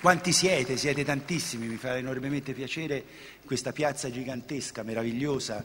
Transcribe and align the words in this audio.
Quanti 0.00 0.30
siete? 0.30 0.76
Siete 0.76 1.04
tantissimi, 1.04 1.66
mi 1.66 1.76
fa 1.76 1.96
enormemente 1.96 2.52
piacere 2.52 3.02
questa 3.44 3.72
piazza 3.72 4.08
gigantesca, 4.08 4.84
meravigliosa. 4.84 5.64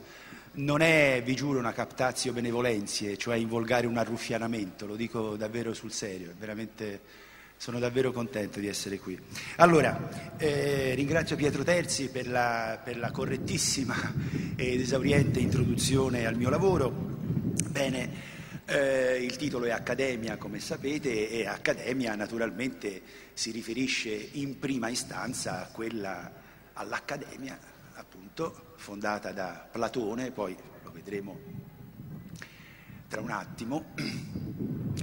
Non 0.54 0.82
è, 0.82 1.22
vi 1.24 1.36
giuro, 1.36 1.60
una 1.60 1.72
captazio 1.72 2.34
benevolenzie, 2.34 3.16
cioè 3.16 3.36
involgare 3.36 3.86
un 3.86 3.96
arruffianamento, 3.96 4.88
lo 4.88 4.96
dico 4.96 5.36
davvero 5.36 5.76
sul 5.76 5.92
serio, 5.92 6.34
veramente 6.40 7.02
sono 7.58 7.78
davvero 7.78 8.12
contento 8.12 8.60
di 8.60 8.68
essere 8.68 8.98
qui. 8.98 9.18
Allora, 9.58 10.36
eh, 10.38 10.96
ringrazio 10.96 11.36
Pietro 11.36 11.64
Terzi 11.64 12.10
per 12.10 12.28
la, 12.28 12.82
per 12.84 12.98
la 12.98 13.12
correttissima 13.12 13.96
ed 14.56 14.82
esauriente 14.82 15.40
introduzione 15.40 16.26
al 16.26 16.36
mio 16.36 16.50
lavoro. 16.50 16.90
Bene, 17.70 18.10
eh, 18.66 19.18
il 19.22 19.36
titolo 19.36 19.66
è 19.66 19.72
Accademia, 19.72 20.38
come 20.38 20.60
sapete, 20.60 21.30
e 21.30 21.46
Accademia 21.46 22.16
naturalmente 22.16 23.02
si 23.34 23.52
riferisce 23.52 24.12
in 24.34 24.60
prima 24.60 24.90
istanza 24.90 25.70
quella, 25.72 26.32
all'Accademia, 26.74 27.60
appunto, 27.94 28.74
fondata 28.78 29.32
da 29.32 29.68
Platone, 29.72 30.32
poi 30.32 30.56
lo 30.84 30.92
vedremo 30.92 31.40
tra 33.08 33.22
un 33.22 33.32
attimo, 33.32 33.94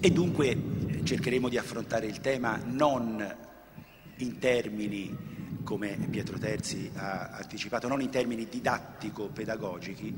e 0.00 0.10
dunque 0.10 0.56
cercheremo 1.04 1.48
di 1.48 1.58
affrontare 1.58 2.06
il 2.06 2.20
tema 2.20 2.60
non 2.64 3.36
in 4.16 4.38
termini 4.38 5.16
come 5.64 5.96
Pietro 6.10 6.38
Terzi 6.38 6.90
ha 6.94 7.30
anticipato, 7.32 7.88
non 7.88 8.00
in 8.00 8.10
termini 8.10 8.48
didattico-pedagogici, 8.48 10.14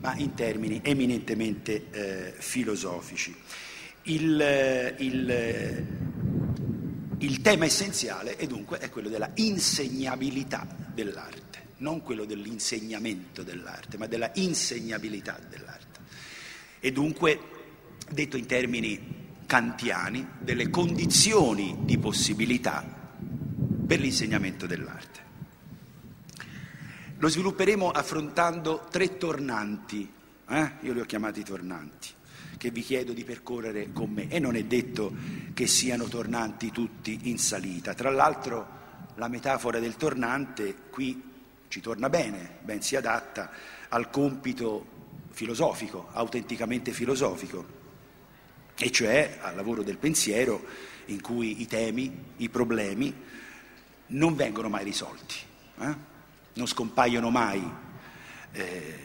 ma 0.00 0.14
in 0.16 0.34
termini 0.34 0.80
eminentemente 0.82 1.86
eh, 1.90 2.34
filosofici. 2.36 3.34
Il, 4.02 4.94
il, 4.98 5.86
il, 7.18 7.40
tema 7.40 7.64
essenziale 7.64 8.36
è 8.36 8.46
dunque 8.46 8.76
è 8.78 8.90
quello 8.90 9.08
della 9.08 9.30
insegnabilità 9.34 10.66
dell'arte, 10.92 11.68
non 11.78 12.02
quello 12.02 12.26
dell'insegnamento 12.26 13.42
dell'arte, 13.42 13.96
ma 13.96 14.06
della 14.06 14.30
insegnabilità 14.34 15.40
dell'arte. 15.48 16.00
E 16.80 16.92
dunque, 16.92 17.40
detto 18.10 18.36
in 18.36 18.44
termini 18.46 19.22
kantiani, 19.46 20.26
delle 20.38 20.68
condizioni 20.68 21.78
di 21.80 21.96
possibilità 21.98 23.03
per 23.86 24.00
l'insegnamento 24.00 24.66
dell'arte. 24.66 25.22
Lo 27.18 27.28
svilupperemo 27.28 27.90
affrontando 27.90 28.86
tre 28.90 29.16
tornanti, 29.16 30.10
eh? 30.48 30.72
io 30.80 30.92
li 30.92 31.00
ho 31.00 31.04
chiamati 31.04 31.42
tornanti, 31.42 32.08
che 32.58 32.70
vi 32.70 32.82
chiedo 32.82 33.12
di 33.12 33.24
percorrere 33.24 33.92
con 33.92 34.10
me 34.10 34.28
e 34.28 34.38
non 34.38 34.56
è 34.56 34.64
detto 34.64 35.12
che 35.54 35.66
siano 35.66 36.04
tornanti 36.04 36.70
tutti 36.70 37.20
in 37.24 37.38
salita. 37.38 37.94
Tra 37.94 38.10
l'altro 38.10 38.82
la 39.14 39.28
metafora 39.28 39.78
del 39.78 39.96
tornante 39.96 40.74
qui 40.90 41.32
ci 41.68 41.80
torna 41.80 42.08
bene, 42.10 42.58
ben 42.62 42.82
si 42.82 42.96
adatta 42.96 43.50
al 43.88 44.10
compito 44.10 44.92
filosofico, 45.30 46.08
autenticamente 46.12 46.92
filosofico, 46.92 47.82
e 48.76 48.90
cioè 48.90 49.38
al 49.40 49.54
lavoro 49.54 49.82
del 49.82 49.98
pensiero 49.98 50.62
in 51.06 51.20
cui 51.20 51.60
i 51.60 51.66
temi, 51.66 52.12
i 52.36 52.48
problemi, 52.48 53.14
non 54.08 54.34
vengono 54.36 54.68
mai 54.68 54.84
risolti, 54.84 55.36
eh? 55.80 55.94
non 56.54 56.66
scompaiono 56.66 57.30
mai 57.30 57.62
eh, 58.52 58.98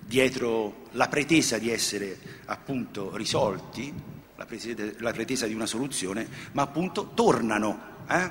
dietro 0.00 0.88
la 0.92 1.08
pretesa 1.08 1.58
di 1.58 1.70
essere 1.70 2.18
appunto 2.46 3.16
risolti, 3.16 3.92
la 4.36 4.44
pretesa, 4.44 4.92
la 4.98 5.12
pretesa 5.12 5.46
di 5.46 5.54
una 5.54 5.66
soluzione, 5.66 6.26
ma 6.52 6.62
appunto 6.62 7.12
tornano, 7.14 8.04
eh? 8.08 8.30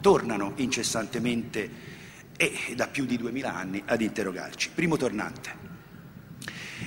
tornano 0.00 0.52
incessantemente 0.56 1.88
e 2.36 2.74
da 2.74 2.86
più 2.86 3.04
di 3.04 3.16
duemila 3.16 3.54
anni 3.54 3.82
ad 3.84 4.00
interrogarci. 4.00 4.70
Primo 4.74 4.96
tornante. 4.96 5.68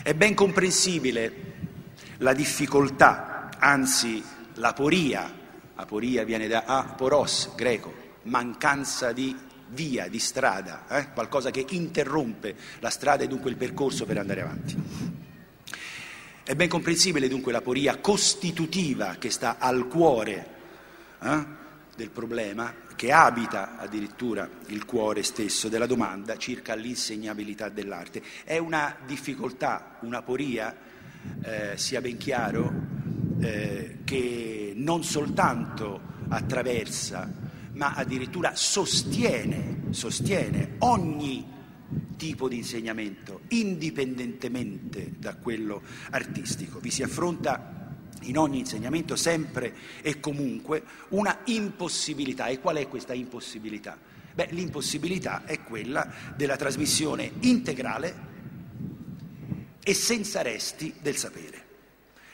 È 0.01 0.13
ben 0.13 0.33
comprensibile 0.33 1.51
la 2.17 2.33
difficoltà, 2.33 3.49
anzi 3.59 4.23
l'aporia, 4.55 5.31
aporia 5.75 6.23
viene 6.23 6.47
da 6.47 6.63
aporos, 6.65 7.51
greco, 7.55 7.93
mancanza 8.23 9.11
di 9.11 9.35
via, 9.69 10.07
di 10.07 10.19
strada, 10.19 10.87
eh? 10.87 11.11
qualcosa 11.13 11.51
che 11.51 11.65
interrompe 11.69 12.55
la 12.79 12.89
strada 12.89 13.23
e 13.23 13.27
dunque 13.27 13.49
il 13.49 13.57
percorso 13.57 14.05
per 14.05 14.17
andare 14.17 14.41
avanti. 14.41 15.11
È 16.43 16.55
ben 16.55 16.67
comprensibile 16.67 17.27
dunque 17.27 17.51
l'aporia 17.51 17.97
costitutiva 17.99 19.15
che 19.17 19.29
sta 19.29 19.57
al 19.59 19.87
cuore 19.87 20.47
eh, 21.21 21.45
del 21.95 22.09
problema, 22.09 22.73
che 22.95 23.11
abita 23.11 23.77
addirittura 23.77 24.49
il 24.67 24.85
cuore 24.85 25.23
stesso 25.23 25.69
della 25.69 25.85
domanda 25.85 26.37
circa 26.37 26.75
l'insegnabilità 26.75 27.69
dell'arte. 27.69 28.21
È 28.43 28.57
una 28.57 28.97
difficoltà, 29.05 29.97
un'aporia, 30.01 30.75
eh, 31.41 31.73
sia 31.75 32.01
ben 32.01 32.17
chiaro, 32.17 32.71
eh, 33.39 33.99
che 34.03 34.73
non 34.75 35.03
soltanto 35.03 36.01
attraversa 36.27 37.42
ma 37.73 37.93
addirittura 37.93 38.55
sostiene, 38.55 39.85
sostiene 39.91 40.75
ogni 40.79 41.51
tipo 42.17 42.47
di 42.47 42.57
insegnamento, 42.57 43.41
indipendentemente 43.49 45.13
da 45.17 45.35
quello 45.35 45.81
artistico. 46.11 46.79
Vi 46.79 46.89
si 46.89 47.03
affronta 47.03 47.97
in 48.21 48.37
ogni 48.37 48.59
insegnamento 48.59 49.15
sempre 49.15 49.73
e 50.01 50.19
comunque 50.19 50.83
una 51.09 51.39
impossibilità. 51.45 52.47
E 52.47 52.59
qual 52.59 52.77
è 52.77 52.87
questa 52.87 53.13
impossibilità? 53.13 53.97
Beh, 54.33 54.47
l'impossibilità 54.51 55.45
è 55.45 55.61
quella 55.61 56.11
della 56.35 56.55
trasmissione 56.55 57.31
integrale 57.41 58.31
e 59.83 59.93
senza 59.93 60.41
resti 60.41 60.93
del 61.01 61.17
sapere. 61.17 61.61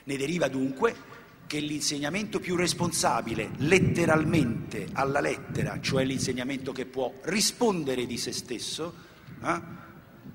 Ne 0.04 0.18
deriva 0.18 0.48
dunque 0.48 1.09
che 1.50 1.58
l'insegnamento 1.58 2.40
più 2.40 2.56
responsabile, 2.56 3.50
letteralmente 3.58 4.88
alla 4.94 5.20
lettera, 5.20 5.80
cioè 5.82 6.06
l'insegnamento 6.06 6.72
che 6.72 6.86
può 6.86 7.12
rispondere 7.24 8.06
di 8.06 8.18
se 8.20 8.32
stesso, 8.34 8.94
eh? 9.44 9.62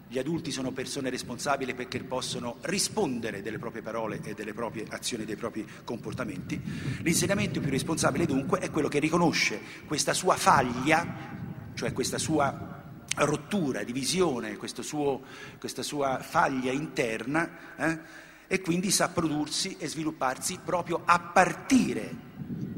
gli 0.09 0.19
adulti 0.19 0.51
sono 0.51 0.73
persone 0.73 1.11
responsabili 1.11 1.73
perché 1.73 2.03
possono 2.03 2.57
rispondere 2.63 3.43
delle 3.43 3.61
proprie 3.61 3.81
parole 3.81 4.23
e 4.25 4.35
delle 4.35 4.53
proprie 4.55 4.87
azioni, 4.89 5.25
dei 5.25 5.37
propri 5.37 5.65
comportamenti, 5.85 6.61
l'insegnamento 7.03 7.61
più 7.61 7.71
responsabile 7.71 8.27
dunque 8.27 8.59
è 8.59 8.73
quello 8.73 8.89
che 8.89 8.99
riconosce 8.99 9.61
questa 9.87 10.15
sua 10.15 10.35
faglia, 10.35 11.71
cioè 11.75 11.93
questa 11.93 12.19
sua 12.19 12.83
rottura, 13.19 13.85
divisione, 13.85 14.59
suo, 14.81 15.23
questa 15.61 15.85
sua 15.85 16.19
faglia 16.19 16.73
interna, 16.73 17.77
eh? 17.77 18.33
E 18.47 18.61
quindi 18.61 18.91
sa 18.91 19.09
prodursi 19.09 19.77
e 19.79 19.89
svilupparsi 19.89 20.59
proprio 20.63 21.03
a 21.05 21.19
partire 21.19 22.33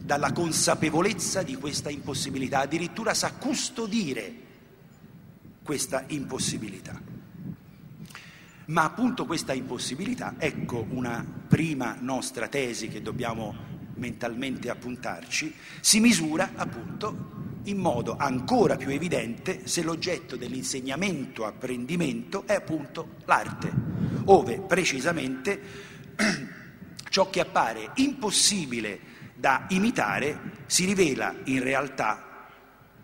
dalla 0.07 0.33
consapevolezza 0.33 1.43
di 1.43 1.57
questa 1.57 1.91
impossibilità, 1.91 2.61
addirittura 2.61 3.13
sa 3.13 3.33
custodire 3.33 4.45
questa 5.63 6.05
impossibilità. 6.09 7.01
Ma 8.67 8.85
appunto 8.85 9.27
questa 9.27 9.53
impossibilità, 9.53 10.35
ecco 10.39 10.87
una 10.91 11.25
prima 11.49 11.97
nostra 12.01 12.49
tesi 12.49 12.89
che 12.89 13.03
dobbiamo 13.03 13.55
mentalmente 13.95 14.71
appuntarci, 14.71 15.55
si 15.81 16.01
misura 16.01 16.53
appunto 16.55 17.55
in 17.67 17.77
modo 17.79 18.17
ancora 18.17 18.77
più 18.77 18.91
evidente 18.91 19.67
se 19.67 19.83
l'oggetto 19.83 20.37
dell'insegnamento-apprendimento 20.37 22.47
è 22.47 22.55
appunto 22.55 23.17
l'arte, 23.25 23.73
ove 24.25 24.61
precisamente 24.61 25.61
ciò 27.09 27.31
che 27.31 27.41
appare 27.41 27.93
impossibile 27.97 29.15
da 29.35 29.67
imitare 29.69 30.63
si 30.67 30.85
rivela 30.85 31.35
in 31.45 31.63
realtà 31.63 32.49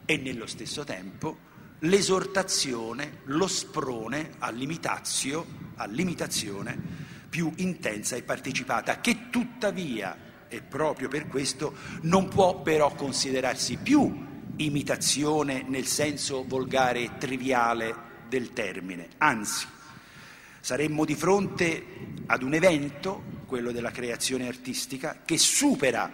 e 0.05 0.17
nello 0.17 0.47
stesso 0.47 0.83
tempo 0.85 1.51
l'esortazione, 1.81 3.19
lo 3.25 3.47
sprone 3.47 4.31
all'imitazione 4.39 5.51
più 7.29 7.53
intensa 7.57 8.17
e 8.17 8.23
partecipata, 8.23 9.01
che 9.01 9.29
tuttavia, 9.31 10.17
e 10.49 10.63
proprio 10.63 11.09
per 11.09 11.29
questo, 11.29 11.75
non 12.03 12.29
può 12.29 12.61
però 12.61 12.95
considerarsi 12.95 13.79
più 13.79 14.31
imitazione 14.57 15.65
nel 15.67 15.87
senso 15.87 16.45
volgare 16.47 17.01
e 17.01 17.11
triviale 17.19 18.11
del 18.29 18.53
termine, 18.53 19.09
anzi 19.19 19.67
saremmo 20.61 21.05
di 21.05 21.17
fronte 21.17 21.85
ad 22.27 22.43
un 22.43 22.55
evento, 22.55 23.41
quello 23.47 23.73
della 23.73 23.91
creazione 23.91 24.47
artistica, 24.47 25.23
che 25.25 25.37
supera 25.37 26.11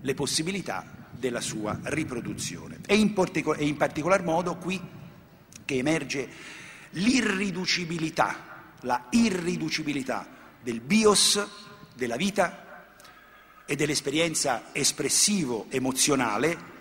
le 0.00 0.14
possibilità 0.14 1.08
della 1.10 1.40
sua 1.40 1.78
riproduzione. 1.84 2.80
E 2.86 2.96
in, 2.96 3.14
partico- 3.14 3.54
e 3.54 3.64
in 3.64 3.76
particolar 3.76 4.22
modo 4.22 4.56
qui 4.56 4.80
che 5.64 5.76
emerge 5.76 6.28
l'irriducibilità, 6.90 8.72
la 8.80 9.06
irriducibilità 9.10 10.28
del 10.62 10.80
bios, 10.80 11.42
della 11.94 12.16
vita, 12.16 12.64
e 13.66 13.76
dell'esperienza 13.76 14.70
espressivo-emozionale, 14.72 16.72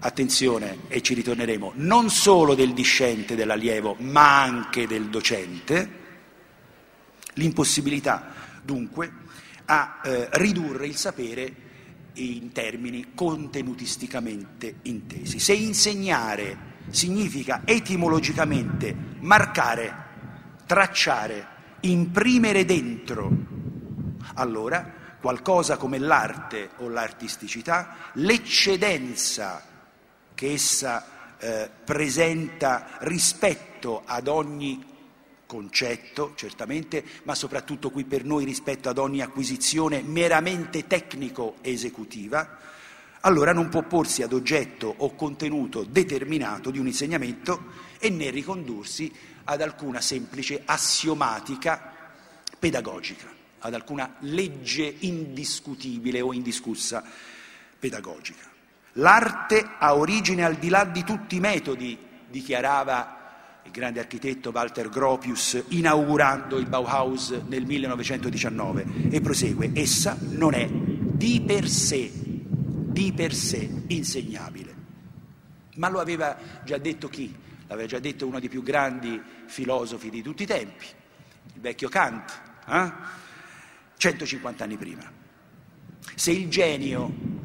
attenzione, 0.00 0.78
e 0.88 1.02
ci 1.02 1.14
ritorneremo, 1.14 1.72
non 1.76 2.10
solo 2.10 2.54
del 2.54 2.72
discente, 2.72 3.34
dell'allievo, 3.34 3.96
ma 3.98 4.42
anche 4.42 4.86
del 4.86 5.08
docente, 5.08 5.96
l'impossibilità 7.34 8.32
dunque 8.62 9.10
a 9.66 10.00
eh, 10.04 10.28
ridurre 10.32 10.86
il 10.86 10.96
sapere 10.96 11.66
in 12.14 12.52
termini 12.52 13.12
contenutisticamente 13.14 14.76
intesi. 14.82 15.38
Se 15.38 15.52
insegnare 15.52 16.66
significa 16.90 17.62
etimologicamente 17.64 18.94
marcare, 19.20 20.06
tracciare, 20.66 21.46
imprimere 21.80 22.64
dentro, 22.64 23.30
allora 24.34 24.94
qualcosa 25.20 25.76
come 25.76 25.98
l'arte 25.98 26.70
o 26.78 26.88
l'artisticità, 26.88 28.10
l'eccedenza 28.14 29.62
che 30.38 30.52
essa 30.52 31.36
eh, 31.40 31.68
presenta 31.84 32.98
rispetto 33.00 34.02
ad 34.04 34.28
ogni 34.28 34.84
concetto, 35.44 36.34
certamente, 36.36 37.02
ma 37.24 37.34
soprattutto 37.34 37.90
qui 37.90 38.04
per 38.04 38.22
noi 38.22 38.44
rispetto 38.44 38.88
ad 38.88 38.98
ogni 38.98 39.20
acquisizione 39.20 40.00
meramente 40.00 40.86
tecnico-esecutiva, 40.86 42.56
allora 43.22 43.52
non 43.52 43.68
può 43.68 43.82
porsi 43.82 44.22
ad 44.22 44.32
oggetto 44.32 44.94
o 44.98 45.16
contenuto 45.16 45.82
determinato 45.82 46.70
di 46.70 46.78
un 46.78 46.86
insegnamento 46.86 47.72
e 47.98 48.08
né 48.08 48.30
ricondursi 48.30 49.12
ad 49.42 49.60
alcuna 49.60 50.00
semplice 50.00 50.62
assiomatica 50.64 51.94
pedagogica, 52.56 53.26
ad 53.58 53.74
alcuna 53.74 54.14
legge 54.20 54.94
indiscutibile 55.00 56.20
o 56.20 56.32
indiscussa 56.32 57.02
pedagogica. 57.76 58.57
L'arte 58.92 59.70
ha 59.78 59.94
origine 59.96 60.44
al 60.44 60.54
di 60.56 60.68
là 60.68 60.84
di 60.84 61.04
tutti 61.04 61.36
i 61.36 61.40
metodi, 61.40 61.98
dichiarava 62.28 63.16
il 63.64 63.70
grande 63.70 64.00
architetto 64.00 64.50
Walter 64.50 64.88
Gropius 64.88 65.62
inaugurando 65.68 66.58
il 66.58 66.66
Bauhaus 66.66 67.30
nel 67.48 67.66
1919 67.66 69.10
e 69.10 69.20
prosegue, 69.20 69.70
essa 69.74 70.16
non 70.20 70.54
è 70.54 70.68
di 70.68 71.42
per 71.46 71.68
sé, 71.68 72.10
di 72.12 73.12
per 73.12 73.34
sé 73.34 73.68
insegnabile. 73.88 74.74
Ma 75.76 75.88
lo 75.88 76.00
aveva 76.00 76.36
già 76.64 76.78
detto 76.78 77.08
chi? 77.08 77.34
L'aveva 77.66 77.86
già 77.86 77.98
detto 77.98 78.26
uno 78.26 78.40
dei 78.40 78.48
più 78.48 78.62
grandi 78.62 79.20
filosofi 79.46 80.08
di 80.08 80.22
tutti 80.22 80.44
i 80.44 80.46
tempi, 80.46 80.86
il 81.54 81.60
vecchio 81.60 81.88
Kant, 81.90 82.40
eh? 82.66 82.92
150 83.98 84.64
anni 84.64 84.76
prima. 84.76 85.02
Se 86.14 86.30
il 86.30 86.48
genio 86.48 87.37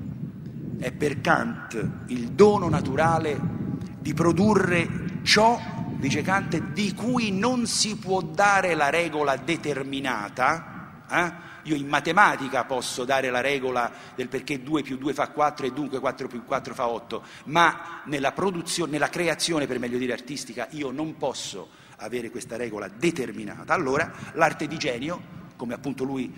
è 0.84 0.92
per 0.92 1.22
Kant 1.22 1.82
il 2.08 2.32
dono 2.32 2.68
naturale 2.68 3.40
di 4.00 4.14
produrre 4.14 5.22
ciò 5.24 5.58
dice 5.96 6.22
Kant, 6.22 6.58
di 6.74 6.94
cui 6.94 7.32
non 7.32 7.66
si 7.68 7.96
può 7.96 8.22
dare 8.22 8.76
la 8.76 8.90
regola 8.90 9.38
determinata, 9.38 11.06
eh? 11.10 11.32
io 11.64 11.76
in 11.76 11.88
matematica 11.88 12.66
posso 12.66 13.06
dare 13.06 13.30
la 13.30 13.40
regola 13.40 13.90
del 14.14 14.28
perché 14.28 14.62
2 14.62 14.82
più 14.82 14.98
2 14.98 15.14
fa 15.14 15.30
4 15.30 15.68
e 15.68 15.72
dunque 15.72 16.02
4 16.02 16.28
più 16.28 16.44
4 16.44 16.74
fa 16.74 16.90
8, 16.90 17.24
ma 17.46 18.02
nella, 18.04 18.34
nella 18.90 19.08
creazione, 19.08 19.66
per 19.66 19.80
meglio 19.80 19.98
dire 19.98 20.12
artistica, 20.12 20.68
io 20.72 20.92
non 20.92 21.16
posso 21.16 21.70
avere 22.00 22.30
questa 22.30 22.58
regola 22.58 22.90
determinata. 22.90 23.74
Allora 23.74 24.12
l'arte 24.34 24.68
di 24.68 24.78
genio, 24.78 25.22
come 25.56 25.76
appunto 25.76 26.04
lui 26.04 26.30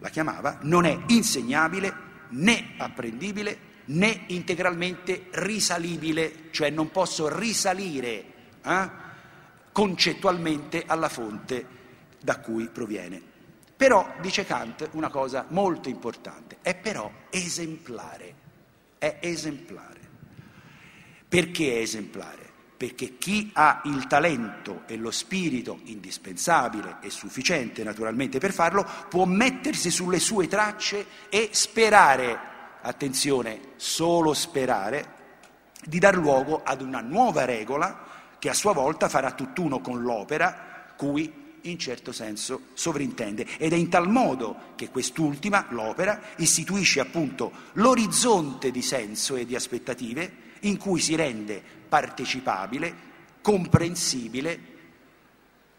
la 0.00 0.08
chiamava, 0.08 0.58
non 0.62 0.86
è 0.86 0.98
insegnabile 1.06 1.94
né 2.30 2.74
apprendibile 2.78 3.70
né 3.86 4.24
integralmente 4.28 5.26
risalibile, 5.30 6.48
cioè 6.50 6.70
non 6.70 6.90
posso 6.90 7.28
risalire 7.36 8.24
eh, 8.64 8.90
concettualmente 9.72 10.84
alla 10.86 11.08
fonte 11.08 11.66
da 12.20 12.38
cui 12.38 12.68
proviene. 12.68 13.30
Però, 13.76 14.14
dice 14.20 14.44
Kant, 14.44 14.90
una 14.92 15.08
cosa 15.08 15.46
molto 15.48 15.88
importante, 15.88 16.58
è 16.62 16.76
però 16.76 17.10
esemplare, 17.30 18.34
è 18.98 19.18
esemplare. 19.20 20.00
Perché 21.28 21.74
è 21.74 21.78
esemplare? 21.78 22.50
Perché 22.76 23.16
chi 23.16 23.50
ha 23.54 23.80
il 23.86 24.06
talento 24.06 24.82
e 24.86 24.96
lo 24.96 25.10
spirito 25.10 25.80
indispensabile 25.84 26.98
e 27.00 27.10
sufficiente 27.10 27.82
naturalmente 27.82 28.38
per 28.38 28.52
farlo, 28.52 28.86
può 29.08 29.24
mettersi 29.24 29.90
sulle 29.90 30.20
sue 30.20 30.46
tracce 30.46 31.06
e 31.28 31.48
sperare, 31.52 32.38
attenzione, 32.82 33.60
solo 33.76 34.34
sperare, 34.34 35.20
di 35.84 35.98
dar 35.98 36.16
luogo 36.16 36.62
ad 36.62 36.80
una 36.80 37.00
nuova 37.00 37.44
regola 37.44 38.06
che 38.38 38.48
a 38.48 38.54
sua 38.54 38.72
volta 38.72 39.08
farà 39.08 39.32
tutt'uno 39.32 39.80
con 39.80 40.02
l'opera 40.02 40.94
cui 40.96 41.40
in 41.62 41.78
certo 41.78 42.12
senso 42.12 42.60
sovrintende. 42.74 43.46
Ed 43.58 43.72
è 43.72 43.76
in 43.76 43.88
tal 43.88 44.08
modo 44.08 44.72
che 44.74 44.90
quest'ultima, 44.90 45.66
l'opera, 45.70 46.20
istituisce 46.36 47.00
appunto 47.00 47.52
l'orizzonte 47.74 48.70
di 48.70 48.82
senso 48.82 49.36
e 49.36 49.46
di 49.46 49.54
aspettative 49.54 50.50
in 50.60 50.76
cui 50.76 51.00
si 51.00 51.14
rende 51.14 51.62
partecipabile, 51.88 53.10
comprensibile 53.40 54.60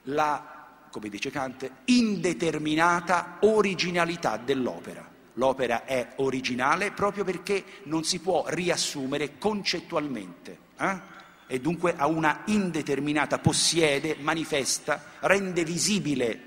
la, 0.04 0.88
come 0.90 1.10
dice 1.10 1.32
Kant, 1.32 1.70
indeterminata 1.86 3.38
originalità 3.42 4.38
dell'opera. 4.38 5.13
L'opera 5.34 5.86
è 5.86 6.14
originale 6.18 6.92
proprio 6.92 7.24
perché 7.24 7.64
non 7.84 8.04
si 8.04 8.20
può 8.20 8.46
riassumere 8.48 9.38
concettualmente. 9.38 10.58
Eh? 10.80 11.12
e 11.54 11.60
dunque 11.60 11.94
a 11.96 12.08
una 12.08 12.42
indeterminata 12.46 13.38
possiede, 13.38 14.16
manifesta, 14.20 15.04
rende 15.20 15.64
visibile, 15.64 16.40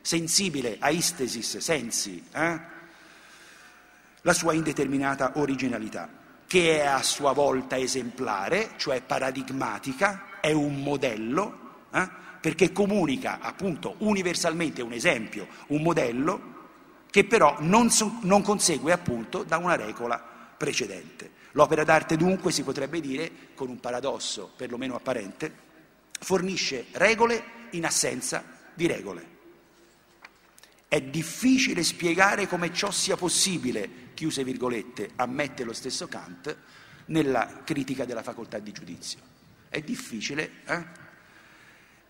sensibile, 0.00 0.76
aistesis, 0.78 1.56
sensi, 1.56 2.22
eh? 2.32 2.60
la 4.20 4.32
sua 4.32 4.52
indeterminata 4.52 5.32
originalità, 5.36 6.08
che 6.46 6.80
è 6.80 6.86
a 6.86 7.02
sua 7.02 7.32
volta 7.32 7.76
esemplare, 7.76 8.74
cioè 8.76 9.02
paradigmatica, 9.02 10.38
è 10.40 10.52
un 10.52 10.82
modello, 10.82 11.86
eh? 11.92 12.08
perché 12.40 12.70
comunica 12.70 13.38
appunto 13.40 13.96
universalmente 13.98 14.82
un 14.82 14.92
esempio, 14.92 15.48
un 15.68 15.82
modello, 15.82 16.52
che 17.14 17.22
però 17.22 17.58
non, 17.60 17.90
non 18.22 18.42
consegue 18.42 18.90
appunto 18.90 19.44
da 19.44 19.56
una 19.56 19.76
regola 19.76 20.18
precedente. 20.18 21.30
L'opera 21.52 21.84
d'arte 21.84 22.16
dunque, 22.16 22.50
si 22.50 22.64
potrebbe 22.64 22.98
dire, 23.00 23.30
con 23.54 23.68
un 23.68 23.78
paradosso 23.78 24.50
perlomeno 24.56 24.96
apparente, 24.96 25.52
fornisce 26.18 26.86
regole 26.90 27.68
in 27.70 27.84
assenza 27.84 28.42
di 28.74 28.88
regole. 28.88 29.26
È 30.88 31.00
difficile 31.02 31.84
spiegare 31.84 32.48
come 32.48 32.72
ciò 32.72 32.90
sia 32.90 33.14
possibile, 33.14 34.10
chiuse 34.14 34.42
virgolette, 34.42 35.10
ammette 35.14 35.62
lo 35.62 35.72
stesso 35.72 36.08
Kant 36.08 36.56
nella 37.04 37.60
critica 37.62 38.04
della 38.04 38.24
facoltà 38.24 38.58
di 38.58 38.72
giudizio. 38.72 39.20
È 39.68 39.80
difficile, 39.82 40.50
eh? 40.66 40.84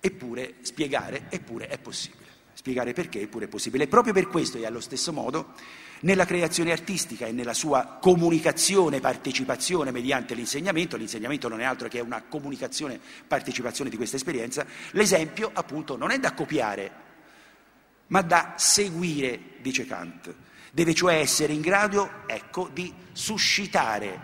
eppure 0.00 0.55
spiegare, 0.62 1.26
eppure 1.29 1.69
è 1.69 1.76
possibile. 1.76 2.24
Spiegare 2.55 2.93
perché, 2.93 3.21
è 3.21 3.47
possibile. 3.47 3.85
E 3.85 3.89
proprio 3.89 4.13
per 4.13 4.29
questo 4.29 4.59
e 4.59 4.65
allo 4.65 4.81
stesso 4.81 5.13
modo 5.13 5.53
nella 6.01 6.25
creazione 6.25 6.73
artistica 6.73 7.27
e 7.27 7.33
nella 7.33 7.55
sua 7.55 7.99
comunicazione, 8.01 9.01
partecipazione 9.01 9.91
mediante 9.91 10.35
l'insegnamento, 10.35 10.97
l'insegnamento 10.97 11.49
non 11.49 11.61
è 11.61 11.65
altro 11.65 11.89
che 11.89 12.01
una 12.01 12.23
comunicazione, 12.23 13.01
partecipazione 13.27 13.91
di 13.91 13.97
questa 13.97 14.17
esperienza, 14.17 14.67
l'esempio 14.93 15.51
appunto 15.53 15.97
non 15.97 16.11
è 16.11 16.19
da 16.19 16.35
copiare, 16.35 16.93
ma 18.09 18.23
da 18.23 18.55
seguire, 18.57 19.41
dice 19.61 19.87
Kant. 19.87 20.35
Deve 20.73 20.95
cioè 20.95 21.15
essere 21.15 21.53
in 21.53 21.61
grado, 21.61 22.23
ecco, 22.27 22.69
di 22.73 22.93
suscitare, 23.13 24.21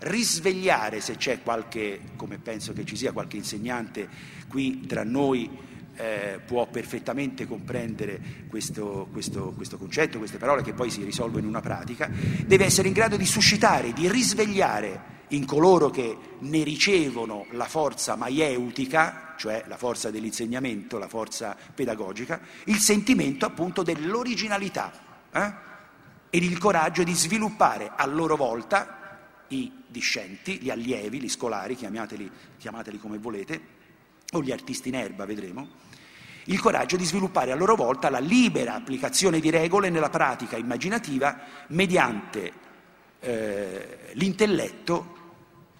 risvegliare, 0.00 1.00
se 1.00 1.16
c'è 1.16 1.42
qualche, 1.42 2.00
come 2.16 2.38
penso 2.38 2.72
che 2.72 2.84
ci 2.84 2.96
sia 2.96 3.12
qualche 3.12 3.36
insegnante 3.36 4.08
qui 4.48 4.84
tra 4.86 5.04
noi, 5.04 5.48
eh, 5.96 6.40
può 6.44 6.66
perfettamente 6.66 7.46
comprendere 7.46 8.20
questo, 8.48 9.08
questo, 9.12 9.52
questo, 9.54 9.78
concetto, 9.78 10.18
queste 10.18 10.38
parole 10.38 10.62
che 10.62 10.72
poi 10.72 10.90
si 10.90 11.04
risolvono 11.04 11.42
in 11.42 11.48
una 11.48 11.60
pratica, 11.60 12.10
deve 12.46 12.64
essere 12.64 12.88
in 12.88 12.94
grado 12.94 13.16
di 13.16 13.26
suscitare, 13.26 13.92
di 13.92 14.10
risvegliare 14.10 15.10
in 15.28 15.44
coloro 15.46 15.90
che 15.90 16.16
ne 16.38 16.62
ricevono 16.62 17.46
la 17.52 17.64
forza 17.64 18.16
maieutica, 18.16 19.34
cioè 19.36 19.64
la 19.66 19.76
forza 19.76 20.10
dell'insegnamento, 20.10 20.98
la 20.98 21.08
forza 21.08 21.56
pedagogica, 21.74 22.40
il 22.64 22.78
sentimento 22.78 23.46
appunto 23.46 23.82
dell'originalità 23.82 24.92
eh? 25.32 25.52
ed 26.30 26.42
il 26.42 26.58
coraggio 26.58 27.02
di 27.02 27.14
sviluppare 27.14 27.92
a 27.94 28.06
loro 28.06 28.36
volta 28.36 29.00
i 29.48 29.70
discenti, 29.86 30.58
gli 30.58 30.70
allievi, 30.70 31.20
gli 31.20 31.28
scolari, 31.28 31.76
chiamateli, 31.76 32.30
chiamateli 32.58 32.98
come 32.98 33.18
volete, 33.18 33.71
o 34.34 34.42
gli 34.42 34.50
artisti 34.50 34.88
in 34.88 34.94
erba, 34.94 35.26
vedremo, 35.26 35.68
il 36.44 36.58
coraggio 36.58 36.96
di 36.96 37.04
sviluppare 37.04 37.52
a 37.52 37.54
loro 37.54 37.76
volta 37.76 38.10
la 38.10 38.18
libera 38.18 38.74
applicazione 38.74 39.40
di 39.40 39.50
regole 39.50 39.90
nella 39.90 40.10
pratica 40.10 40.56
immaginativa 40.56 41.38
mediante 41.68 42.52
eh, 43.20 44.10
l'intelletto, 44.14 45.20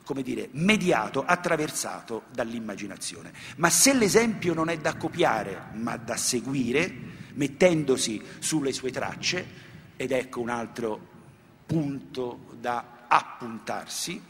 come 0.05 0.23
dire, 0.23 0.49
mediato, 0.53 1.25
attraversato 1.25 2.25
dall'immaginazione. 2.31 3.33
Ma 3.57 3.71
se 3.71 3.95
l'esempio 3.95 4.55
non 4.55 4.69
è 4.69 4.77
da 4.79 4.97
copiare, 4.97 5.71
ma 5.73 5.97
da 5.97 6.17
seguire, 6.17 6.95
mettendosi 7.35 8.23
sulle 8.39 8.73
sue 8.73 8.91
tracce, 8.91 9.61
ed 9.97 10.13
ecco 10.13 10.41
un 10.41 10.51
altro 10.51 11.09
punto 11.67 12.55
da 12.61 13.07
appuntarsi, 13.09 14.21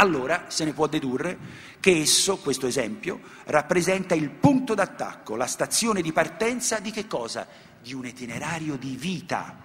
allora 0.00 0.44
se 0.48 0.64
ne 0.64 0.72
può 0.72 0.86
dedurre 0.86 1.38
che 1.80 2.00
esso, 2.00 2.38
questo 2.38 2.66
esempio, 2.66 3.20
rappresenta 3.46 4.14
il 4.14 4.30
punto 4.30 4.74
d'attacco, 4.74 5.36
la 5.36 5.46
stazione 5.46 6.02
di 6.02 6.12
partenza 6.12 6.78
di 6.78 6.90
che 6.90 7.06
cosa? 7.06 7.46
Di 7.82 7.94
un 7.94 8.06
itinerario 8.06 8.76
di 8.76 8.96
vita, 8.96 9.56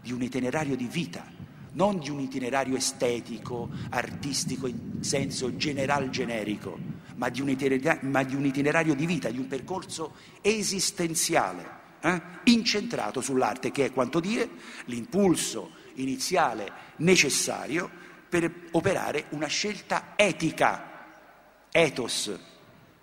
di 0.00 0.12
un 0.12 0.22
itinerario 0.22 0.76
di 0.76 0.86
vita, 0.86 1.24
non 1.72 1.98
di 1.98 2.10
un 2.10 2.20
itinerario 2.20 2.76
estetico, 2.76 3.70
artistico 3.90 4.66
in 4.66 5.02
senso 5.02 5.56
general 5.56 6.10
generico, 6.10 6.78
ma 7.16 7.28
di 7.28 7.40
un 7.40 7.50
itinerario, 7.50 8.08
ma 8.08 8.22
di, 8.22 8.34
un 8.34 8.46
itinerario 8.46 8.94
di 8.94 9.06
vita, 9.06 9.30
di 9.30 9.38
un 9.38 9.46
percorso 9.46 10.14
esistenziale, 10.40 11.80
eh? 12.00 12.22
incentrato 12.44 13.20
sull'arte, 13.20 13.70
che 13.70 13.86
è 13.86 13.92
quanto 13.92 14.20
dire 14.20 14.48
l'impulso 14.86 15.70
iniziale 15.94 16.70
necessario 16.96 18.00
per 18.32 18.50
operare 18.70 19.26
una 19.32 19.46
scelta 19.46 20.14
etica, 20.16 21.66
ethos, 21.70 22.32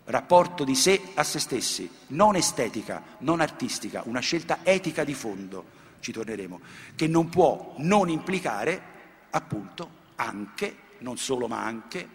rapporto 0.06 0.64
di 0.64 0.74
sé 0.74 1.00
a 1.14 1.24
se 1.24 1.38
stessi, 1.38 1.88
non 2.08 2.36
estetica, 2.36 3.04
non 3.20 3.40
artistica, 3.40 4.02
una 4.06 4.22
scelta 4.22 4.62
etica 4.64 5.04
di 5.04 5.14
fondo, 5.14 5.66
ci 6.00 6.12
torneremo, 6.12 6.60
che 6.96 7.06
non 7.06 7.30
può 7.30 7.76
non 7.78 8.10
implicare 8.10 8.82
appunto 9.30 9.90
anche, 10.16 10.76
non 11.02 11.16
solo 11.20 11.48
ma 11.48 11.64
anche, 11.64 12.08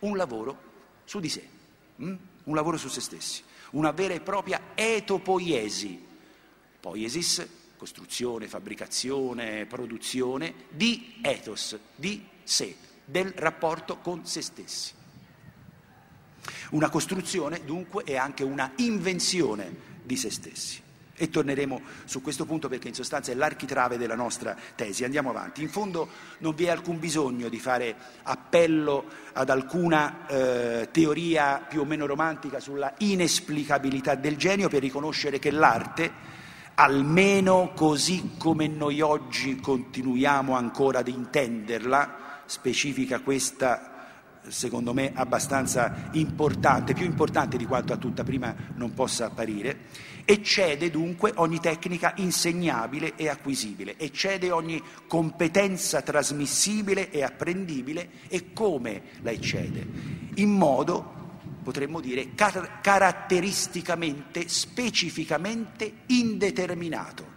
un 0.00 0.16
lavoro 0.16 0.58
su 1.04 1.20
di 1.20 1.28
sé, 1.28 1.48
hm? 1.94 2.14
un 2.42 2.54
lavoro 2.56 2.78
su 2.78 2.88
se 2.88 3.00
stessi, 3.00 3.44
una 3.70 3.92
vera 3.92 4.14
e 4.14 4.20
propria 4.20 4.60
etopoiesi, 4.74 6.04
poiesis, 6.80 7.46
costruzione, 7.76 8.48
fabbricazione, 8.48 9.66
produzione, 9.66 10.52
di 10.70 11.18
ethos, 11.22 11.78
di 11.94 12.34
sé, 12.46 12.76
del 13.04 13.32
rapporto 13.36 13.98
con 13.98 14.24
se 14.24 14.40
stessi. 14.40 14.92
Una 16.70 16.88
costruzione 16.88 17.64
dunque 17.64 18.04
è 18.04 18.16
anche 18.16 18.44
una 18.44 18.72
invenzione 18.76 19.94
di 20.02 20.16
se 20.16 20.30
stessi. 20.30 20.84
E 21.18 21.30
torneremo 21.30 21.80
su 22.04 22.20
questo 22.20 22.44
punto 22.44 22.68
perché 22.68 22.88
in 22.88 22.94
sostanza 22.94 23.32
è 23.32 23.34
l'architrave 23.34 23.96
della 23.96 24.14
nostra 24.14 24.54
tesi. 24.74 25.02
Andiamo 25.02 25.30
avanti. 25.30 25.62
In 25.62 25.70
fondo 25.70 26.08
non 26.38 26.54
vi 26.54 26.64
è 26.64 26.68
alcun 26.68 26.98
bisogno 26.98 27.48
di 27.48 27.58
fare 27.58 27.96
appello 28.22 29.04
ad 29.32 29.48
alcuna 29.48 30.26
eh, 30.26 30.88
teoria 30.90 31.64
più 31.66 31.80
o 31.80 31.84
meno 31.86 32.04
romantica 32.04 32.60
sulla 32.60 32.92
inesplicabilità 32.98 34.14
del 34.14 34.36
genio 34.36 34.68
per 34.68 34.82
riconoscere 34.82 35.38
che 35.38 35.50
l'arte, 35.50 36.12
almeno 36.74 37.72
così 37.74 38.32
come 38.36 38.66
noi 38.66 39.00
oggi 39.00 39.56
continuiamo 39.56 40.54
ancora 40.54 40.98
ad 40.98 41.08
intenderla, 41.08 42.25
specifica 42.46 43.20
questa 43.20 43.96
secondo 44.48 44.92
me 44.92 45.12
abbastanza 45.14 46.08
importante, 46.12 46.94
più 46.94 47.04
importante 47.04 47.56
di 47.56 47.66
quanto 47.66 47.92
a 47.92 47.96
tutta 47.96 48.24
prima 48.24 48.54
non 48.74 48.94
possa 48.94 49.26
apparire, 49.26 49.86
eccede 50.24 50.90
dunque 50.90 51.32
ogni 51.36 51.60
tecnica 51.60 52.12
insegnabile 52.16 53.14
e 53.16 53.28
acquisibile, 53.28 53.98
eccede 53.98 54.50
ogni 54.50 54.82
competenza 55.06 56.02
trasmissibile 56.02 57.10
e 57.10 57.22
apprendibile 57.22 58.10
e 58.28 58.52
come 58.52 59.02
la 59.22 59.30
eccede? 59.30 59.86
In 60.34 60.50
modo, 60.50 61.14
potremmo 61.62 62.00
dire, 62.00 62.34
car- 62.34 62.80
caratteristicamente, 62.80 64.48
specificamente 64.48 65.92
indeterminato 66.06 67.35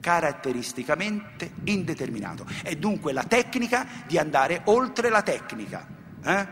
caratteristicamente 0.00 1.52
indeterminato. 1.64 2.46
È 2.62 2.74
dunque 2.74 3.12
la 3.12 3.24
tecnica 3.24 3.86
di 4.06 4.18
andare 4.18 4.62
oltre 4.64 5.08
la 5.10 5.22
tecnica, 5.22 5.86
eh? 6.24 6.48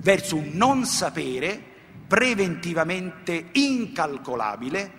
verso 0.00 0.36
un 0.36 0.50
non 0.52 0.84
sapere 0.84 1.60
preventivamente 2.06 3.48
incalcolabile, 3.52 4.92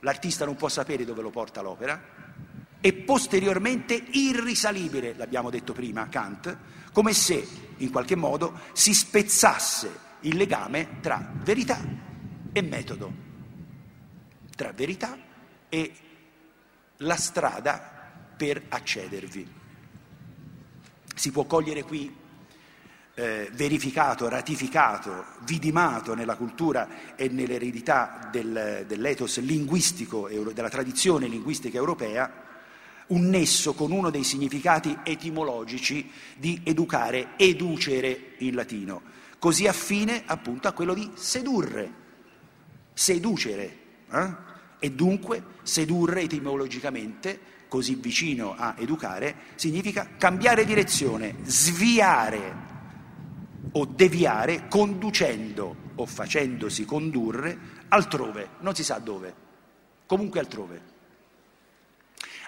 l'artista 0.00 0.44
non 0.44 0.56
può 0.56 0.68
sapere 0.68 1.04
dove 1.04 1.22
lo 1.22 1.30
porta 1.30 1.60
l'opera, 1.60 2.16
e 2.80 2.92
posteriormente 2.92 3.94
irrisalibile, 4.12 5.14
l'abbiamo 5.16 5.50
detto 5.50 5.72
prima 5.72 6.08
Kant, 6.08 6.56
come 6.92 7.12
se 7.12 7.46
in 7.78 7.90
qualche 7.90 8.14
modo 8.14 8.60
si 8.72 8.94
spezzasse 8.94 10.06
il 10.20 10.36
legame 10.36 11.00
tra 11.00 11.32
verità 11.42 11.78
e 12.52 12.62
metodo, 12.62 13.12
tra 14.54 14.72
verità 14.72 15.16
e 15.68 15.92
la 16.98 17.16
strada 17.16 17.96
per 18.36 18.62
accedervi. 18.68 19.46
Si 21.14 21.30
può 21.30 21.44
cogliere 21.44 21.82
qui 21.82 22.14
eh, 23.14 23.50
verificato, 23.52 24.28
ratificato, 24.28 25.24
vidimato 25.40 26.14
nella 26.14 26.36
cultura 26.36 27.16
e 27.16 27.28
nell'eredità 27.28 28.28
del, 28.30 28.84
dell'ethos 28.86 29.40
linguistico, 29.40 30.28
della 30.28 30.68
tradizione 30.68 31.26
linguistica 31.26 31.76
europea, 31.76 32.46
un 33.08 33.28
nesso 33.28 33.74
con 33.74 33.90
uno 33.90 34.10
dei 34.10 34.22
significati 34.22 34.96
etimologici 35.02 36.10
di 36.36 36.60
educare, 36.62 37.30
educere 37.36 38.34
in 38.38 38.54
latino, 38.54 39.02
così 39.38 39.66
affine 39.66 40.22
appunto 40.26 40.68
a 40.68 40.72
quello 40.72 40.94
di 40.94 41.10
sedurre, 41.14 41.92
seducere. 42.92 43.78
Eh? 44.12 44.46
E 44.78 44.92
dunque 44.92 45.42
sedurre 45.62 46.22
etimologicamente, 46.22 47.38
così 47.68 47.96
vicino 47.96 48.54
a 48.56 48.74
educare, 48.78 49.34
significa 49.56 50.10
cambiare 50.16 50.64
direzione, 50.64 51.36
sviare 51.42 52.66
o 53.72 53.84
deviare 53.84 54.66
conducendo 54.68 55.86
o 55.96 56.06
facendosi 56.06 56.84
condurre 56.84 57.58
altrove, 57.88 58.50
non 58.60 58.74
si 58.74 58.84
sa 58.84 58.98
dove, 58.98 59.34
comunque 60.06 60.40
altrove. 60.40 60.87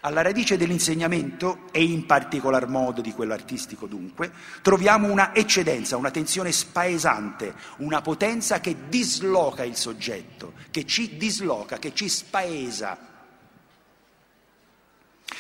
Alla 0.02 0.22
radice 0.22 0.56
dell'insegnamento, 0.56 1.68
e 1.72 1.82
in 1.82 2.06
particolar 2.06 2.66
modo 2.68 3.02
di 3.02 3.12
quello 3.12 3.34
artistico 3.34 3.86
dunque, 3.86 4.32
troviamo 4.62 5.10
una 5.10 5.34
eccedenza, 5.34 5.98
una 5.98 6.10
tensione 6.10 6.52
spaesante, 6.52 7.54
una 7.78 8.00
potenza 8.00 8.60
che 8.60 8.88
disloca 8.88 9.62
il 9.62 9.76
soggetto, 9.76 10.54
che 10.70 10.86
ci 10.86 11.18
disloca, 11.18 11.78
che 11.78 11.92
ci 11.94 12.08
spaesa 12.08 13.09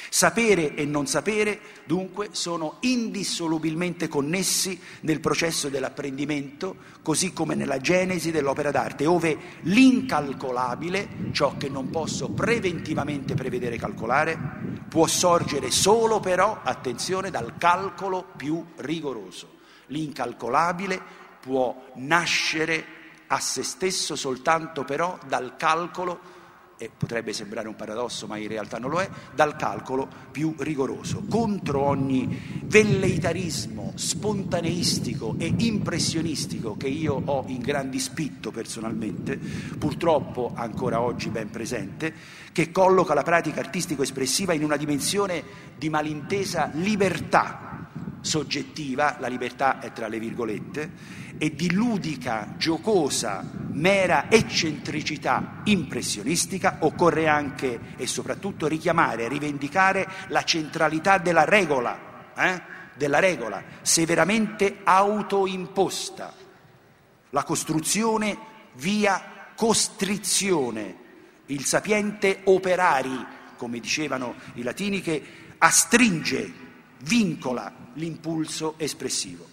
Sapere 0.08 0.74
e 0.74 0.84
non 0.84 1.06
sapere, 1.06 1.60
dunque, 1.84 2.28
sono 2.32 2.76
indissolubilmente 2.80 4.08
connessi 4.08 4.80
nel 5.00 5.20
processo 5.20 5.68
dell'apprendimento, 5.68 6.76
così 7.02 7.32
come 7.32 7.54
nella 7.54 7.78
genesi 7.78 8.30
dell'opera 8.30 8.70
d'arte, 8.70 9.06
ove 9.06 9.38
l'incalcolabile, 9.62 11.30
ciò 11.32 11.56
che 11.56 11.68
non 11.68 11.90
posso 11.90 12.30
preventivamente 12.30 13.34
prevedere 13.34 13.76
e 13.76 13.78
calcolare, 13.78 14.38
può 14.88 15.06
sorgere 15.06 15.70
solo 15.70 16.20
però, 16.20 16.60
attenzione, 16.62 17.30
dal 17.30 17.54
calcolo 17.58 18.26
più 18.36 18.64
rigoroso. 18.76 19.58
L'incalcolabile 19.86 21.00
può 21.40 21.86
nascere 21.94 22.98
a 23.28 23.38
se 23.38 23.62
stesso 23.62 24.16
soltanto 24.16 24.84
però 24.84 25.18
dal 25.26 25.54
calcolo 25.56 26.38
e 26.82 26.90
potrebbe 26.96 27.34
sembrare 27.34 27.68
un 27.68 27.76
paradosso 27.76 28.26
ma 28.26 28.38
in 28.38 28.48
realtà 28.48 28.78
non 28.78 28.88
lo 28.88 29.02
è, 29.02 29.10
dal 29.34 29.54
calcolo 29.54 30.08
più 30.30 30.54
rigoroso, 30.56 31.22
contro 31.28 31.82
ogni 31.82 32.62
velleitarismo 32.64 33.92
spontaneistico 33.96 35.34
e 35.36 35.52
impressionistico 35.58 36.78
che 36.78 36.88
io 36.88 37.20
ho 37.22 37.44
in 37.48 37.60
gran 37.60 37.90
dispitto 37.90 38.50
personalmente, 38.50 39.36
purtroppo 39.36 40.52
ancora 40.54 41.02
oggi 41.02 41.28
ben 41.28 41.50
presente, 41.50 42.14
che 42.50 42.72
colloca 42.72 43.12
la 43.12 43.24
pratica 43.24 43.60
artistico-espressiva 43.60 44.54
in 44.54 44.64
una 44.64 44.78
dimensione 44.78 45.42
di 45.76 45.90
malintesa 45.90 46.70
libertà 46.72 47.69
soggettiva, 48.20 49.16
la 49.18 49.28
libertà 49.28 49.80
è 49.80 49.92
tra 49.92 50.08
le 50.08 50.18
virgolette, 50.18 50.90
e 51.38 51.54
di 51.54 51.72
ludica, 51.72 52.54
giocosa, 52.58 53.42
mera 53.72 54.30
eccentricità 54.30 55.62
impressionistica, 55.64 56.78
occorre 56.80 57.28
anche 57.28 57.80
e 57.96 58.06
soprattutto 58.06 58.66
richiamare, 58.66 59.28
rivendicare 59.28 60.06
la 60.28 60.44
centralità 60.44 61.18
della 61.18 61.44
regola, 61.44 62.32
eh? 62.36 62.62
della 62.94 63.20
regola 63.20 63.62
severamente 63.80 64.80
autoimposta, 64.84 66.34
la 67.30 67.42
costruzione 67.44 68.36
via 68.74 69.52
costrizione, 69.54 70.96
il 71.46 71.64
sapiente 71.64 72.40
operari, 72.44 73.26
come 73.56 73.80
dicevano 73.80 74.34
i 74.54 74.62
latini, 74.62 75.00
che 75.00 75.22
astringe, 75.58 76.59
vincola 77.02 77.72
l'impulso 77.94 78.74
espressivo. 78.78 79.46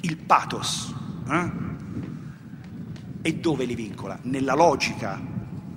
Il 0.00 0.16
pathos. 0.16 0.94
Eh? 1.28 1.50
E 3.22 3.34
dove 3.34 3.64
li 3.64 3.74
vincola? 3.74 4.18
Nella 4.22 4.54
logica, 4.54 5.20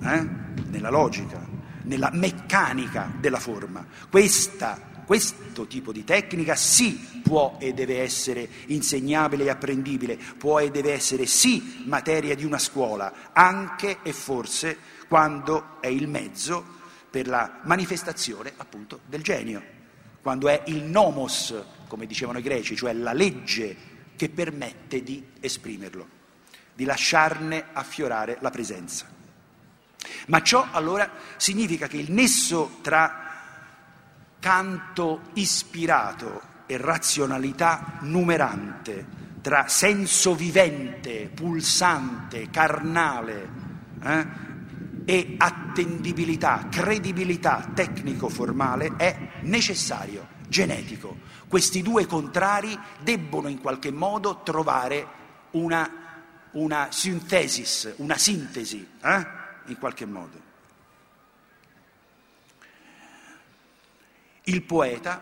eh? 0.02 0.28
nella 0.68 0.90
logica, 0.90 1.46
nella 1.82 2.10
meccanica 2.12 3.12
della 3.18 3.40
forma. 3.40 3.84
Questa 4.08 4.90
questo 5.04 5.66
tipo 5.66 5.92
di 5.92 6.04
tecnica 6.04 6.54
sì 6.54 7.20
può 7.22 7.56
e 7.60 7.74
deve 7.74 8.00
essere 8.00 8.48
insegnabile 8.68 9.44
e 9.44 9.50
apprendibile, 9.50 10.18
può 10.38 10.58
e 10.60 10.70
deve 10.70 10.92
essere 10.92 11.26
sì 11.26 11.82
materia 11.86 12.34
di 12.34 12.44
una 12.44 12.58
scuola, 12.58 13.30
anche 13.32 13.98
e 14.02 14.12
forse 14.12 14.78
quando 15.08 15.80
è 15.80 15.88
il 15.88 16.08
mezzo 16.08 16.64
per 17.10 17.26
la 17.26 17.60
manifestazione 17.64 18.52
appunto 18.56 19.00
del 19.06 19.22
genio, 19.22 19.62
quando 20.22 20.48
è 20.48 20.62
il 20.66 20.84
nomos, 20.84 21.54
come 21.88 22.06
dicevano 22.06 22.38
i 22.38 22.42
greci, 22.42 22.76
cioè 22.76 22.92
la 22.92 23.12
legge 23.12 23.76
che 24.16 24.28
permette 24.28 25.02
di 25.02 25.22
esprimerlo, 25.40 26.08
di 26.74 26.84
lasciarne 26.84 27.66
affiorare 27.72 28.38
la 28.40 28.50
presenza. 28.50 29.06
Ma 30.28 30.42
ciò 30.42 30.68
allora 30.70 31.10
significa 31.36 31.88
che 31.88 31.96
il 31.96 32.12
nesso 32.12 32.78
tra 32.82 33.18
canto 34.38 35.22
ispirato 35.34 36.50
e 36.66 36.76
razionalità 36.76 37.98
numerante, 38.00 39.20
tra 39.40 39.66
senso 39.66 40.34
vivente, 40.34 41.30
pulsante, 41.34 42.48
carnale 42.48 43.48
eh, 44.02 44.26
e 45.04 45.34
attendibilità, 45.38 46.68
credibilità 46.70 47.70
tecnico-formale 47.74 48.94
è 48.96 49.40
necessario, 49.42 50.28
genetico. 50.48 51.16
Questi 51.48 51.82
due 51.82 52.06
contrari 52.06 52.78
debbono 53.00 53.48
in 53.48 53.60
qualche 53.60 53.90
modo 53.90 54.42
trovare 54.42 55.06
una, 55.52 55.90
una 56.52 56.88
sintesis, 56.90 57.94
una 57.96 58.16
sintesi, 58.16 58.86
eh, 59.02 59.26
in 59.66 59.78
qualche 59.78 60.06
modo. 60.06 60.50
Il 64.44 64.62
poeta, 64.62 65.20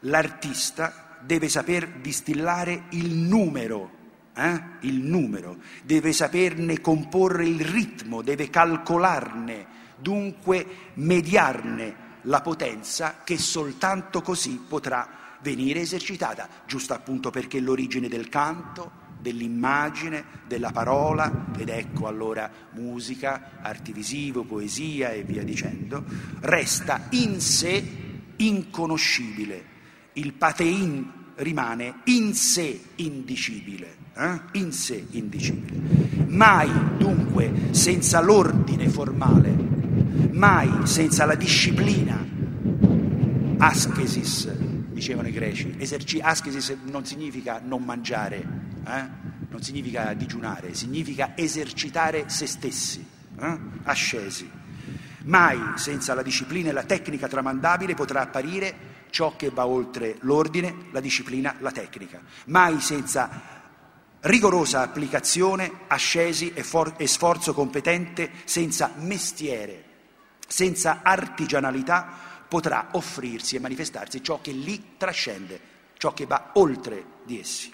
l'artista, 0.00 1.16
deve 1.20 1.48
saper 1.48 1.88
distillare 2.00 2.84
il 2.90 3.14
numero, 3.14 3.90
eh? 4.38 4.86
il 4.86 5.00
numero, 5.00 5.58
deve 5.82 6.12
saperne 6.12 6.80
comporre 6.80 7.46
il 7.46 7.60
ritmo, 7.60 8.22
deve 8.22 8.48
calcolarne, 8.48 9.66
dunque 9.96 10.66
mediarne 10.94 12.06
la 12.22 12.40
potenza 12.40 13.22
che 13.24 13.38
soltanto 13.38 14.22
così 14.22 14.64
potrà 14.68 15.36
venire 15.40 15.80
esercitata, 15.80 16.48
giusto 16.66 16.94
appunto 16.94 17.30
perché 17.30 17.60
l'origine 17.60 18.08
del 18.08 18.28
canto, 18.28 19.06
dell'immagine, 19.20 20.24
della 20.46 20.70
parola, 20.70 21.46
ed 21.56 21.68
ecco 21.68 22.06
allora 22.06 22.50
musica, 22.72 23.58
arti 23.60 23.92
visivo, 23.92 24.44
poesia 24.44 25.10
e 25.10 25.22
via 25.22 25.42
dicendo, 25.42 26.04
resta 26.40 27.06
in 27.10 27.40
sé 27.40 27.84
inconoscibile. 28.36 29.76
Il 30.14 30.32
patein 30.34 31.18
rimane 31.36 32.00
in 32.04 32.34
sé 32.34 32.80
indicibile, 32.96 33.97
eh? 34.18 34.40
in 34.52 34.72
sé 34.72 35.06
indicibile. 35.10 36.26
Mai 36.26 36.70
dunque 36.98 37.68
senza 37.70 38.20
l'ordine 38.20 38.88
formale, 38.88 39.54
mai 40.32 40.86
senza 40.86 41.24
la 41.24 41.36
disciplina, 41.36 42.26
ascesis, 43.58 44.52
dicevano 44.90 45.28
i 45.28 45.32
greci. 45.32 45.74
Eserci- 45.78 46.20
ascesis 46.20 46.76
non 46.84 47.06
significa 47.06 47.60
non 47.64 47.84
mangiare, 47.84 48.36
eh? 48.86 49.08
non 49.48 49.62
significa 49.62 50.12
digiunare, 50.14 50.74
significa 50.74 51.32
esercitare 51.36 52.24
se 52.26 52.46
stessi, 52.46 53.04
eh? 53.38 53.58
ascesi. 53.84 54.50
Mai 55.24 55.58
senza 55.76 56.14
la 56.14 56.22
disciplina 56.22 56.70
e 56.70 56.72
la 56.72 56.84
tecnica 56.84 57.28
tramandabile 57.28 57.94
potrà 57.94 58.22
apparire 58.22 58.96
ciò 59.10 59.36
che 59.36 59.50
va 59.50 59.66
oltre 59.66 60.16
l'ordine, 60.20 60.74
la 60.90 61.00
disciplina, 61.00 61.54
la 61.58 61.70
tecnica. 61.70 62.20
Mai 62.46 62.80
senza 62.80 63.57
rigorosa 64.20 64.80
applicazione, 64.80 65.70
ascesi 65.86 66.52
e, 66.52 66.62
for- 66.62 66.94
e 66.96 67.06
sforzo 67.06 67.54
competente, 67.54 68.30
senza 68.44 68.92
mestiere, 68.96 69.84
senza 70.46 71.00
artigianalità, 71.02 72.26
potrà 72.48 72.88
offrirsi 72.92 73.56
e 73.56 73.60
manifestarsi 73.60 74.22
ciò 74.22 74.40
che 74.40 74.52
lì 74.52 74.94
trascende, 74.96 75.60
ciò 75.98 76.14
che 76.14 76.26
va 76.26 76.50
oltre 76.54 77.04
di 77.24 77.38
essi. 77.38 77.72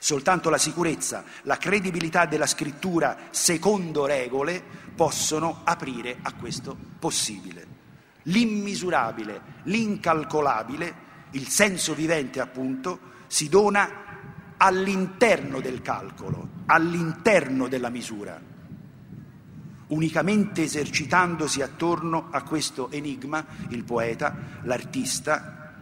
Soltanto 0.00 0.48
la 0.48 0.58
sicurezza, 0.58 1.24
la 1.42 1.56
credibilità 1.56 2.26
della 2.26 2.46
scrittura 2.46 3.16
secondo 3.30 4.06
regole 4.06 4.62
possono 4.94 5.60
aprire 5.64 6.18
a 6.22 6.32
questo 6.34 6.76
possibile. 6.98 7.76
L'immisurabile, 8.24 9.40
l'incalcolabile, 9.64 11.06
il 11.32 11.48
senso 11.48 11.94
vivente 11.94 12.40
appunto, 12.40 13.16
si 13.26 13.48
dona 13.48 14.07
all'interno 14.58 15.60
del 15.60 15.82
calcolo, 15.82 16.48
all'interno 16.66 17.68
della 17.68 17.88
misura, 17.88 18.40
unicamente 19.88 20.62
esercitandosi 20.62 21.62
attorno 21.62 22.28
a 22.30 22.42
questo 22.42 22.90
enigma, 22.90 23.44
il 23.70 23.84
poeta, 23.84 24.36
l'artista, 24.62 25.72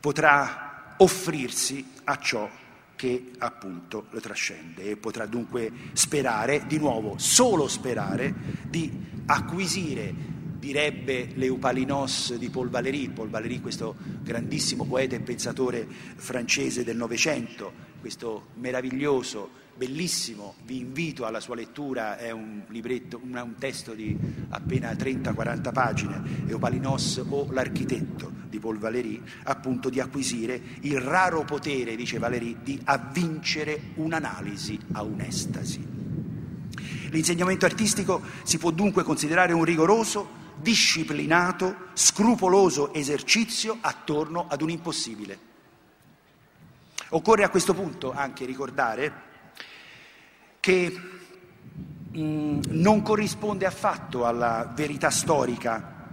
potrà 0.00 0.94
offrirsi 0.98 1.92
a 2.04 2.18
ciò 2.18 2.48
che 2.96 3.32
appunto 3.38 4.06
lo 4.10 4.20
trascende 4.20 4.84
e 4.84 4.96
potrà 4.96 5.26
dunque 5.26 5.70
sperare, 5.92 6.64
di 6.66 6.78
nuovo, 6.78 7.18
solo 7.18 7.68
sperare, 7.68 8.34
di 8.68 8.90
acquisire, 9.26 10.14
direbbe 10.58 11.28
Leupalinos 11.34 12.34
di 12.36 12.48
Paul 12.48 12.68
Valéry, 12.68 13.08
Paul 13.08 13.28
Valéry 13.28 13.60
questo 13.60 13.94
grandissimo 14.22 14.84
poeta 14.84 15.16
e 15.16 15.20
pensatore 15.20 15.86
francese 16.16 16.84
del 16.84 16.96
Novecento, 16.96 17.72
questo 18.00 18.48
meraviglioso 18.54 19.64
bellissimo, 19.76 20.54
vi 20.64 20.78
invito 20.78 21.26
alla 21.26 21.40
sua 21.40 21.54
lettura, 21.54 22.16
è 22.16 22.30
un 22.30 22.62
libretto, 22.68 23.20
un, 23.22 23.54
testo 23.58 23.92
di 23.92 24.16
appena 24.48 24.90
30-40 24.92 25.72
pagine, 25.72 26.22
Eupalinos 26.48 27.22
o 27.28 27.46
l'architetto 27.50 28.32
di 28.48 28.58
Paul 28.58 28.78
Valéry, 28.78 29.20
appunto 29.44 29.90
di 29.90 30.00
acquisire 30.00 30.60
il 30.80 30.98
raro 30.98 31.44
potere, 31.44 31.94
dice 31.94 32.18
Valéry, 32.18 32.56
di 32.62 32.80
avvincere 32.84 33.92
un'analisi 33.96 34.78
a 34.92 35.02
un'estasi. 35.02 35.94
L'insegnamento 37.10 37.66
artistico 37.66 38.22
si 38.42 38.58
può 38.58 38.70
dunque 38.70 39.02
considerare 39.02 39.52
un 39.52 39.64
rigoroso, 39.64 40.44
disciplinato, 40.66 41.90
scrupoloso 41.92 42.92
esercizio 42.92 43.78
attorno 43.80 44.46
ad 44.48 44.62
un 44.62 44.70
impossibile. 44.70 45.38
Occorre 47.10 47.44
a 47.44 47.50
questo 47.50 47.72
punto 47.72 48.12
anche 48.12 48.44
ricordare 48.44 49.12
che 50.58 51.00
mh, 52.10 52.18
mm, 52.18 52.60
non 52.70 53.02
corrisponde 53.02 53.64
affatto 53.64 54.26
alla 54.26 54.72
verità 54.74 55.08
storica 55.10 56.08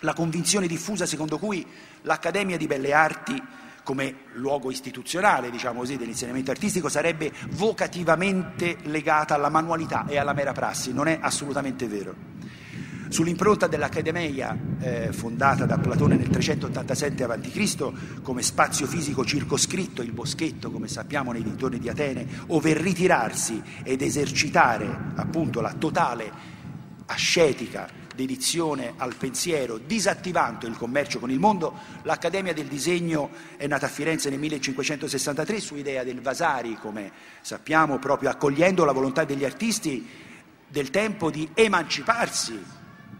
la 0.00 0.12
convinzione 0.12 0.66
diffusa 0.66 1.06
secondo 1.06 1.38
cui 1.38 1.64
l'Accademia 2.02 2.56
di 2.56 2.66
Belle 2.66 2.92
Arti 2.92 3.40
come 3.84 4.24
luogo 4.32 4.72
istituzionale, 4.72 5.50
diciamo 5.50 5.78
così, 5.78 5.96
dell'insegnamento 5.96 6.50
artistico 6.50 6.88
sarebbe 6.88 7.32
vocativamente 7.50 8.78
legata 8.82 9.34
alla 9.34 9.48
manualità 9.48 10.04
e 10.08 10.18
alla 10.18 10.32
mera 10.32 10.52
prassi, 10.52 10.92
non 10.92 11.06
è 11.06 11.18
assolutamente 11.22 11.86
vero. 11.86 12.27
Sull'impronta 13.08 13.66
dell'Accademia, 13.66 14.56
eh, 14.80 15.12
fondata 15.12 15.64
da 15.64 15.78
Platone 15.78 16.16
nel 16.16 16.28
387 16.28 17.24
a.C., 17.24 18.20
come 18.22 18.42
spazio 18.42 18.86
fisico 18.86 19.24
circoscritto, 19.24 20.02
il 20.02 20.12
boschetto, 20.12 20.70
come 20.70 20.88
sappiamo 20.88 21.32
nei 21.32 21.42
dintorni 21.42 21.78
di 21.78 21.88
Atene, 21.88 22.26
ove 22.48 22.74
ritirarsi 22.74 23.62
ed 23.82 24.02
esercitare 24.02 25.12
appunto 25.14 25.60
la 25.60 25.72
totale 25.72 26.56
ascetica 27.06 27.88
dedizione 28.14 28.92
al 28.96 29.14
pensiero, 29.14 29.78
disattivando 29.78 30.66
il 30.66 30.76
commercio 30.76 31.18
con 31.18 31.30
il 31.30 31.38
mondo, 31.38 31.72
l'Accademia 32.02 32.52
del 32.52 32.66
Disegno 32.66 33.30
è 33.56 33.66
nata 33.66 33.86
a 33.86 33.88
Firenze 33.88 34.28
nel 34.28 34.40
1563 34.40 35.60
su 35.60 35.76
idea 35.76 36.04
del 36.04 36.20
Vasari, 36.20 36.76
come 36.80 37.10
sappiamo, 37.40 37.98
proprio 37.98 38.28
accogliendo 38.28 38.84
la 38.84 38.92
volontà 38.92 39.24
degli 39.24 39.44
artisti 39.44 40.06
del 40.68 40.90
tempo 40.90 41.30
di 41.30 41.48
emanciparsi 41.54 42.76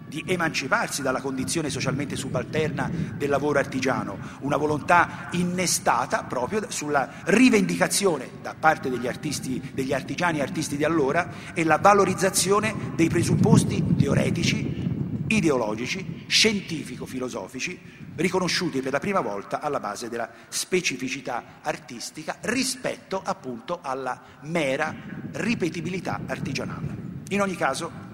di 0.08 0.24
emanciparsi 0.26 1.02
dalla 1.02 1.20
condizione 1.20 1.70
socialmente 1.70 2.16
subalterna 2.16 2.90
del 3.16 3.28
lavoro 3.28 3.58
artigiano, 3.58 4.18
una 4.40 4.56
volontà 4.56 5.28
innestata 5.32 6.24
proprio 6.24 6.70
sulla 6.70 7.22
rivendicazione 7.24 8.30
da 8.42 8.54
parte 8.58 8.90
degli, 8.90 9.06
artisti, 9.06 9.70
degli 9.72 9.92
artigiani 9.92 10.38
e 10.38 10.42
artisti 10.42 10.76
di 10.76 10.84
allora 10.84 11.30
e 11.52 11.64
la 11.64 11.78
valorizzazione 11.78 12.74
dei 12.94 13.08
presupposti 13.08 13.96
teoretici, 13.96 14.86
ideologici, 15.28 16.24
scientifico-filosofici 16.26 17.96
riconosciuti 18.16 18.80
per 18.80 18.92
la 18.92 18.98
prima 18.98 19.20
volta 19.20 19.60
alla 19.60 19.78
base 19.78 20.08
della 20.08 20.28
specificità 20.48 21.60
artistica 21.62 22.38
rispetto 22.42 23.20
appunto 23.22 23.78
alla 23.80 24.20
mera 24.42 24.94
ripetibilità 25.32 26.20
artigianale. 26.26 26.96
In 27.28 27.42
ogni 27.42 27.54
caso, 27.54 28.07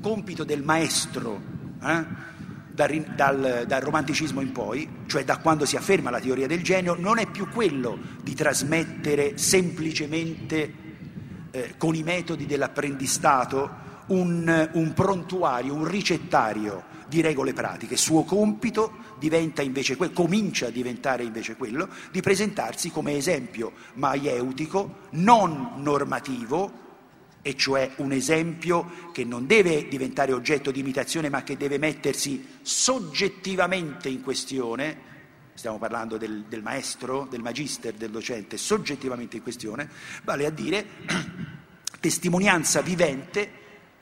compito 0.00 0.44
del 0.44 0.62
maestro 0.62 1.40
eh, 1.82 2.04
dal, 2.70 3.04
dal, 3.14 3.64
dal, 3.66 3.80
romanticismo 3.80 4.40
in 4.40 4.52
poi, 4.52 4.88
cioè 5.06 5.24
da 5.24 5.38
quando 5.38 5.64
si 5.64 5.76
afferma 5.76 6.10
la 6.10 6.20
teoria 6.20 6.46
del 6.46 6.62
genio, 6.62 6.94
non 6.98 7.18
è 7.18 7.26
più 7.26 7.48
quello 7.48 7.98
di 8.22 8.34
trasmettere 8.34 9.38
semplicemente 9.38 10.72
eh, 11.50 11.74
con 11.78 11.94
i 11.94 12.02
metodi 12.02 12.44
dell'apprendistato 12.46 13.84
un, 14.08 14.70
un 14.72 14.92
prontuario, 14.92 15.74
un 15.74 15.88
ricettario 15.88 16.84
di 17.08 17.20
regole 17.20 17.52
pratiche. 17.52 17.96
Suo 17.96 18.24
compito 18.24 19.04
que- 19.18 20.12
comincia 20.12 20.66
a 20.66 20.70
diventare 20.70 21.22
invece 21.22 21.56
quello 21.56 21.88
di 22.12 22.20
presentarsi 22.20 22.90
come 22.90 23.16
esempio 23.16 23.72
maieutico, 23.94 24.98
non 25.12 25.72
normativo, 25.76 26.84
e 27.46 27.56
cioè 27.56 27.92
un 27.98 28.10
esempio 28.10 29.10
che 29.12 29.22
non 29.22 29.46
deve 29.46 29.86
diventare 29.86 30.32
oggetto 30.32 30.72
di 30.72 30.80
imitazione 30.80 31.28
ma 31.28 31.44
che 31.44 31.56
deve 31.56 31.78
mettersi 31.78 32.44
soggettivamente 32.60 34.08
in 34.08 34.20
questione, 34.20 34.98
stiamo 35.54 35.78
parlando 35.78 36.16
del, 36.16 36.46
del 36.48 36.60
maestro, 36.60 37.24
del 37.30 37.42
magister, 37.42 37.94
del 37.94 38.10
docente, 38.10 38.56
soggettivamente 38.56 39.36
in 39.36 39.44
questione, 39.44 39.88
vale 40.24 40.44
a 40.44 40.50
dire 40.50 40.86
testimonianza 42.00 42.80
vivente 42.80 43.48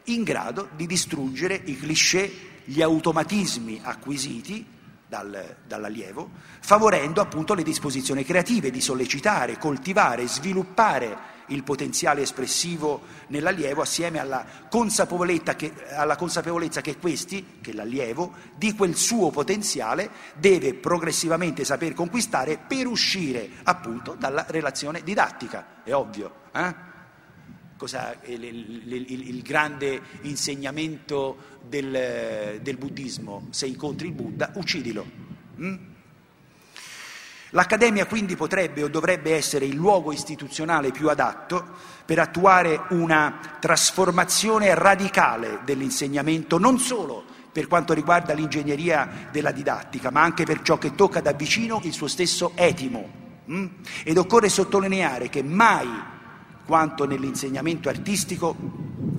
in 0.04 0.22
grado 0.22 0.70
di 0.74 0.86
distruggere 0.86 1.60
i 1.66 1.76
cliché, 1.76 2.32
gli 2.64 2.80
automatismi 2.80 3.78
acquisiti 3.82 4.64
dal, 5.06 5.56
dall'allievo, 5.66 6.30
favorendo 6.60 7.20
appunto 7.20 7.52
le 7.52 7.62
disposizioni 7.62 8.24
creative 8.24 8.70
di 8.70 8.80
sollecitare, 8.80 9.58
coltivare, 9.58 10.26
sviluppare 10.26 11.32
il 11.48 11.62
potenziale 11.62 12.22
espressivo 12.22 13.02
nell'allievo 13.28 13.82
assieme 13.82 14.18
alla 14.18 14.44
consapevolezza, 14.68 15.56
che, 15.56 15.72
alla 15.90 16.16
consapevolezza 16.16 16.80
che 16.80 16.96
questi, 16.98 17.58
che 17.60 17.72
l'allievo, 17.72 18.32
di 18.56 18.74
quel 18.74 18.94
suo 18.96 19.30
potenziale 19.30 20.10
deve 20.34 20.74
progressivamente 20.74 21.64
saper 21.64 21.94
conquistare 21.94 22.58
per 22.58 22.86
uscire 22.86 23.48
appunto 23.64 24.14
dalla 24.14 24.44
relazione 24.48 25.02
didattica. 25.02 25.82
È 25.82 25.92
ovvio. 25.92 26.42
Eh? 26.52 26.92
Cosa, 27.76 28.14
il, 28.24 28.44
il, 28.44 28.92
il, 28.92 29.28
il, 29.28 29.42
grande 29.42 30.00
insegnamento 30.22 31.58
del, 31.66 32.60
del, 32.62 32.76
buddismo, 32.76 33.48
se 33.50 33.66
incontri 33.66 34.06
il 34.06 34.12
Buddha, 34.14 34.52
uccidilo. 34.54 35.04
Mm? 35.60 35.92
L'Accademia 37.54 38.06
quindi 38.06 38.34
potrebbe 38.34 38.82
o 38.82 38.88
dovrebbe 38.88 39.32
essere 39.36 39.64
il 39.64 39.76
luogo 39.76 40.10
istituzionale 40.10 40.90
più 40.90 41.08
adatto 41.08 41.64
per 42.04 42.18
attuare 42.18 42.82
una 42.88 43.38
trasformazione 43.60 44.74
radicale 44.74 45.60
dell'insegnamento, 45.64 46.58
non 46.58 46.80
solo 46.80 47.22
per 47.52 47.68
quanto 47.68 47.92
riguarda 47.92 48.34
l'ingegneria 48.34 49.28
della 49.30 49.52
didattica, 49.52 50.10
ma 50.10 50.20
anche 50.20 50.42
per 50.42 50.62
ciò 50.62 50.78
che 50.78 50.96
tocca 50.96 51.20
da 51.20 51.30
vicino 51.30 51.80
il 51.84 51.92
suo 51.92 52.08
stesso 52.08 52.50
etimo. 52.56 53.08
Mm? 53.48 53.66
Ed 54.02 54.18
occorre 54.18 54.48
sottolineare 54.48 55.28
che 55.28 55.44
mai 55.44 55.88
quanto 56.66 57.06
nell'insegnamento 57.06 57.88
artistico, 57.88 58.56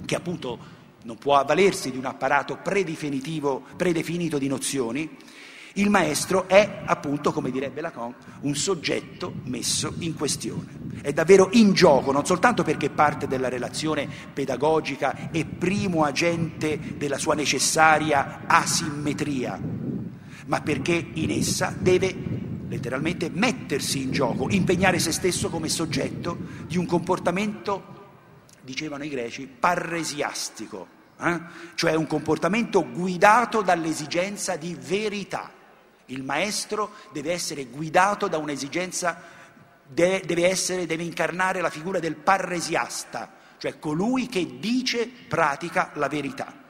che 0.06 0.16
appunto 0.16 0.60
non 1.04 1.18
può 1.18 1.38
avvalersi 1.38 1.90
di 1.90 1.98
un 1.98 2.06
apparato 2.06 2.58
predefinito 2.58 4.38
di 4.38 4.48
nozioni, 4.50 5.18
il 5.78 5.90
maestro 5.90 6.48
è, 6.48 6.82
appunto, 6.86 7.32
come 7.32 7.52
direbbe 7.52 7.82
Lacan, 7.82 8.14
un 8.42 8.56
soggetto 8.56 9.34
messo 9.44 9.94
in 10.00 10.16
questione. 10.16 10.84
È 11.02 11.12
davvero 11.12 11.50
in 11.54 11.74
gioco, 11.74 12.12
non 12.12 12.26
soltanto 12.26 12.64
perché 12.64 12.90
parte 12.90 13.28
della 13.28 13.50
relazione 13.50 14.08
pedagogica 14.34 15.32
e 15.32 15.46
primo 15.46 16.04
agente 16.04 16.80
della 16.98 17.18
sua 17.18 17.36
necessaria 17.36 18.42
asimmetria, 18.48 19.60
ma 20.46 20.62
perché 20.62 21.10
in 21.14 21.32
essa 21.32 21.76
deve 21.78 22.36
letteralmente 22.68 23.30
mettersi 23.32 24.02
in 24.02 24.12
gioco, 24.12 24.50
impegnare 24.50 25.00
se 25.00 25.12
stesso 25.12 25.50
come 25.50 25.70
soggetto 25.70 26.38
di 26.68 26.78
un 26.78 26.86
comportamento, 26.86 27.94
dicevano 28.62 29.04
i 29.04 29.10
greci, 29.10 29.46
parresiastico, 29.48 30.88
eh? 31.20 31.42
cioè 31.76 31.94
un 31.96 32.08
comportamento 32.08 32.86
guidato 32.90 33.62
dall'esigenza 33.62 34.56
di 34.56 34.76
verità. 34.80 35.52
Il 36.08 36.24
maestro 36.24 36.94
deve 37.12 37.32
essere 37.32 37.66
guidato 37.66 38.28
da 38.28 38.38
un'esigenza, 38.38 39.22
deve, 39.88 40.48
essere, 40.48 40.86
deve 40.86 41.04
incarnare 41.04 41.62
la 41.62 41.70
figura 41.70 42.00
del 42.00 42.16
parresiasta, 42.16 43.34
cioè 43.58 43.80
colui 43.80 44.28
che 44.28 44.60
dice, 44.60 45.08
pratica 45.08 45.92
la 45.96 46.08
verità 46.08 46.64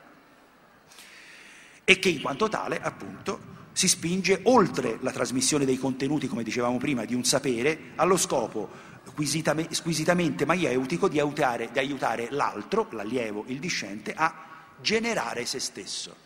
e 1.87 1.99
che 1.99 2.09
in 2.09 2.21
quanto 2.21 2.49
tale, 2.49 2.81
appunto, 2.81 3.53
si 3.71 3.87
spinge 3.87 4.39
oltre 4.43 4.97
la 5.01 5.11
trasmissione 5.11 5.65
dei 5.65 5.77
contenuti, 5.77 6.27
come 6.27 6.43
dicevamo 6.43 6.77
prima, 6.77 7.05
di 7.05 7.13
un 7.13 7.23
sapere, 7.23 7.91
allo 7.95 8.17
scopo 8.17 8.93
squisitamente 9.69 10.45
maieutico 10.45 11.07
di 11.07 11.19
aiutare, 11.19 11.69
di 11.71 11.77
aiutare 11.77 12.27
l'altro, 12.31 12.87
l'allievo, 12.91 13.43
il 13.47 13.59
discente, 13.59 14.13
a 14.13 14.33
generare 14.81 15.45
se 15.45 15.59
stesso. 15.59 16.24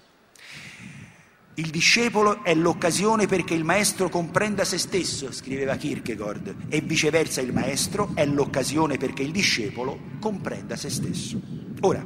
Il 1.59 1.71
discepolo 1.71 2.41
è 2.45 2.55
l'occasione 2.55 3.27
perché 3.27 3.53
il 3.53 3.65
maestro 3.65 4.07
comprenda 4.07 4.63
se 4.63 4.77
stesso, 4.77 5.29
scriveva 5.33 5.75
Kierkegaard, 5.75 6.55
e 6.69 6.79
viceversa 6.79 7.41
il 7.41 7.51
maestro 7.51 8.11
è 8.13 8.25
l'occasione 8.25 8.95
perché 8.95 9.23
il 9.23 9.31
discepolo 9.31 9.99
comprenda 10.21 10.77
se 10.77 10.89
stesso. 10.89 11.37
Ora, 11.81 12.01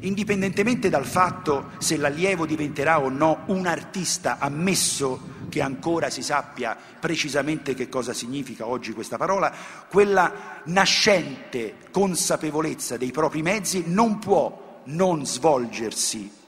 indipendentemente 0.00 0.88
dal 0.88 1.04
fatto 1.04 1.72
se 1.76 1.98
l'allievo 1.98 2.46
diventerà 2.46 3.02
o 3.02 3.10
no 3.10 3.42
un 3.48 3.66
artista, 3.66 4.38
ammesso 4.38 5.40
che 5.50 5.60
ancora 5.60 6.08
si 6.08 6.22
sappia 6.22 6.74
precisamente 6.98 7.74
che 7.74 7.90
cosa 7.90 8.14
significa 8.14 8.66
oggi 8.66 8.94
questa 8.94 9.18
parola, 9.18 9.52
quella 9.90 10.62
nascente 10.64 11.74
consapevolezza 11.90 12.96
dei 12.96 13.10
propri 13.10 13.42
mezzi 13.42 13.84
non 13.88 14.18
può 14.18 14.80
non 14.84 15.26
svolgersi 15.26 16.40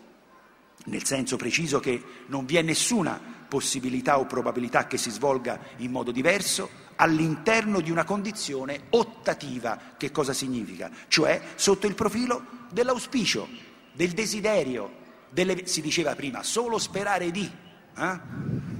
nel 0.84 1.04
senso 1.04 1.36
preciso 1.36 1.80
che 1.80 2.02
non 2.26 2.44
vi 2.44 2.56
è 2.56 2.62
nessuna 2.62 3.20
possibilità 3.48 4.18
o 4.18 4.26
probabilità 4.26 4.86
che 4.86 4.98
si 4.98 5.10
svolga 5.10 5.58
in 5.78 5.90
modo 5.90 6.10
diverso 6.10 6.82
all'interno 6.96 7.80
di 7.80 7.90
una 7.90 8.04
condizione 8.04 8.84
ottativa. 8.90 9.78
Che 9.96 10.10
cosa 10.10 10.32
significa? 10.32 10.90
Cioè 11.08 11.40
sotto 11.54 11.86
il 11.86 11.94
profilo 11.94 12.44
dell'auspicio, 12.70 13.48
del 13.92 14.10
desiderio, 14.10 15.02
delle, 15.30 15.66
si 15.66 15.80
diceva 15.80 16.14
prima, 16.14 16.42
solo 16.42 16.78
sperare 16.78 17.30
di, 17.30 17.44
eh? 17.44 18.20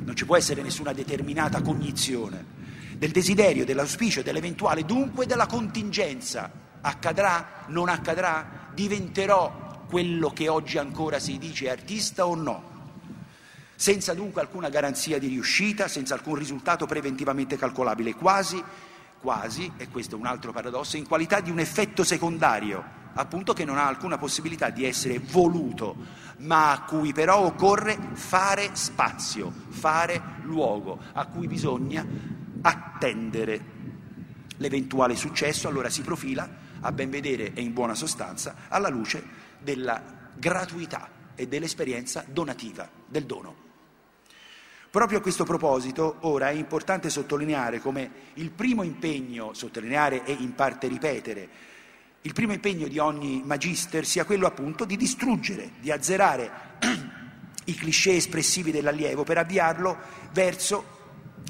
non 0.05 0.14
ci 0.14 0.25
può 0.25 0.37
essere 0.37 0.62
nessuna 0.62 0.93
determinata 0.93 1.62
cognizione, 1.62 2.62
del 2.97 3.11
desiderio, 3.11 3.64
dell'auspicio, 3.64 4.23
dell'eventuale, 4.23 4.85
dunque 4.85 5.27
della 5.27 5.47
contingenza. 5.47 6.51
Accadrà? 6.81 7.64
Non 7.69 7.88
accadrà? 7.88 8.71
Diventerò 8.75 9.74
quello 9.88 10.31
che 10.31 10.49
oggi 10.49 10.79
ancora 10.79 11.18
si 11.18 11.38
dice 11.38 11.70
artista 11.70 12.27
o 12.27 12.35
no, 12.35 12.73
senza 13.75 14.14
dunque 14.14 14.40
alcuna 14.40 14.68
garanzia 14.68 15.18
di 15.18 15.29
riuscita, 15.29 15.88
senza 15.88 16.14
alcun 16.14 16.37
risultato 16.37 16.87
preventivamente 16.87 17.57
calcolabile, 17.57 18.14
quasi, 18.14 18.62
quasi, 19.20 19.70
e 19.77 19.88
questo 19.88 20.16
è 20.16 20.18
un 20.18 20.27
altro 20.27 20.53
paradosso, 20.53 20.97
in 20.97 21.07
qualità 21.07 21.40
di 21.40 21.51
un 21.51 21.59
effetto 21.59 22.05
secondario, 22.05 23.03
appunto 23.14 23.53
che 23.53 23.64
non 23.64 23.79
ha 23.79 23.87
alcuna 23.87 24.18
possibilità 24.18 24.70
di 24.70 24.85
essere 24.85 25.18
voluto, 25.18 25.97
ma 26.38 26.73
a 26.73 26.83
cui 26.83 27.12
però 27.12 27.40
occorre 27.40 27.99
fare 28.12 28.70
spazio, 28.73 29.53
fare 29.68 30.20
luogo, 30.42 30.99
a 31.12 31.27
cui 31.27 31.47
bisogna 31.47 32.07
attendere. 32.62 33.73
L'eventuale 34.59 35.16
successo 35.16 35.68
allora 35.68 35.90
si 35.90 36.03
profila, 36.03 36.49
a 36.81 36.92
ben 36.92 37.11
vedere 37.11 37.55
e 37.55 37.61
in 37.61 37.73
buona 37.73 37.94
sostanza, 37.94 38.55
alla 38.68 38.88
luce 38.88 39.42
della 39.64 40.31
gratuità 40.37 41.11
e 41.35 41.48
dell'esperienza 41.48 42.24
donativa, 42.29 42.88
del 43.07 43.24
dono. 43.24 43.62
Proprio 44.90 45.18
a 45.18 45.22
questo 45.22 45.42
proposito, 45.42 46.18
ora 46.20 46.50
è 46.50 46.53
importante 46.53 47.11
sottolineare 47.11 47.81
come 47.81 48.11
il 48.35 48.53
primo 48.53 48.85
impegno, 48.85 49.53
sottolineare 49.53 50.24
e 50.24 50.33
in 50.33 50.55
parte 50.55 50.87
ripetere, 50.87 51.48
il 52.20 52.33
primo 52.33 52.53
impegno 52.53 52.87
di 52.87 52.98
ogni 52.98 53.42
magister 53.44 54.07
sia 54.07 54.24
quello 54.24 54.46
appunto 54.46 54.85
di 54.85 54.96
distruggere, 54.96 55.72
di 55.81 55.90
azzerare 55.90 56.50
i 57.66 57.74
cliché 57.74 58.14
espressivi 58.14 58.70
dell'allievo 58.70 59.24
per 59.24 59.38
avviarlo 59.38 59.98
verso 60.33 60.92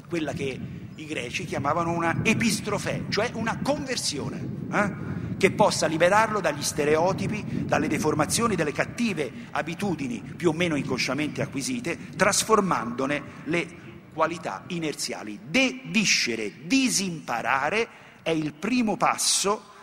quella 0.09 0.33
che 0.33 0.59
i 0.95 1.05
greci 1.05 1.45
chiamavano 1.45 1.91
una 1.91 2.21
epistrofè, 2.23 3.03
cioè 3.09 3.29
una 3.33 3.59
conversione, 3.61 4.47
eh? 4.71 4.93
Che 5.37 5.51
possa 5.51 5.87
liberarlo 5.87 6.39
dagli 6.39 6.63
stereotipi, 6.63 7.65
dalle 7.65 7.87
deformazioni, 7.87 8.55
dalle 8.55 8.71
cattive 8.71 9.31
abitudini 9.51 10.21
più 10.21 10.49
o 10.49 10.53
meno 10.53 10.75
inconsciamente 10.75 11.41
acquisite, 11.41 12.15
trasformandone 12.15 13.23
le 13.45 13.83
qualità 14.13 14.63
inerziali. 14.67 15.39
Deviscere, 15.43 16.65
disimparare 16.65 17.87
è 18.21 18.29
il 18.31 18.53
primo 18.53 18.97
passo 18.97 19.73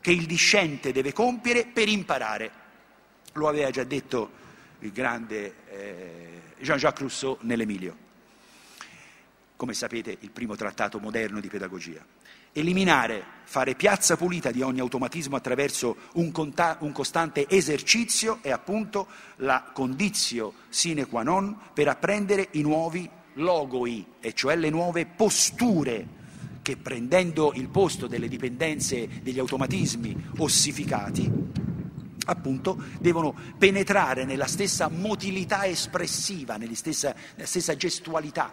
che 0.00 0.12
il 0.12 0.26
discente 0.26 0.92
deve 0.92 1.12
compiere 1.12 1.66
per 1.66 1.88
imparare. 1.88 2.50
Lo 3.32 3.48
aveva 3.48 3.70
già 3.70 3.82
detto 3.82 4.30
il 4.80 4.92
grande 4.92 5.54
eh, 5.68 6.40
Jean-Jacques 6.60 7.00
Rousseau 7.00 7.38
nell'Emilio, 7.40 7.96
come 9.56 9.74
sapete 9.74 10.16
il 10.20 10.30
primo 10.30 10.54
trattato 10.54 10.98
moderno 11.00 11.40
di 11.40 11.48
pedagogia. 11.48 12.04
Eliminare, 12.58 13.22
fare 13.44 13.74
piazza 13.74 14.16
pulita 14.16 14.50
di 14.50 14.62
ogni 14.62 14.80
automatismo 14.80 15.36
attraverso 15.36 15.96
un, 16.14 16.32
conta- 16.32 16.78
un 16.80 16.90
costante 16.90 17.46
esercizio 17.50 18.38
è 18.40 18.50
appunto 18.50 19.08
la 19.36 19.70
condizio 19.74 20.54
sine 20.70 21.04
qua 21.04 21.22
non 21.22 21.54
per 21.74 21.88
apprendere 21.88 22.48
i 22.52 22.62
nuovi 22.62 23.06
logoi, 23.34 24.06
e 24.20 24.32
cioè 24.32 24.56
le 24.56 24.70
nuove 24.70 25.04
posture 25.04 26.08
che 26.62 26.78
prendendo 26.78 27.52
il 27.54 27.68
posto 27.68 28.06
delle 28.06 28.26
dipendenze, 28.26 29.06
degli 29.20 29.38
automatismi 29.38 30.30
ossificati, 30.38 31.30
appunto 32.24 32.84
devono 32.98 33.34
penetrare 33.58 34.24
nella 34.24 34.46
stessa 34.46 34.88
motilità 34.88 35.66
espressiva, 35.66 36.56
nella 36.56 36.74
stessa, 36.74 37.14
nella 37.34 37.46
stessa 37.46 37.76
gestualità 37.76 38.50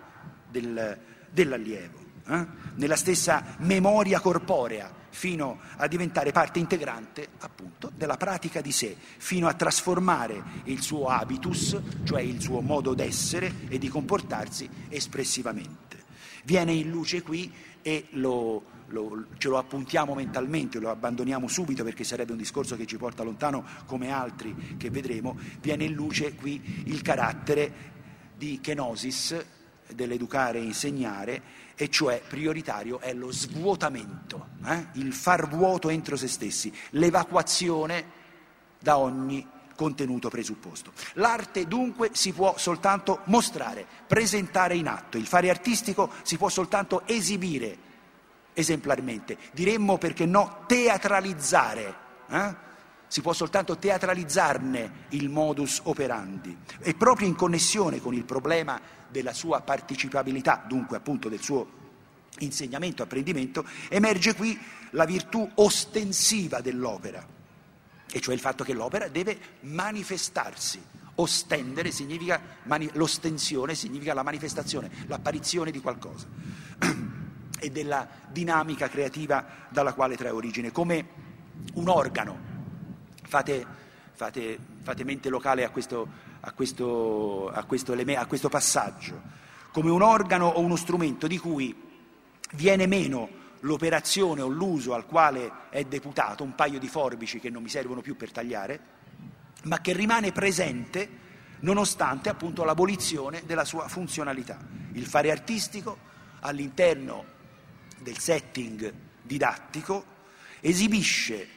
del, 0.51 0.99
dell'allievo, 1.31 2.02
eh? 2.27 2.45
nella 2.75 2.95
stessa 2.95 3.55
memoria 3.59 4.19
corporea, 4.19 4.91
fino 5.09 5.59
a 5.77 5.87
diventare 5.87 6.31
parte 6.31 6.59
integrante 6.59 7.27
appunto 7.39 7.91
della 7.95 8.17
pratica 8.17 8.61
di 8.61 8.71
sé, 8.71 8.95
fino 8.97 9.47
a 9.47 9.53
trasformare 9.53 10.41
il 10.65 10.81
suo 10.81 11.07
habitus, 11.07 11.79
cioè 12.03 12.21
il 12.21 12.41
suo 12.41 12.61
modo 12.61 12.93
d'essere 12.93 13.53
e 13.67 13.77
di 13.77 13.89
comportarsi 13.89 14.67
espressivamente. 14.89 16.01
Viene 16.45 16.73
in 16.73 16.89
luce 16.89 17.21
qui 17.21 17.51
e 17.81 18.07
lo, 18.11 18.63
lo, 18.87 19.25
ce 19.37 19.49
lo 19.49 19.57
appuntiamo 19.57 20.15
mentalmente, 20.15 20.79
lo 20.79 20.89
abbandoniamo 20.89 21.47
subito 21.47 21.83
perché 21.83 22.03
sarebbe 22.03 22.31
un 22.31 22.39
discorso 22.39 22.75
che 22.75 22.85
ci 22.85 22.97
porta 22.97 23.23
lontano 23.23 23.63
come 23.85 24.09
altri 24.09 24.75
che 24.77 24.89
vedremo, 24.89 25.37
viene 25.61 25.83
in 25.83 25.93
luce 25.93 26.33
qui 26.33 26.83
il 26.85 27.01
carattere 27.01 27.91
di 28.35 28.59
kenosis, 28.61 29.45
dell'educare 29.93 30.59
e 30.59 30.63
insegnare, 30.63 31.41
e 31.75 31.89
cioè 31.89 32.21
prioritario 32.27 32.99
è 32.99 33.13
lo 33.13 33.31
svuotamento, 33.31 34.49
eh? 34.65 34.87
il 34.93 35.13
far 35.13 35.47
vuoto 35.47 35.89
entro 35.89 36.15
se 36.15 36.27
stessi, 36.27 36.73
l'evacuazione 36.91 38.21
da 38.79 38.97
ogni 38.97 39.47
contenuto 39.75 40.29
presupposto. 40.29 40.91
L'arte 41.13 41.67
dunque 41.67 42.11
si 42.13 42.31
può 42.31 42.55
soltanto 42.57 43.21
mostrare, 43.25 43.85
presentare 44.07 44.75
in 44.75 44.87
atto, 44.87 45.17
il 45.17 45.27
fare 45.27 45.49
artistico 45.49 46.11
si 46.23 46.37
può 46.37 46.49
soltanto 46.49 47.03
esibire 47.05 47.91
esemplarmente, 48.53 49.37
diremmo 49.51 49.97
perché 49.97 50.25
no 50.25 50.63
teatralizzare, 50.67 51.95
eh? 52.29 52.55
si 53.07 53.21
può 53.21 53.33
soltanto 53.33 53.77
teatralizzarne 53.77 55.05
il 55.09 55.29
modus 55.29 55.81
operandi 55.83 56.55
e 56.79 56.93
proprio 56.93 57.27
in 57.27 57.35
connessione 57.35 57.99
con 57.99 58.13
il 58.13 58.23
problema 58.23 58.79
della 59.13 59.31
sua 59.31 59.61
partecipabilità, 59.61 60.65
dunque 60.67 60.97
appunto 60.97 61.29
del 61.29 61.41
suo 61.41 61.81
insegnamento, 62.39 63.03
apprendimento, 63.03 63.63
emerge 63.89 64.33
qui 64.33 64.59
la 64.89 65.05
virtù 65.05 65.47
ostensiva 65.55 66.59
dell'opera 66.61 67.25
e 68.11 68.19
cioè 68.19 68.33
il 68.33 68.39
fatto 68.39 68.63
che 68.63 68.73
l'opera 68.73 69.07
deve 69.07 69.37
manifestarsi. 69.61 70.81
Ostendere 71.15 71.91
significa, 71.91 72.41
mani, 72.63 72.89
l'ostensione 72.93 73.75
significa 73.75 74.15
la 74.15 74.23
manifestazione, 74.23 74.89
l'apparizione 75.07 75.69
di 75.69 75.79
qualcosa 75.79 76.27
e 77.59 77.69
della 77.69 78.07
dinamica 78.31 78.89
creativa 78.89 79.45
dalla 79.69 79.93
quale 79.93 80.15
trae 80.15 80.31
origine, 80.31 80.71
come 80.71 81.07
un 81.73 81.87
organo. 81.87 82.51
Fate, 83.23 83.65
fate, 84.11 84.57
fate 84.81 85.03
mente 85.03 85.29
locale 85.29 85.63
a 85.63 85.69
questo, 85.69 86.07
a, 86.45 86.51
questo, 86.51 87.49
a, 87.49 87.63
questo, 87.63 87.93
a 87.93 88.25
questo 88.25 88.49
passaggio, 88.49 89.21
come 89.71 89.89
un 89.89 90.01
organo 90.01 90.47
o 90.47 90.59
uno 90.59 90.75
strumento 90.75 91.27
di 91.27 91.37
cui 91.37 91.75
viene 92.53 92.85
meno 92.85 93.41
l'operazione 93.61 94.41
o 94.41 94.47
l'uso 94.47 94.93
al 94.93 95.05
quale 95.05 95.51
è 95.69 95.83
deputato, 95.85 96.43
un 96.43 96.53
paio 96.53 96.79
di 96.79 96.87
forbici 96.87 97.39
che 97.39 97.49
non 97.49 97.63
mi 97.63 97.69
servono 97.69 98.01
più 98.01 98.17
per 98.17 98.31
tagliare, 98.31 98.79
ma 99.63 99.79
che 99.79 99.93
rimane 99.93 100.33
presente 100.33 101.21
nonostante 101.61 102.27
appunto 102.27 102.65
l'abolizione 102.65 103.43
della 103.45 103.63
sua 103.63 103.87
funzionalità. 103.87 104.59
Il 104.93 105.05
fare 105.05 105.31
artistico 105.31 105.97
all'interno 106.41 107.23
del 107.99 108.17
setting 108.17 108.93
didattico 109.21 110.11
esibisce 110.59 111.47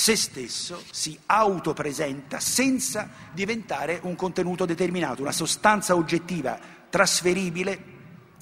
se 0.00 0.16
stesso, 0.16 0.82
si 0.90 1.18
autopresenta 1.26 2.40
senza 2.40 3.10
diventare 3.34 4.00
un 4.04 4.16
contenuto 4.16 4.64
determinato, 4.64 5.20
una 5.20 5.30
sostanza 5.30 5.94
oggettiva 5.94 6.58
trasferibile 6.88 7.84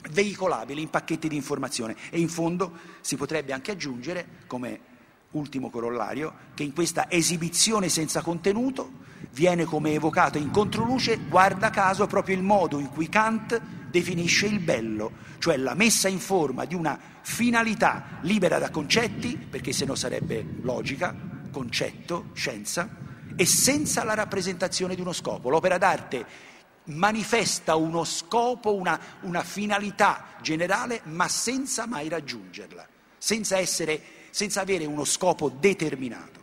veicolabili 0.08 0.82
in 0.82 0.88
pacchetti 0.88 1.26
di 1.26 1.34
informazione. 1.34 1.96
E 2.10 2.20
in 2.20 2.28
fondo 2.28 2.70
si 3.00 3.16
potrebbe 3.16 3.52
anche 3.52 3.72
aggiungere, 3.72 4.24
come 4.46 4.78
ultimo 5.32 5.68
corollario, 5.68 6.32
che 6.54 6.62
in 6.62 6.72
questa 6.72 7.10
esibizione 7.10 7.88
senza 7.88 8.22
contenuto 8.22 9.06
viene 9.32 9.64
come 9.64 9.94
evocato 9.94 10.38
in 10.38 10.52
controluce, 10.52 11.18
guarda 11.28 11.70
caso, 11.70 12.06
proprio 12.06 12.36
il 12.36 12.42
modo 12.44 12.78
in 12.78 12.88
cui 12.88 13.08
Kant 13.08 13.60
definisce 13.90 14.46
il 14.46 14.60
bello, 14.60 15.10
cioè 15.38 15.56
la 15.56 15.74
messa 15.74 16.06
in 16.06 16.20
forma 16.20 16.66
di 16.66 16.76
una 16.76 16.96
finalità 17.22 18.20
libera 18.20 18.60
da 18.60 18.70
concetti, 18.70 19.36
perché 19.36 19.72
se 19.72 19.86
no 19.86 19.96
sarebbe 19.96 20.46
logica, 20.60 21.34
concetto, 21.50 22.30
scienza, 22.34 22.88
e 23.36 23.46
senza 23.46 24.04
la 24.04 24.14
rappresentazione 24.14 24.94
di 24.94 25.00
uno 25.00 25.12
scopo. 25.12 25.48
L'opera 25.48 25.78
d'arte 25.78 26.26
manifesta 26.84 27.76
uno 27.76 28.04
scopo, 28.04 28.74
una, 28.74 28.98
una 29.20 29.42
finalità 29.42 30.24
generale, 30.40 31.02
ma 31.04 31.28
senza 31.28 31.86
mai 31.86 32.08
raggiungerla, 32.08 32.86
senza, 33.16 33.58
essere, 33.58 34.00
senza 34.30 34.60
avere 34.60 34.86
uno 34.86 35.04
scopo 35.04 35.50
determinato. 35.50 36.36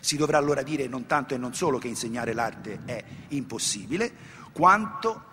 Si 0.00 0.16
dovrà 0.16 0.38
allora 0.38 0.62
dire 0.62 0.88
non 0.88 1.06
tanto 1.06 1.34
e 1.34 1.38
non 1.38 1.54
solo 1.54 1.78
che 1.78 1.88
insegnare 1.88 2.32
l'arte 2.32 2.80
è 2.84 3.02
impossibile, 3.28 4.12
quanto 4.52 5.30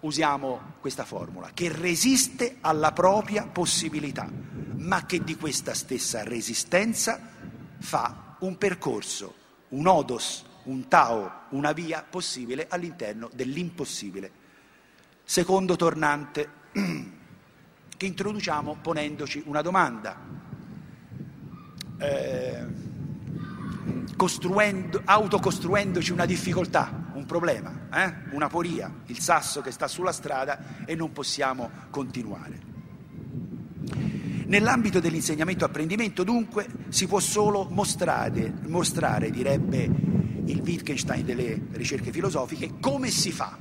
usiamo 0.00 0.74
questa 0.80 1.04
formula, 1.04 1.50
che 1.52 1.68
resiste 1.70 2.58
alla 2.60 2.92
propria 2.92 3.46
possibilità, 3.46 4.28
ma 4.76 5.04
che 5.06 5.22
di 5.22 5.36
questa 5.36 5.74
stessa 5.74 6.22
resistenza 6.22 7.31
fa 7.82 8.36
un 8.40 8.56
percorso, 8.56 9.34
un 9.70 9.86
odos 9.86 10.44
un 10.64 10.86
Tao, 10.88 11.46
una 11.50 11.72
via 11.72 12.04
possibile 12.08 12.66
all'interno 12.68 13.28
dell'impossibile. 13.32 14.30
Secondo 15.24 15.76
tornante 15.76 16.48
che 17.96 18.06
introduciamo 18.06 18.76
ponendoci 18.80 19.42
una 19.46 19.62
domanda, 19.62 20.16
eh, 21.98 22.66
autocostruendoci 25.04 26.12
una 26.12 26.26
difficoltà, 26.26 27.10
un 27.14 27.26
problema, 27.26 27.88
eh? 27.92 28.34
una 28.34 28.48
poria, 28.48 28.92
il 29.06 29.18
sasso 29.18 29.60
che 29.60 29.72
sta 29.72 29.88
sulla 29.88 30.12
strada 30.12 30.84
e 30.84 30.94
non 30.94 31.12
possiamo 31.12 31.70
continuare. 31.90 32.70
Nell'ambito 34.52 35.00
dell'insegnamento 35.00 35.64
apprendimento, 35.64 36.24
dunque, 36.24 36.66
si 36.90 37.06
può 37.06 37.20
solo 37.20 37.68
mostrare, 37.70 38.52
mostrare 38.66 39.30
direbbe 39.30 39.88
il 40.44 40.60
Wittgenstein 40.60 41.24
delle 41.24 41.68
ricerche 41.70 42.12
filosofiche, 42.12 42.74
come 42.78 43.08
si 43.08 43.32
fa? 43.32 43.58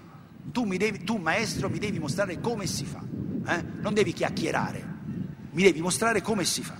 Tu, 0.51 0.65
devi, 0.65 1.05
tu 1.05 1.15
maestro 1.15 1.69
mi 1.69 1.79
devi 1.79 1.97
mostrare 1.97 2.41
come 2.41 2.67
si 2.67 2.83
fa, 2.83 3.01
eh? 3.47 3.63
non 3.79 3.93
devi 3.93 4.11
chiacchierare, 4.11 4.85
mi 5.51 5.63
devi 5.63 5.79
mostrare 5.79 6.21
come 6.21 6.43
si 6.43 6.61
fa. 6.61 6.75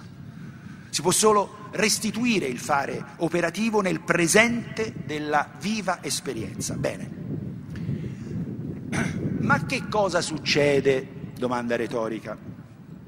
Si 0.89 1.02
può 1.02 1.12
solo 1.12 1.69
restituire 1.71 2.47
il 2.47 2.60
fare 2.60 3.02
operativo 3.19 3.80
nel 3.80 4.02
presente 4.02 4.93
della 5.06 5.54
viva 5.58 6.04
esperienza. 6.04 6.76
Bene. 6.76 7.10
Ma 9.39 9.65
che 9.65 9.88
cosa 9.88 10.19
succede? 10.19 11.08
Domanda 11.34 11.78
retorica. 11.78 12.51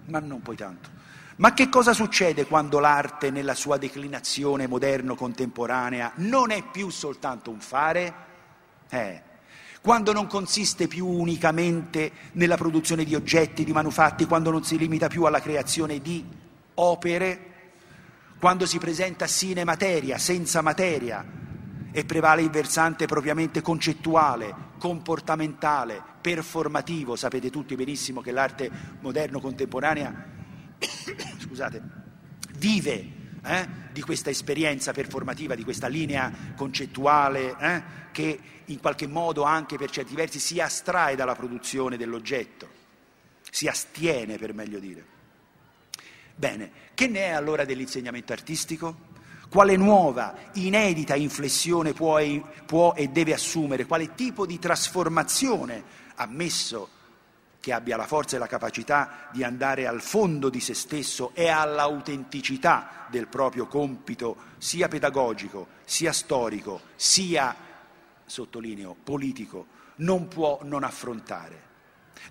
Ma 0.06 0.20
non 0.20 0.42
poi 0.42 0.56
tanto. 0.56 0.90
Ma 1.38 1.54
che 1.54 1.68
cosa 1.70 1.94
succede 1.94 2.46
quando 2.46 2.80
l'arte 2.80 3.32
nella 3.32 3.56
sua 3.56 3.78
declinazione 3.78 4.68
moderno-contemporanea 4.68 6.14
non 6.18 6.52
è 6.52 6.64
più 6.64 6.90
soltanto 6.90 7.50
un 7.50 7.60
fare? 7.60 8.14
Eh, 8.90 9.22
quando 9.82 10.14
non 10.14 10.28
consiste 10.28 10.88
più 10.88 11.08
unicamente 11.08 12.12
nella 12.34 12.56
produzione 12.56 13.04
di 13.04 13.16
oggetti, 13.16 13.64
di 13.64 13.74
manufatti, 13.74 14.26
quando 14.26 14.52
non 14.52 14.64
si 14.64 14.78
limita 14.78 15.08
più 15.08 15.24
alla 15.24 15.42
creazione 15.42 16.00
di 16.00 16.24
opere, 16.76 17.52
quando 18.40 18.66
si 18.66 18.78
presenta 18.78 19.26
sine 19.26 19.64
materia, 19.64 20.18
senza 20.18 20.62
materia, 20.62 21.26
e 21.94 22.04
prevale 22.04 22.42
il 22.42 22.50
versante 22.50 23.06
propriamente 23.06 23.62
concettuale, 23.62 24.54
comportamentale, 24.80 26.02
performativo. 26.20 27.16
Sapete 27.16 27.50
tutti 27.50 27.76
benissimo 27.76 28.20
che 28.20 28.32
l'arte 28.32 28.70
moderno-contemporanea 29.00 30.32
scusate, 31.40 31.82
vive 32.58 33.22
eh, 33.44 33.68
di 33.92 34.02
questa 34.02 34.30
esperienza 34.30 34.92
performativa, 34.92 35.56
di 35.56 35.64
questa 35.64 35.88
linea 35.88 36.32
concettuale 36.56 37.56
eh, 37.58 37.84
che 38.12 38.40
in 38.66 38.80
qualche 38.80 39.08
modo 39.08 39.44
anche 39.44 39.78
per 39.78 39.90
certi 39.90 40.16
versi 40.16 40.40
si 40.40 40.60
astrae 40.60 41.16
dalla 41.16 41.36
produzione 41.36 41.98
dell'oggetto, 41.98 42.70
si 43.50 43.68
astiene 43.68 44.38
per 44.38 44.54
meglio 44.54 44.80
dire. 44.80 45.06
Bene, 46.36 46.72
che 46.94 47.08
ne 47.08 47.28
è 47.28 47.30
allora 47.30 47.66
dell'insegnamento 47.66 48.34
artistico? 48.34 49.12
Quale 49.54 49.78
nuova, 49.78 50.34
inedita 50.54 51.14
inflessione 51.14 51.94
può 51.94 52.18
e, 52.18 52.42
può 52.66 52.94
e 52.96 53.10
deve 53.10 53.36
assumere? 53.36 53.86
Quale 53.86 54.16
tipo 54.16 54.48
di 54.48 54.58
trasformazione, 54.58 55.84
ammesso 56.16 56.90
che 57.60 57.72
abbia 57.72 57.96
la 57.96 58.08
forza 58.08 58.36
e 58.36 58.40
la 58.40 58.48
capacità 58.48 59.30
di 59.32 59.44
andare 59.44 59.86
al 59.86 60.02
fondo 60.02 60.50
di 60.50 60.60
se 60.60 60.74
stesso 60.74 61.36
e 61.36 61.50
all'autenticità 61.50 63.06
del 63.12 63.28
proprio 63.28 63.68
compito, 63.68 64.38
sia 64.58 64.88
pedagogico, 64.88 65.68
sia 65.84 66.14
storico, 66.14 66.82
sia, 66.96 67.56
sottolineo, 68.26 68.96
politico, 69.04 69.68
non 69.98 70.30
può 70.30 70.62
non 70.64 70.84
affrontare. 70.84 71.62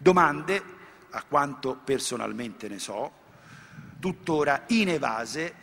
Domande, 0.01 0.61
a 1.11 1.23
quanto 1.23 1.79
personalmente 1.85 2.67
ne 2.67 2.81
so, 2.81 3.13
tuttora 4.01 4.65
inevase 4.67 5.55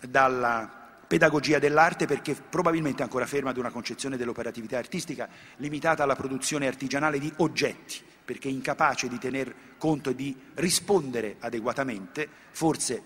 dalla 0.00 0.75
pedagogia 1.06 1.58
dell'arte 1.58 2.06
perché 2.06 2.34
probabilmente 2.34 3.02
ancora 3.02 3.26
ferma 3.26 3.50
ad 3.50 3.56
una 3.56 3.70
concezione 3.70 4.16
dell'operatività 4.16 4.78
artistica 4.78 5.28
limitata 5.56 6.02
alla 6.02 6.16
produzione 6.16 6.66
artigianale 6.66 7.18
di 7.18 7.32
oggetti 7.36 8.02
perché 8.24 8.48
incapace 8.48 9.08
di 9.08 9.18
tener 9.18 9.54
conto 9.78 10.10
e 10.10 10.14
di 10.16 10.36
rispondere 10.54 11.36
adeguatamente, 11.38 12.28
forse 12.50 13.00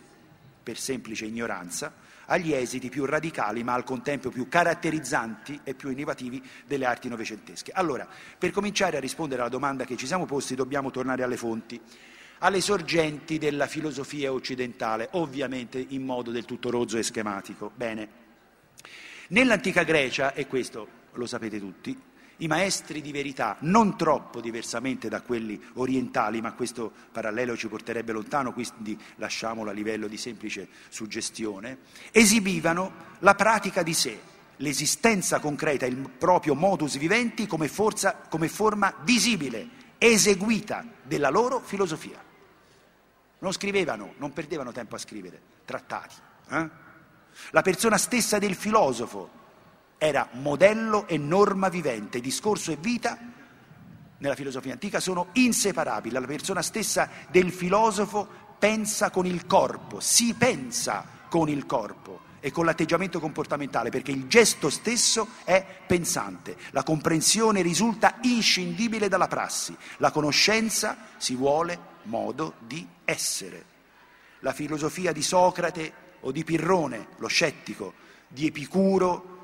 per 0.63 0.79
semplice 0.79 1.27
ignoranza, 1.27 1.93
agli 2.27 2.53
esiti 2.53 2.89
più 2.89 3.05
radicali 3.05 3.63
ma 3.63 3.75
al 3.75 3.85
contempo 3.85 4.31
più 4.31 4.49
caratterizzanti 4.49 5.61
e 5.63 5.75
più 5.75 5.91
innovativi 5.91 6.43
delle 6.67 6.87
arti 6.87 7.09
novecentesche. 7.09 7.73
Allora, 7.73 8.09
per 8.39 8.51
cominciare 8.51 8.97
a 8.97 9.01
rispondere 9.01 9.43
alla 9.43 9.51
domanda 9.51 9.85
che 9.85 9.97
ci 9.97 10.07
siamo 10.07 10.25
posti 10.25 10.55
dobbiamo 10.55 10.91
tornare 10.91 11.23
alle 11.23 11.37
fonti, 11.37 11.81
alle 12.41 12.61
sorgenti 12.61 13.39
della 13.39 13.67
filosofia 13.67 14.33
occidentale, 14.33 15.09
ovviamente 15.13 15.85
in 15.89 16.05
modo 16.05 16.31
del 16.31 16.45
tutto 16.45 16.71
rozzo 16.71 16.97
e 16.97 17.03
schematico. 17.03 17.71
Bene, 17.75 18.09
nell'antica 19.29 19.83
Grecia, 19.83 20.33
e 20.33 20.47
questo 20.47 20.99
lo 21.13 21.27
sapete 21.27 21.59
tutti, 21.59 21.99
i 22.39 22.47
maestri 22.47 23.03
di 23.03 23.13
verità, 23.13 23.57
non 23.61 23.99
troppo 23.99 24.41
diversamente 24.41 25.11
da 25.11 25.21
quelli 25.21 25.61
orientali, 25.75 26.41
ma 26.41 26.55
questo 26.55 26.91
parallelo 27.13 27.55
ci 27.57 27.69
porterebbe 27.69 28.13
lontano, 28.13 28.55
quindi 28.55 28.99
lasciamolo 29.17 29.69
a 29.69 29.75
livello 29.75 30.07
di 30.07 30.17
semplice 30.17 30.69
suggestione, 30.89 31.79
esibivano 32.11 32.93
la 33.19 33.35
pratica 33.35 33.83
di 33.83 33.93
sé, 33.93 34.19
l'esistenza 34.57 35.41
concreta, 35.41 35.85
il 35.85 35.97
proprio 35.97 36.55
modus 36.55 36.97
vivendi 36.97 37.47
come, 37.47 37.69
forza, 37.69 38.15
come 38.31 38.49
forma 38.49 38.95
visibile, 39.03 39.69
eseguita 39.99 40.83
della 41.03 41.29
loro 41.29 41.61
filosofia. 41.61 42.29
Non 43.41 43.53
scrivevano, 43.53 44.15
non 44.19 44.33
perdevano 44.33 44.73
tempo 44.73 44.95
a 44.95 44.99
scrivere 44.99 45.41
trattati. 45.65 46.15
Eh? 46.51 46.69
La 47.51 47.63
persona 47.63 47.99
stessa 47.99 48.39
del 48.39 48.55
filosofo 48.55 49.39
era 49.99 50.29
modello 50.33 51.07
e 51.07 51.19
norma 51.19 51.69
vivente, 51.69 52.21
discorso 52.21 52.73
e 52.73 52.77
vita 52.77 53.19
nella 54.19 54.35
filosofia 54.35 54.73
antica 54.73 55.01
sono 55.01 55.29
inseparabili. 55.33 56.15
La 56.15 56.21
persona 56.21 56.63
stessa 56.63 57.09
del 57.29 57.51
filosofo 57.51 58.29
pensa 58.59 59.11
con 59.11 59.27
il 59.27 59.47
corpo, 59.47 60.01
si 60.01 60.35
pensa 60.35 61.05
con 61.29 61.49
il 61.49 61.65
corpo 61.67 62.29
e 62.41 62.51
con 62.51 62.65
l'atteggiamento 62.65 63.21
comportamentale, 63.21 63.91
perché 63.91 64.11
il 64.11 64.27
gesto 64.27 64.71
stesso 64.71 65.29
è 65.45 65.65
pensante, 65.87 66.57
la 66.71 66.83
comprensione 66.83 67.63
risulta 67.63 68.17
inscindibile 68.23 69.09
dalla 69.09 69.29
prassi, 69.29 69.77
la 69.99 70.11
conoscenza 70.11 70.97
si 71.17 71.35
vuole 71.35 71.90
modo 72.05 72.55
di 72.59 72.87
essere. 73.05 73.65
La 74.41 74.53
filosofia 74.53 75.13
di 75.13 75.23
Socrate 75.23 75.93
o 76.21 76.33
di 76.33 76.45
Pirrone, 76.45 77.09
lo 77.19 77.29
scettico, 77.29 77.95
di 78.29 78.47
Epicuro 78.47 79.39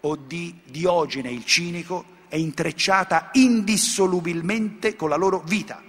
o 0.00 0.16
di 0.16 0.60
Diogene 0.64 1.30
il 1.30 1.44
cinico 1.44 2.18
è 2.28 2.36
intrecciata 2.36 3.30
indissolubilmente 3.32 4.96
con 4.96 5.08
la 5.08 5.16
loro 5.16 5.42
vita. 5.44 5.82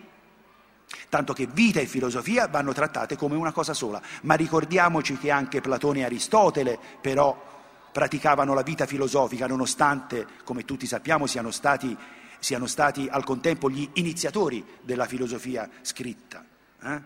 Tanto 1.08 1.34
che 1.34 1.48
vita 1.48 1.80
e 1.80 1.86
filosofia 1.86 2.48
vanno 2.48 2.74
trattate 2.74 3.16
come 3.16 3.36
una 3.36 3.52
cosa 3.52 3.74
sola. 3.74 4.02
Ma 4.22 4.34
ricordiamoci 4.34 5.18
che 5.18 5.30
anche 5.30 5.62
Platone 5.62 6.00
e 6.00 6.04
Aristotele 6.06 6.80
però 7.00 7.50
praticavano 7.92 8.54
la 8.54 8.64
vita 8.64 8.86
filosofica 8.86 9.48
nonostante, 9.48 10.26
come 10.44 10.66
tutti 10.66 10.88
sappiamo, 10.88 11.28
siano 11.28 11.52
stati, 11.52 11.96
siano 12.42 12.66
stati 12.66 13.08
al 13.08 13.24
contempo 13.24 13.70
gli 13.70 13.88
iniziatori 13.94 14.66
della 14.82 15.06
filosofia 15.06 15.70
scritta, 15.82 16.44
eh? 16.82 17.02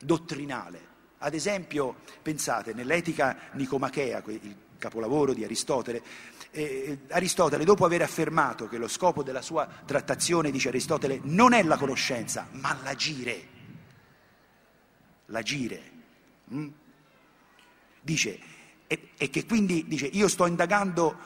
dottrinale. 0.00 0.90
Ad 1.18 1.34
esempio, 1.34 1.96
pensate, 2.22 2.72
nell'etica 2.72 3.36
nicomachea, 3.52 4.22
il 4.26 4.56
capolavoro 4.78 5.34
di 5.34 5.44
Aristotele, 5.44 6.02
eh, 6.50 7.00
Aristotele, 7.10 7.64
dopo 7.64 7.84
aver 7.84 8.00
affermato 8.00 8.66
che 8.66 8.78
lo 8.78 8.88
scopo 8.88 9.22
della 9.22 9.42
sua 9.42 9.68
trattazione, 9.84 10.50
dice 10.50 10.68
Aristotele, 10.68 11.20
non 11.22 11.52
è 11.52 11.62
la 11.62 11.76
conoscenza, 11.76 12.48
ma 12.52 12.76
l'agire. 12.82 13.48
L'agire. 15.26 15.90
Mm? 16.52 16.68
Dice, 18.00 18.38
e, 18.86 19.10
e 19.16 19.30
che 19.30 19.44
quindi 19.44 19.84
dice, 19.86 20.06
io 20.06 20.28
sto 20.28 20.46
indagando, 20.46 21.16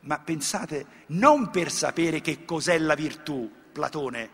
ma 0.00 0.18
pensate, 0.18 0.86
non 1.08 1.50
per 1.50 1.70
sapere 1.70 2.20
che 2.20 2.44
cos'è 2.44 2.78
la 2.78 2.94
virtù, 2.94 3.50
Platone, 3.72 4.30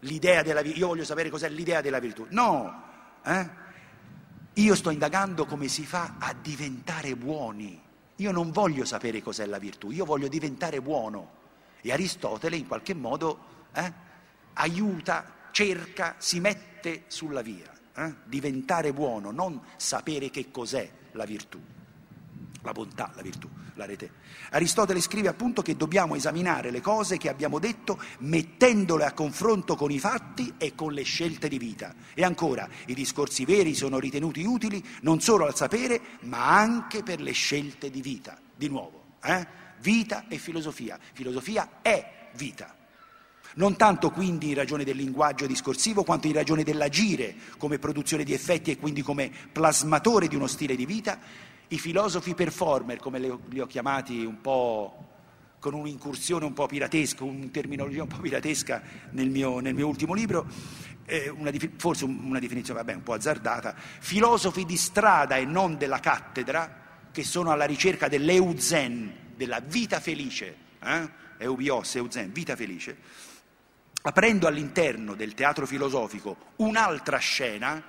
l'idea 0.00 0.42
della 0.42 0.62
virtù, 0.62 0.78
io 0.78 0.86
voglio 0.88 1.04
sapere 1.04 1.30
cos'è 1.30 1.48
l'idea 1.48 1.80
della 1.80 1.98
virtù. 1.98 2.26
No, 2.30 2.82
eh? 3.24 3.48
io 4.54 4.74
sto 4.74 4.90
indagando 4.90 5.46
come 5.46 5.68
si 5.68 5.84
fa 5.84 6.16
a 6.18 6.34
diventare 6.34 7.16
buoni. 7.16 7.82
Io 8.16 8.32
non 8.32 8.50
voglio 8.50 8.84
sapere 8.84 9.22
cos'è 9.22 9.46
la 9.46 9.58
virtù, 9.58 9.90
io 9.90 10.04
voglio 10.04 10.28
diventare 10.28 10.80
buono. 10.80 11.34
E 11.80 11.92
Aristotele 11.92 12.56
in 12.56 12.66
qualche 12.66 12.94
modo 12.94 13.38
eh, 13.72 13.92
aiuta, 14.54 15.32
cerca, 15.50 16.16
si 16.18 16.40
mette 16.40 17.04
sulla 17.06 17.42
via. 17.42 17.70
Eh? 17.94 18.14
Diventare 18.24 18.92
buono, 18.92 19.30
non 19.30 19.60
sapere 19.76 20.30
che 20.30 20.50
cos'è 20.50 20.90
la 21.12 21.24
virtù 21.24 21.60
la 22.66 22.72
bontà, 22.72 23.10
la 23.14 23.22
virtù, 23.22 23.48
la 23.76 23.84
rete. 23.84 24.10
Aristotele 24.50 25.00
scrive 25.00 25.28
appunto 25.28 25.62
che 25.62 25.76
dobbiamo 25.76 26.16
esaminare 26.16 26.70
le 26.70 26.80
cose 26.80 27.16
che 27.16 27.28
abbiamo 27.28 27.58
detto 27.58 28.00
mettendole 28.18 29.04
a 29.04 29.12
confronto 29.12 29.76
con 29.76 29.90
i 29.90 29.98
fatti 29.98 30.54
e 30.58 30.74
con 30.74 30.92
le 30.92 31.02
scelte 31.02 31.48
di 31.48 31.58
vita. 31.58 31.94
E 32.14 32.24
ancora, 32.24 32.68
i 32.86 32.94
discorsi 32.94 33.44
veri 33.44 33.74
sono 33.74 33.98
ritenuti 33.98 34.44
utili 34.44 34.84
non 35.02 35.20
solo 35.20 35.46
al 35.46 35.54
sapere, 35.54 36.00
ma 36.22 36.56
anche 36.56 37.02
per 37.02 37.20
le 37.20 37.32
scelte 37.32 37.90
di 37.90 38.00
vita. 38.00 38.38
Di 38.54 38.68
nuovo, 38.68 39.16
eh? 39.22 39.46
vita 39.80 40.24
e 40.28 40.38
filosofia. 40.38 40.98
Filosofia 41.12 41.80
è 41.82 42.28
vita. 42.34 42.74
Non 43.56 43.76
tanto 43.76 44.10
quindi 44.10 44.48
in 44.48 44.54
ragione 44.54 44.84
del 44.84 44.96
linguaggio 44.96 45.46
discorsivo, 45.46 46.04
quanto 46.04 46.26
in 46.26 46.34
ragione 46.34 46.62
dell'agire 46.62 47.34
come 47.56 47.78
produzione 47.78 48.22
di 48.22 48.34
effetti 48.34 48.70
e 48.70 48.76
quindi 48.76 49.00
come 49.00 49.30
plasmatore 49.50 50.28
di 50.28 50.36
uno 50.36 50.46
stile 50.46 50.76
di 50.76 50.84
vita, 50.84 51.18
i 51.68 51.78
filosofi 51.78 52.34
performer, 52.34 52.98
come 52.98 53.18
li 53.18 53.60
ho 53.60 53.66
chiamati 53.66 54.24
un 54.24 54.40
po' 54.40 55.06
con 55.58 55.74
un'incursione 55.74 56.44
un 56.44 56.52
po' 56.52 56.66
piratesca, 56.66 57.24
una 57.24 57.48
terminologia 57.50 58.02
un 58.02 58.08
po' 58.08 58.18
piratesca 58.18 58.82
nel 59.10 59.30
mio, 59.30 59.58
nel 59.58 59.74
mio 59.74 59.88
ultimo 59.88 60.14
libro, 60.14 60.46
eh, 61.06 61.28
una, 61.28 61.50
forse 61.76 62.04
una 62.04 62.38
definizione 62.38 62.80
vabbè, 62.80 62.94
un 62.94 63.02
po' 63.02 63.14
azzardata, 63.14 63.74
filosofi 63.76 64.64
di 64.64 64.76
strada 64.76 65.36
e 65.36 65.44
non 65.44 65.76
della 65.76 65.98
cattedra, 65.98 66.84
che 67.10 67.24
sono 67.24 67.50
alla 67.50 67.64
ricerca 67.64 68.08
dell'euzen, 68.08 69.32
della 69.34 69.60
vita 69.60 69.98
felice, 69.98 70.56
eh? 70.80 71.10
eubios, 71.38 71.96
euzen, 71.96 72.30
vita 72.30 72.54
felice, 72.54 72.96
aprendo 74.02 74.46
all'interno 74.46 75.14
del 75.14 75.34
teatro 75.34 75.66
filosofico 75.66 76.36
un'altra 76.56 77.18
scena, 77.18 77.82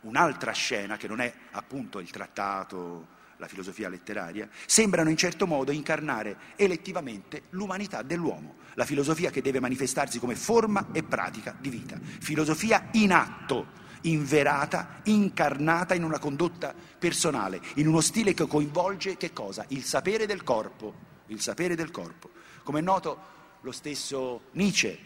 un'altra 0.00 0.52
scena 0.52 0.96
che 0.96 1.08
non 1.08 1.20
è 1.20 1.32
appunto 1.52 1.98
il 1.98 2.10
trattato, 2.10 3.20
la 3.42 3.48
filosofia 3.48 3.88
letteraria, 3.88 4.48
sembrano 4.66 5.10
in 5.10 5.16
certo 5.16 5.48
modo 5.48 5.72
incarnare 5.72 6.36
elettivamente 6.54 7.42
l'umanità 7.50 8.02
dell'uomo, 8.02 8.54
la 8.74 8.84
filosofia 8.84 9.30
che 9.30 9.42
deve 9.42 9.58
manifestarsi 9.58 10.20
come 10.20 10.36
forma 10.36 10.88
e 10.92 11.02
pratica 11.02 11.56
di 11.58 11.68
vita, 11.68 11.98
filosofia 12.00 12.88
in 12.92 13.12
atto, 13.12 13.80
inverata, 14.02 15.00
incarnata 15.04 15.94
in 15.94 16.04
una 16.04 16.20
condotta 16.20 16.72
personale, 16.98 17.60
in 17.74 17.88
uno 17.88 18.00
stile 18.00 18.32
che 18.32 18.46
coinvolge 18.46 19.16
che 19.16 19.32
cosa? 19.32 19.64
Il 19.68 19.82
sapere 19.82 20.24
del 20.24 20.44
corpo, 20.44 20.94
il 21.26 21.40
sapere 21.40 21.74
del 21.74 21.90
corpo. 21.90 22.30
Come 22.62 22.78
è 22.78 22.82
noto, 22.82 23.30
lo 23.62 23.72
stesso 23.72 24.42
Nietzsche, 24.52 24.96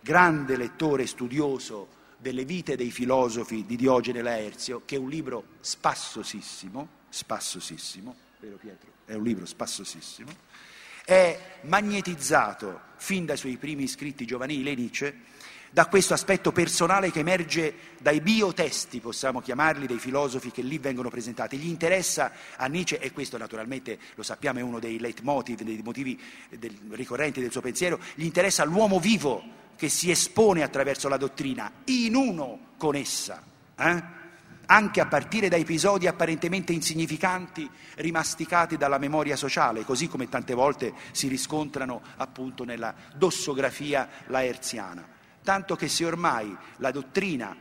grande 0.00 0.56
lettore 0.56 1.04
e 1.04 1.06
studioso 1.06 1.94
delle 2.18 2.44
vite 2.44 2.74
dei 2.74 2.90
filosofi 2.90 3.64
di 3.64 3.76
Diogene 3.76 4.22
Laerzio, 4.22 4.82
che 4.84 4.96
è 4.96 4.98
un 4.98 5.08
libro 5.08 5.44
spassosissimo, 5.60 6.95
spassosissimo, 7.08 8.14
vero 8.40 8.56
Pietro? 8.56 8.90
È 9.04 9.14
un 9.14 9.24
libro 9.24 9.46
spassosissimo, 9.46 10.30
è 11.04 11.58
magnetizzato 11.62 12.80
fin 12.96 13.24
dai 13.26 13.36
suoi 13.36 13.56
primi 13.56 13.86
scritti 13.86 14.26
giovanili 14.26 14.74
Nietzsche 14.74 15.34
da 15.76 15.86
questo 15.88 16.14
aspetto 16.14 16.52
personale 16.52 17.10
che 17.10 17.18
emerge 17.18 17.74
dai 17.98 18.22
biotesti, 18.22 18.98
possiamo 19.00 19.42
chiamarli, 19.42 19.86
dei 19.86 19.98
filosofi 19.98 20.50
che 20.50 20.62
lì 20.62 20.78
vengono 20.78 21.10
presentati. 21.10 21.58
Gli 21.58 21.68
interessa 21.68 22.32
a 22.56 22.66
Nietzsche, 22.66 22.98
e 22.98 23.12
questo 23.12 23.36
naturalmente 23.36 23.98
lo 24.14 24.22
sappiamo 24.22 24.58
è 24.58 24.62
uno 24.62 24.78
dei 24.78 24.98
leitmotiv, 24.98 25.60
dei 25.60 25.82
motivi 25.84 26.18
del, 26.48 26.74
ricorrenti 26.92 27.42
del 27.42 27.52
suo 27.52 27.60
pensiero, 27.60 28.00
gli 28.14 28.24
interessa 28.24 28.64
l'uomo 28.64 28.98
vivo 28.98 29.42
che 29.76 29.90
si 29.90 30.10
espone 30.10 30.62
attraverso 30.62 31.08
la 31.08 31.18
dottrina, 31.18 31.70
in 31.84 32.14
uno 32.14 32.58
con 32.78 32.94
essa, 32.94 33.42
eh? 33.76 34.15
Anche 34.66 35.00
a 35.00 35.06
partire 35.06 35.48
da 35.48 35.56
episodi 35.56 36.06
apparentemente 36.06 36.72
insignificanti 36.72 37.68
rimasticati 37.96 38.76
dalla 38.76 38.98
memoria 38.98 39.36
sociale, 39.36 39.84
così 39.84 40.08
come 40.08 40.28
tante 40.28 40.54
volte 40.54 40.92
si 41.12 41.28
riscontrano 41.28 42.02
appunto 42.16 42.64
nella 42.64 42.94
dossografia 43.14 44.08
laerziana. 44.26 45.06
Tanto 45.42 45.76
che 45.76 45.88
se 45.88 46.04
ormai 46.04 46.56
la 46.78 46.90
dottrina 46.90 47.56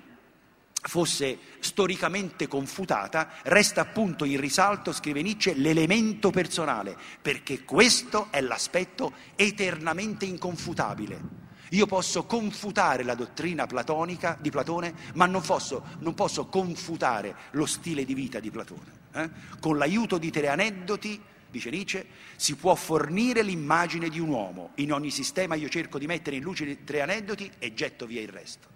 fosse 0.88 1.38
storicamente 1.60 2.48
confutata, 2.48 3.30
resta 3.44 3.82
appunto 3.82 4.24
in 4.26 4.40
risalto, 4.40 4.92
scrive 4.92 5.22
Nietzsche, 5.22 5.56
l'elemento 5.56 6.30
personale, 6.30 6.96
perché 7.22 7.64
questo 7.64 8.28
è 8.30 8.42
l'aspetto 8.42 9.14
eternamente 9.36 10.26
inconfutabile. 10.26 11.45
Io 11.70 11.86
posso 11.86 12.26
confutare 12.26 13.04
la 13.04 13.16
dottrina 13.16 13.66
platonica 13.66 14.38
di 14.40 14.50
Platone, 14.50 14.94
ma 15.14 15.26
non 15.26 15.42
posso, 15.42 15.84
non 16.00 16.14
posso 16.14 16.46
confutare 16.46 17.36
lo 17.52 17.66
stile 17.66 18.06
di 18.06 18.14
vita 18.14 18.40
di 18.40 18.52
Platone. 18.52 19.04
Eh? 19.14 19.30
Con 19.60 19.78
l'aiuto 19.78 20.18
di 20.18 20.30
tre 20.30 20.50
aneddoti, 20.50 21.22
dice 21.50 21.70
Nietzsche, 21.70 22.06
si 22.36 22.56
può 22.56 22.76
fornire 22.76 23.42
l'immagine 23.42 24.10
di 24.10 24.20
un 24.20 24.30
uomo. 24.30 24.72
In 24.76 24.94
ogni 24.94 25.10
sistema 25.10 25.56
io 25.56 25.70
cerco 25.70 25.98
di 25.98 26.06
mettere 26.06 26.36
in 26.36 26.44
luce 26.44 26.84
tre 26.84 27.02
aneddoti 27.02 27.52
e 27.58 27.74
getto 27.74 28.06
via 28.06 28.22
il 28.22 28.30
resto. 28.30 28.68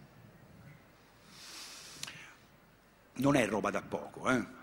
Non 3.16 3.36
è 3.36 3.46
roba 3.48 3.70
da 3.70 3.82
poco, 3.82 4.30
eh? 4.30 4.58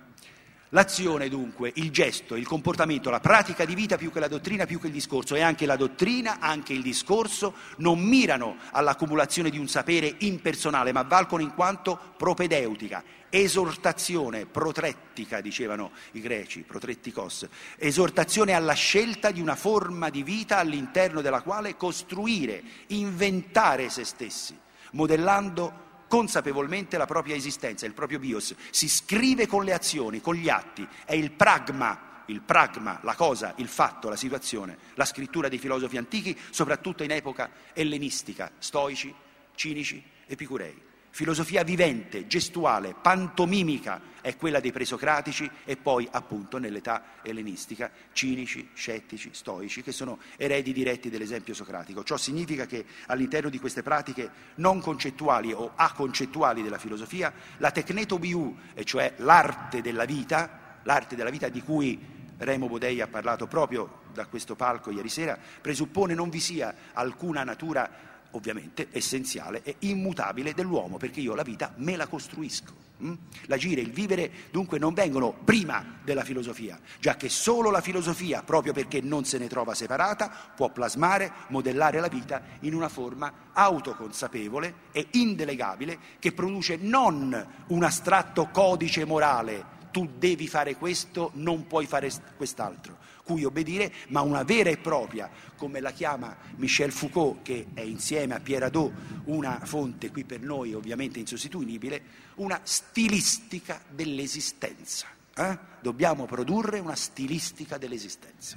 L'azione 0.70 1.28
dunque, 1.28 1.70
il 1.76 1.92
gesto, 1.92 2.34
il 2.34 2.44
comportamento, 2.44 3.08
la 3.08 3.20
pratica 3.20 3.64
di 3.64 3.76
vita 3.76 3.96
più 3.96 4.10
che 4.10 4.18
la 4.18 4.26
dottrina, 4.26 4.66
più 4.66 4.80
che 4.80 4.88
il 4.88 4.92
discorso 4.92 5.36
e 5.36 5.40
anche 5.40 5.64
la 5.64 5.76
dottrina, 5.76 6.40
anche 6.40 6.72
il 6.72 6.82
discorso 6.82 7.54
non 7.76 8.00
mirano 8.00 8.56
all'accumulazione 8.72 9.50
di 9.50 9.58
un 9.58 9.68
sapere 9.68 10.16
impersonale 10.18 10.90
ma 10.90 11.02
valgono 11.02 11.42
in 11.42 11.54
quanto 11.54 11.96
propedeutica, 12.16 13.04
esortazione, 13.30 14.46
protrettica 14.46 15.40
dicevano 15.40 15.92
i 16.12 16.20
greci, 16.20 16.62
protrettikos, 16.62 17.46
esortazione 17.76 18.52
alla 18.52 18.72
scelta 18.72 19.30
di 19.30 19.40
una 19.40 19.54
forma 19.54 20.10
di 20.10 20.24
vita 20.24 20.58
all'interno 20.58 21.20
della 21.20 21.42
quale 21.42 21.76
costruire, 21.76 22.60
inventare 22.88 23.88
se 23.88 24.04
stessi, 24.04 24.58
modellando 24.92 25.84
consapevolmente 26.08 26.96
la 26.96 27.06
propria 27.06 27.34
esistenza, 27.34 27.86
il 27.86 27.92
proprio 27.92 28.18
bios, 28.18 28.54
si 28.70 28.88
scrive 28.88 29.46
con 29.46 29.64
le 29.64 29.72
azioni, 29.72 30.20
con 30.20 30.34
gli 30.34 30.48
atti, 30.48 30.86
è 31.04 31.14
il 31.14 31.32
pragma, 31.32 32.22
il 32.26 32.40
pragma, 32.40 33.00
la 33.02 33.14
cosa, 33.14 33.54
il 33.56 33.68
fatto, 33.68 34.08
la 34.08 34.16
situazione, 34.16 34.78
la 34.94 35.04
scrittura 35.04 35.48
dei 35.48 35.58
filosofi 35.58 35.96
antichi, 35.96 36.36
soprattutto 36.50 37.02
in 37.02 37.10
epoca 37.10 37.50
ellenistica, 37.72 38.50
stoici, 38.58 39.14
cinici, 39.54 40.02
epicurei. 40.26 40.94
Filosofia 41.16 41.62
vivente, 41.62 42.26
gestuale, 42.26 42.94
pantomimica 43.00 44.02
è 44.20 44.36
quella 44.36 44.60
dei 44.60 44.70
presocratici 44.70 45.50
e 45.64 45.78
poi 45.78 46.06
appunto 46.10 46.58
nell'età 46.58 47.22
ellenistica 47.22 47.90
cinici, 48.12 48.68
scettici, 48.74 49.30
stoici, 49.32 49.82
che 49.82 49.92
sono 49.92 50.18
eredi 50.36 50.74
diretti 50.74 51.08
dell'esempio 51.08 51.54
socratico. 51.54 52.04
Ciò 52.04 52.18
significa 52.18 52.66
che 52.66 52.84
all'interno 53.06 53.48
di 53.48 53.58
queste 53.58 53.82
pratiche 53.82 54.30
non 54.56 54.82
concettuali 54.82 55.54
o 55.54 55.72
aconcettuali 55.74 56.62
della 56.62 56.76
filosofia, 56.76 57.32
la 57.56 57.70
tecnetobiu, 57.70 58.54
e 58.74 58.84
cioè 58.84 59.14
l'arte 59.16 59.80
della 59.80 60.04
vita, 60.04 60.80
l'arte 60.82 61.16
della 61.16 61.30
vita 61.30 61.48
di 61.48 61.62
cui 61.62 61.98
Remo 62.36 62.68
Bodei 62.68 63.00
ha 63.00 63.06
parlato 63.06 63.46
proprio 63.46 64.00
da 64.12 64.26
questo 64.26 64.54
palco 64.54 64.90
ieri 64.90 65.08
sera, 65.08 65.38
presuppone 65.62 66.12
non 66.12 66.28
vi 66.28 66.40
sia 66.40 66.74
alcuna 66.92 67.42
natura 67.42 68.15
ovviamente 68.36 68.88
essenziale 68.92 69.62
e 69.62 69.76
immutabile 69.80 70.54
dell'uomo, 70.54 70.96
perché 70.96 71.20
io 71.20 71.34
la 71.34 71.42
vita 71.42 71.72
me 71.76 71.96
la 71.96 72.06
costruisco. 72.06 72.84
Mm? 73.02 73.12
L'agire 73.46 73.82
e 73.82 73.84
il 73.84 73.90
vivere 73.90 74.30
dunque 74.50 74.78
non 74.78 74.94
vengono 74.94 75.32
prima 75.44 75.98
della 76.02 76.24
filosofia, 76.24 76.80
già 76.98 77.16
che 77.16 77.28
solo 77.28 77.70
la 77.70 77.82
filosofia, 77.82 78.42
proprio 78.42 78.72
perché 78.72 79.02
non 79.02 79.24
se 79.24 79.36
ne 79.36 79.48
trova 79.48 79.74
separata, 79.74 80.30
può 80.54 80.70
plasmare, 80.70 81.30
modellare 81.48 82.00
la 82.00 82.08
vita 82.08 82.42
in 82.60 82.74
una 82.74 82.88
forma 82.88 83.50
autoconsapevole 83.52 84.74
e 84.92 85.08
indelegabile 85.12 85.98
che 86.18 86.32
produce 86.32 86.76
non 86.80 87.46
un 87.66 87.82
astratto 87.82 88.48
codice 88.50 89.04
morale, 89.04 89.74
tu 89.90 90.08
devi 90.18 90.46
fare 90.46 90.76
questo, 90.76 91.30
non 91.34 91.66
puoi 91.66 91.86
fare 91.86 92.10
quest'altro, 92.36 92.98
cui 93.26 93.44
obbedire, 93.44 93.92
ma 94.08 94.20
una 94.20 94.44
vera 94.44 94.70
e 94.70 94.78
propria, 94.78 95.28
come 95.56 95.80
la 95.80 95.90
chiama 95.90 96.36
Michel 96.56 96.92
Foucault, 96.92 97.42
che 97.42 97.66
è 97.74 97.80
insieme 97.80 98.34
a 98.34 98.40
Pierre 98.40 98.66
Hadot 98.66 98.92
una 99.24 99.60
fonte 99.64 100.10
qui 100.12 100.24
per 100.24 100.40
noi 100.40 100.74
ovviamente 100.74 101.18
insostituibile, 101.18 102.02
una 102.36 102.60
stilistica 102.62 103.82
dell'esistenza. 103.90 105.08
Eh? 105.34 105.58
Dobbiamo 105.80 106.24
produrre 106.26 106.78
una 106.78 106.94
stilistica 106.94 107.78
dell'esistenza. 107.78 108.56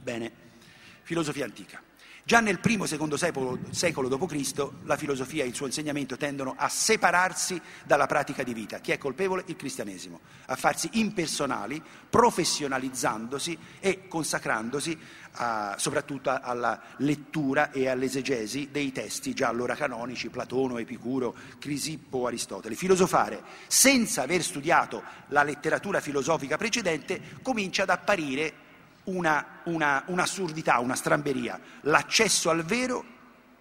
Bene, 0.00 0.32
filosofia 1.02 1.44
antica. 1.44 1.87
Già 2.28 2.40
nel 2.40 2.60
primo 2.60 2.84
e 2.84 2.88
secondo 2.88 3.16
secolo, 3.16 3.58
secolo 3.70 4.06
d.C. 4.06 4.70
la 4.84 4.98
filosofia 4.98 5.44
e 5.44 5.46
il 5.46 5.54
suo 5.54 5.64
insegnamento 5.64 6.18
tendono 6.18 6.52
a 6.58 6.68
separarsi 6.68 7.58
dalla 7.86 8.04
pratica 8.04 8.42
di 8.42 8.52
vita. 8.52 8.80
Chi 8.80 8.92
è 8.92 8.98
colpevole? 8.98 9.44
Il 9.46 9.56
cristianesimo, 9.56 10.20
a 10.44 10.54
farsi 10.54 10.90
impersonali, 10.92 11.82
professionalizzandosi 12.10 13.58
e 13.80 14.08
consacrandosi 14.08 14.98
a, 15.36 15.76
soprattutto 15.78 16.28
alla 16.28 16.78
lettura 16.98 17.70
e 17.70 17.88
all'esegesi 17.88 18.68
dei 18.70 18.92
testi 18.92 19.32
già 19.32 19.48
allora 19.48 19.74
canonici, 19.74 20.28
Platono, 20.28 20.76
Epicuro, 20.76 21.34
Crisippo, 21.58 22.26
Aristotele. 22.26 22.74
Filosofare 22.74 23.42
senza 23.68 24.20
aver 24.20 24.42
studiato 24.42 25.02
la 25.28 25.42
letteratura 25.42 26.00
filosofica 26.00 26.58
precedente 26.58 27.38
comincia 27.40 27.84
ad 27.84 27.88
apparire 27.88 28.66
una, 29.08 29.60
una, 29.64 30.04
un'assurdità, 30.06 30.78
una 30.78 30.94
stramberia. 30.94 31.60
L'accesso 31.82 32.50
al 32.50 32.64
vero 32.64 33.16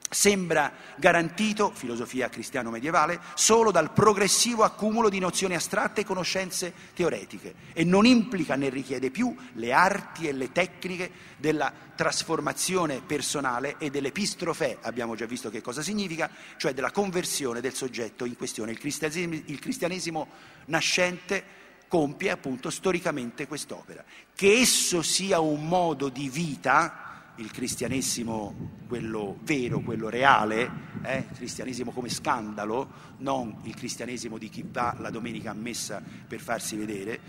sembra 0.09 0.71
garantito, 0.95 1.71
filosofia 1.73 2.29
cristiano-medievale, 2.29 3.19
solo 3.35 3.71
dal 3.71 3.91
progressivo 3.91 4.63
accumulo 4.63 5.09
di 5.09 5.19
nozioni 5.19 5.55
astratte 5.55 6.01
e 6.01 6.05
conoscenze 6.05 6.73
teoretiche 6.93 7.53
e 7.73 7.83
non 7.83 8.05
implica 8.05 8.55
né 8.55 8.69
richiede 8.69 9.11
più 9.11 9.35
le 9.53 9.73
arti 9.73 10.27
e 10.27 10.31
le 10.31 10.51
tecniche 10.53 11.11
della 11.37 11.73
trasformazione 11.95 13.01
personale 13.05 13.75
e 13.79 13.89
dell'epistrofè, 13.89 14.77
abbiamo 14.81 15.15
già 15.15 15.25
visto 15.25 15.49
che 15.49 15.61
cosa 15.61 15.81
significa, 15.81 16.29
cioè 16.55 16.73
della 16.73 16.91
conversione 16.91 17.59
del 17.59 17.73
soggetto 17.73 18.23
in 18.23 18.37
questione. 18.37 18.71
Il 18.71 18.79
cristianesimo, 18.79 19.33
il 19.45 19.59
cristianesimo 19.59 20.27
nascente 20.65 21.56
compie 21.87 22.31
appunto 22.31 22.69
storicamente 22.69 23.47
quest'opera. 23.47 24.03
Che 24.33 24.53
esso 24.53 25.01
sia 25.01 25.39
un 25.39 25.67
modo 25.67 26.09
di 26.09 26.29
vita, 26.29 27.31
il 27.37 27.51
cristianesimo, 27.51 28.83
quello 28.87 29.37
vero, 29.41 29.79
quello 29.79 30.09
reale, 30.09 30.69
eh, 31.03 31.17
il 31.29 31.35
cristianesimo 31.35 31.91
come 31.91 32.09
scandalo, 32.09 33.15
non 33.17 33.59
il 33.63 33.75
cristianesimo 33.75 34.37
di 34.37 34.49
chi 34.49 34.65
va 34.69 34.95
la 34.99 35.09
domenica 35.09 35.51
a 35.51 35.55
messa 35.55 36.01
per 36.27 36.39
farsi 36.39 36.75
vedere, 36.75 37.19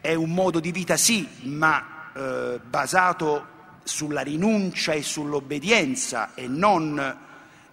è 0.00 0.14
un 0.14 0.32
modo 0.32 0.60
di 0.60 0.72
vita 0.72 0.96
sì, 0.96 1.26
ma 1.42 2.12
eh, 2.14 2.60
basato 2.64 3.54
sulla 3.82 4.22
rinuncia 4.22 4.92
e 4.92 5.02
sull'obbedienza 5.02 6.34
e 6.34 6.48
non 6.48 7.24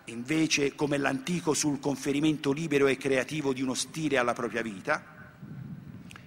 invece 0.05 0.75
come 0.75 0.97
l'antico 0.97 1.53
sul 1.53 1.79
conferimento 1.79 2.51
libero 2.51 2.87
e 2.87 2.97
creativo 2.97 3.53
di 3.53 3.61
uno 3.61 3.73
stile 3.73 4.17
alla 4.17 4.33
propria 4.33 4.61
vita. 4.61 5.12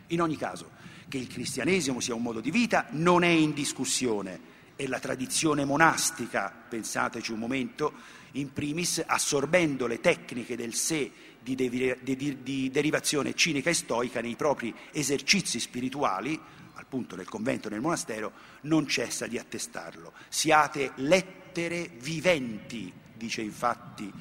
In 0.09 0.21
ogni 0.21 0.37
caso, 0.37 0.71
che 1.09 1.19
il 1.19 1.27
cristianesimo 1.27 2.01
sia 2.01 2.15
un 2.15 2.23
modo 2.23 2.41
di 2.41 2.51
vita 2.51 2.87
non 2.91 3.23
è 3.23 3.29
in 3.29 3.53
discussione 3.53 4.55
e 4.77 4.87
la 4.89 4.99
tradizione 4.99 5.65
monastica, 5.65 6.53
pensateci 6.69 7.33
un 7.33 7.39
momento, 7.39 7.93
in 8.33 8.53
primis 8.53 9.03
assorbendo 9.05 9.87
le 9.87 10.01
tecniche 10.01 10.57
del 10.57 10.75
sé 10.75 11.11
di, 11.41 11.55
de- 11.55 11.99
di, 12.03 12.43
di 12.43 12.71
derivazione 12.71 13.35
cinica 13.35 13.71
e 13.71 13.75
stoica 13.75 14.21
nei 14.21 14.37
propri 14.37 14.75
esercizi 14.93 15.59
spirituali, 15.59 16.39
appunto 16.75 17.17
nel 17.17 17.29
convento 17.29 17.69
e 17.69 17.71
nel 17.71 17.81
monastero, 17.81 18.33
non 18.63 18.87
cessa 18.87 19.27
di 19.27 19.39
attestarlo. 19.39 20.13
Siate 20.29 20.93
lettere 20.97 21.91
viventi, 21.99 22.93
dice 23.15 23.41
infatti 23.41 24.13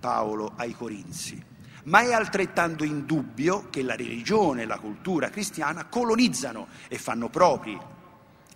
Paolo 0.00 0.54
ai 0.56 0.72
Corinzi. 0.72 1.47
Ma 1.88 2.02
è 2.02 2.12
altrettanto 2.12 2.84
indubbio 2.84 3.70
che 3.70 3.82
la 3.82 3.96
religione 3.96 4.62
e 4.62 4.66
la 4.66 4.78
cultura 4.78 5.30
cristiana 5.30 5.86
colonizzano 5.86 6.68
e 6.86 6.98
fanno 6.98 7.30
propri, 7.30 7.78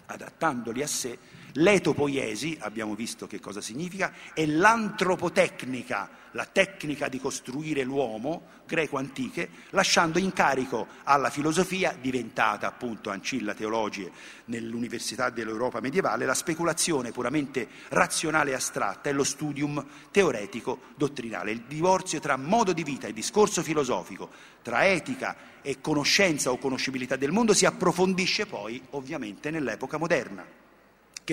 adattandoli 0.07 0.83
a 0.83 0.87
sé, 0.87 1.19
L'etopoiesi, 1.57 2.57
abbiamo 2.61 2.95
visto 2.95 3.27
che 3.27 3.39
cosa 3.39 3.61
significa, 3.61 4.13
è 4.33 4.47
l'antropotecnica, 4.47 6.09
la 6.31 6.47
tecnica 6.47 7.09
di 7.09 7.21
costruire 7.21 7.83
l'uomo, 7.83 8.61
greco-antiche, 8.67 9.51
lasciando 9.71 10.19
in 10.19 10.33
carico 10.33 10.87
alla 11.03 11.29
filosofia, 11.29 11.95
diventata 12.01 12.67
appunto 12.67 13.11
ancilla 13.11 13.53
teologie 13.53 14.11
nell'università 14.47 15.29
dell'Europa 15.29 15.81
medievale, 15.81 16.25
la 16.25 16.33
speculazione 16.33 17.11
puramente 17.11 17.69
razionale 17.89 18.53
e 18.53 18.55
astratta 18.55 19.11
e 19.11 19.13
lo 19.13 19.25
studium 19.25 19.85
teoretico 20.11 20.81
dottrinale. 20.97 21.51
Il 21.51 21.65
divorzio 21.69 22.19
tra 22.19 22.39
modo 22.39 22.73
di 22.73 22.83
vita 22.83 23.09
e 23.09 23.13
discorso 23.13 23.63
filosofico, 23.63 24.31
tra 24.63 24.87
etica 24.87 25.37
e 25.61 25.83
conoscenza 25.83 26.51
o 26.51 26.57
conoscibilità 26.57 27.17
del 27.17 27.31
mondo 27.31 27.53
si 27.53 27.67
approfondisce 27.67 28.47
poi 28.47 28.81
ovviamente 28.91 29.51
nell'epoca 29.51 29.99
moderna 29.99 30.61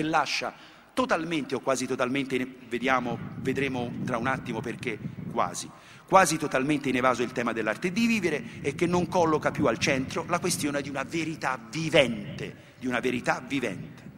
che 0.00 0.02
lascia 0.02 0.54
totalmente 0.94 1.54
o 1.54 1.60
quasi 1.60 1.86
totalmente, 1.86 2.56
vediamo, 2.68 3.18
vedremo 3.36 3.92
tra 4.04 4.16
un 4.16 4.26
attimo 4.26 4.60
perché 4.60 4.98
quasi, 5.30 5.70
quasi 6.06 6.38
totalmente 6.38 6.88
in 6.88 6.96
evaso 6.96 7.22
il 7.22 7.32
tema 7.32 7.52
dell'arte 7.52 7.92
di 7.92 8.06
vivere 8.06 8.42
e 8.62 8.74
che 8.74 8.86
non 8.86 9.06
colloca 9.06 9.50
più 9.50 9.66
al 9.66 9.78
centro 9.78 10.24
la 10.28 10.38
questione 10.38 10.80
di 10.82 10.88
una 10.88 11.04
verità 11.04 11.58
vivente, 11.70 12.74
di 12.78 12.86
una 12.86 13.00
verità 13.00 13.42
vivente. 13.46 14.08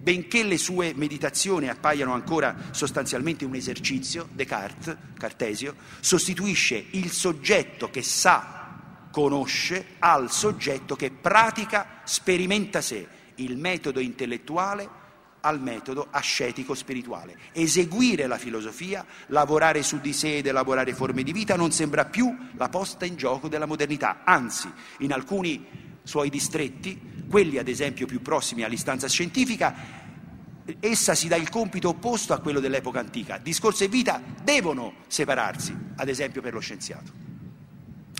Benché 0.00 0.42
le 0.42 0.58
sue 0.58 0.92
meditazioni 0.94 1.68
appaiano 1.68 2.12
ancora 2.12 2.54
sostanzialmente 2.72 3.46
un 3.46 3.54
esercizio, 3.54 4.28
Descartes, 4.32 4.96
Cartesio, 5.16 5.76
sostituisce 6.00 6.84
il 6.90 7.10
soggetto 7.10 7.88
che 7.88 8.02
sa, 8.02 9.08
conosce, 9.10 9.94
al 10.00 10.30
soggetto 10.30 10.94
che 10.94 11.10
pratica, 11.10 12.00
sperimenta 12.04 12.82
sé 12.82 13.13
il 13.36 13.56
metodo 13.56 14.00
intellettuale 14.00 15.02
al 15.40 15.60
metodo 15.60 16.08
ascetico 16.10 16.74
spirituale. 16.74 17.38
Eseguire 17.52 18.26
la 18.26 18.38
filosofia, 18.38 19.04
lavorare 19.26 19.82
su 19.82 20.00
di 20.00 20.12
sé 20.12 20.38
ed 20.38 20.46
elaborare 20.46 20.94
forme 20.94 21.22
di 21.22 21.32
vita 21.32 21.54
non 21.56 21.70
sembra 21.70 22.06
più 22.06 22.34
la 22.56 22.68
posta 22.68 23.04
in 23.04 23.16
gioco 23.16 23.48
della 23.48 23.66
modernità, 23.66 24.22
anzi, 24.24 24.70
in 24.98 25.12
alcuni 25.12 25.82
suoi 26.02 26.30
distretti, 26.30 27.26
quelli 27.28 27.58
ad 27.58 27.68
esempio 27.68 28.06
più 28.06 28.22
prossimi 28.22 28.62
all'istanza 28.62 29.08
scientifica, 29.08 30.02
essa 30.80 31.14
si 31.14 31.28
dà 31.28 31.36
il 31.36 31.50
compito 31.50 31.90
opposto 31.90 32.32
a 32.32 32.40
quello 32.40 32.60
dell'epoca 32.60 33.00
antica. 33.00 33.38
Discorso 33.38 33.84
e 33.84 33.88
vita 33.88 34.22
devono 34.42 34.94
separarsi, 35.08 35.76
ad 35.96 36.08
esempio 36.08 36.40
per 36.40 36.54
lo 36.54 36.60
scienziato. 36.60 37.23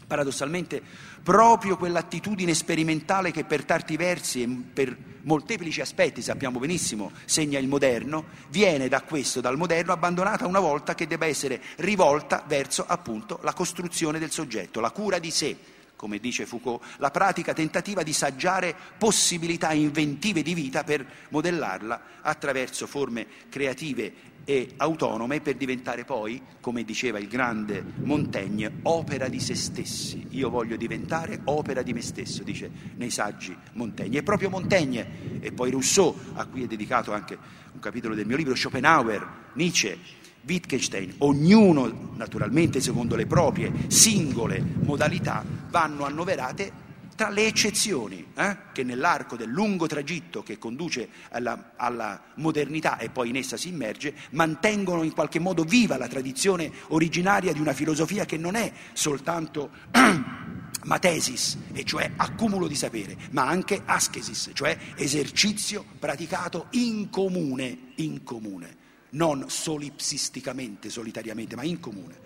Paradossalmente, 0.06 0.82
proprio 1.22 1.76
quell'attitudine 1.76 2.54
sperimentale 2.54 3.30
che 3.30 3.44
per 3.44 3.64
tanti 3.64 3.96
versi 3.96 4.42
e 4.42 4.48
per 4.72 4.96
molteplici 5.22 5.80
aspetti, 5.80 6.22
sappiamo 6.22 6.58
benissimo, 6.58 7.12
segna 7.24 7.58
il 7.58 7.68
moderno, 7.68 8.26
viene 8.50 8.88
da 8.88 9.02
questo, 9.02 9.40
dal 9.40 9.56
moderno, 9.56 9.92
abbandonata 9.92 10.46
una 10.46 10.60
volta 10.60 10.94
che 10.94 11.06
debba 11.06 11.26
essere 11.26 11.60
rivolta 11.76 12.44
verso 12.46 12.84
appunto 12.86 13.38
la 13.42 13.52
costruzione 13.52 14.18
del 14.18 14.30
soggetto, 14.30 14.80
la 14.80 14.90
cura 14.90 15.18
di 15.18 15.30
sé, 15.30 15.56
come 16.04 16.18
dice 16.18 16.44
Foucault, 16.44 16.84
la 16.98 17.10
pratica 17.10 17.54
tentativa 17.54 18.02
di 18.02 18.12
saggiare 18.12 18.76
possibilità 18.98 19.72
inventive 19.72 20.42
di 20.42 20.52
vita 20.52 20.84
per 20.84 21.02
modellarla 21.30 22.20
attraverso 22.20 22.86
forme 22.86 23.26
creative 23.48 24.12
e 24.44 24.74
autonome 24.76 25.40
per 25.40 25.54
diventare 25.54 26.04
poi, 26.04 26.42
come 26.60 26.84
diceva 26.84 27.18
il 27.18 27.26
grande 27.26 27.82
Montaigne, 28.02 28.80
opera 28.82 29.28
di 29.28 29.40
se 29.40 29.54
stessi. 29.54 30.26
Io 30.32 30.50
voglio 30.50 30.76
diventare 30.76 31.40
opera 31.44 31.80
di 31.80 31.94
me 31.94 32.02
stesso, 32.02 32.42
dice 32.42 32.70
nei 32.96 33.08
saggi 33.08 33.56
Montaigne. 33.72 34.18
E 34.18 34.22
proprio 34.22 34.50
Montaigne 34.50 35.40
e 35.40 35.52
poi 35.52 35.70
Rousseau, 35.70 36.14
a 36.34 36.44
cui 36.44 36.64
è 36.64 36.66
dedicato 36.66 37.14
anche 37.14 37.38
un 37.72 37.80
capitolo 37.80 38.14
del 38.14 38.26
mio 38.26 38.36
libro, 38.36 38.54
Schopenhauer, 38.54 39.26
Nietzsche, 39.54 39.98
Wittgenstein, 40.46 41.14
ognuno 41.18 42.12
naturalmente 42.16 42.80
secondo 42.80 43.16
le 43.16 43.26
proprie 43.26 43.72
singole 43.88 44.62
modalità, 44.82 45.44
vanno 45.70 46.04
annoverate 46.04 46.82
tra 47.14 47.28
le 47.28 47.46
eccezioni 47.46 48.26
eh, 48.34 48.56
che 48.72 48.82
nell'arco 48.82 49.36
del 49.36 49.48
lungo 49.48 49.86
tragitto 49.86 50.42
che 50.42 50.58
conduce 50.58 51.08
alla, 51.30 51.72
alla, 51.76 52.20
modernità 52.36 52.98
e 52.98 53.08
poi 53.08 53.28
in 53.28 53.36
essa 53.36 53.56
si 53.56 53.68
immerge, 53.68 54.14
mantengono 54.30 55.02
in 55.02 55.12
qualche 55.12 55.38
modo 55.38 55.62
viva 55.62 55.96
la 55.96 56.08
tradizione 56.08 56.70
originaria 56.88 57.52
di 57.52 57.60
una 57.60 57.72
filosofia 57.72 58.24
che 58.24 58.36
non 58.36 58.56
è 58.56 58.72
soltanto 58.92 59.70
matesis, 60.84 61.58
e 61.72 61.84
cioè 61.84 62.10
accumulo 62.16 62.66
di 62.66 62.74
sapere, 62.74 63.16
ma 63.30 63.46
anche 63.46 63.82
ascesis, 63.84 64.50
cioè 64.52 64.76
esercizio 64.96 65.84
praticato 65.98 66.66
in 66.70 67.10
comune, 67.10 67.92
in 67.96 68.22
comune, 68.24 68.76
non 69.14 69.50
solipsisticamente, 69.50 70.90
solitariamente, 70.90 71.56
ma 71.56 71.64
in 71.64 71.80
comune. 71.80 72.18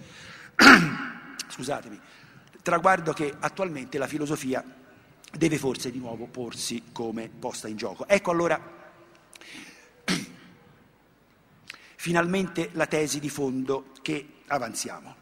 Scusatemi 1.48 2.00
traguardo 2.68 3.14
che 3.14 3.34
attualmente 3.38 3.96
la 3.96 4.06
filosofia 4.06 4.62
deve 5.32 5.56
forse 5.56 5.90
di 5.90 5.98
nuovo 5.98 6.26
porsi 6.26 6.84
come 6.92 7.30
posta 7.30 7.66
in 7.66 7.76
gioco. 7.76 8.06
Ecco 8.06 8.30
allora 8.30 8.60
finalmente 11.96 12.68
la 12.72 12.86
tesi 12.86 13.20
di 13.20 13.30
fondo 13.30 13.92
che 14.02 14.42
avanziamo. 14.48 15.16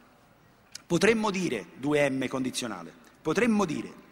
Potremmo 0.87 1.31
dire, 1.31 1.67
2M 1.81 2.27
condizionale, 2.27 2.93
potremmo 3.23 3.64
dire 3.64 4.05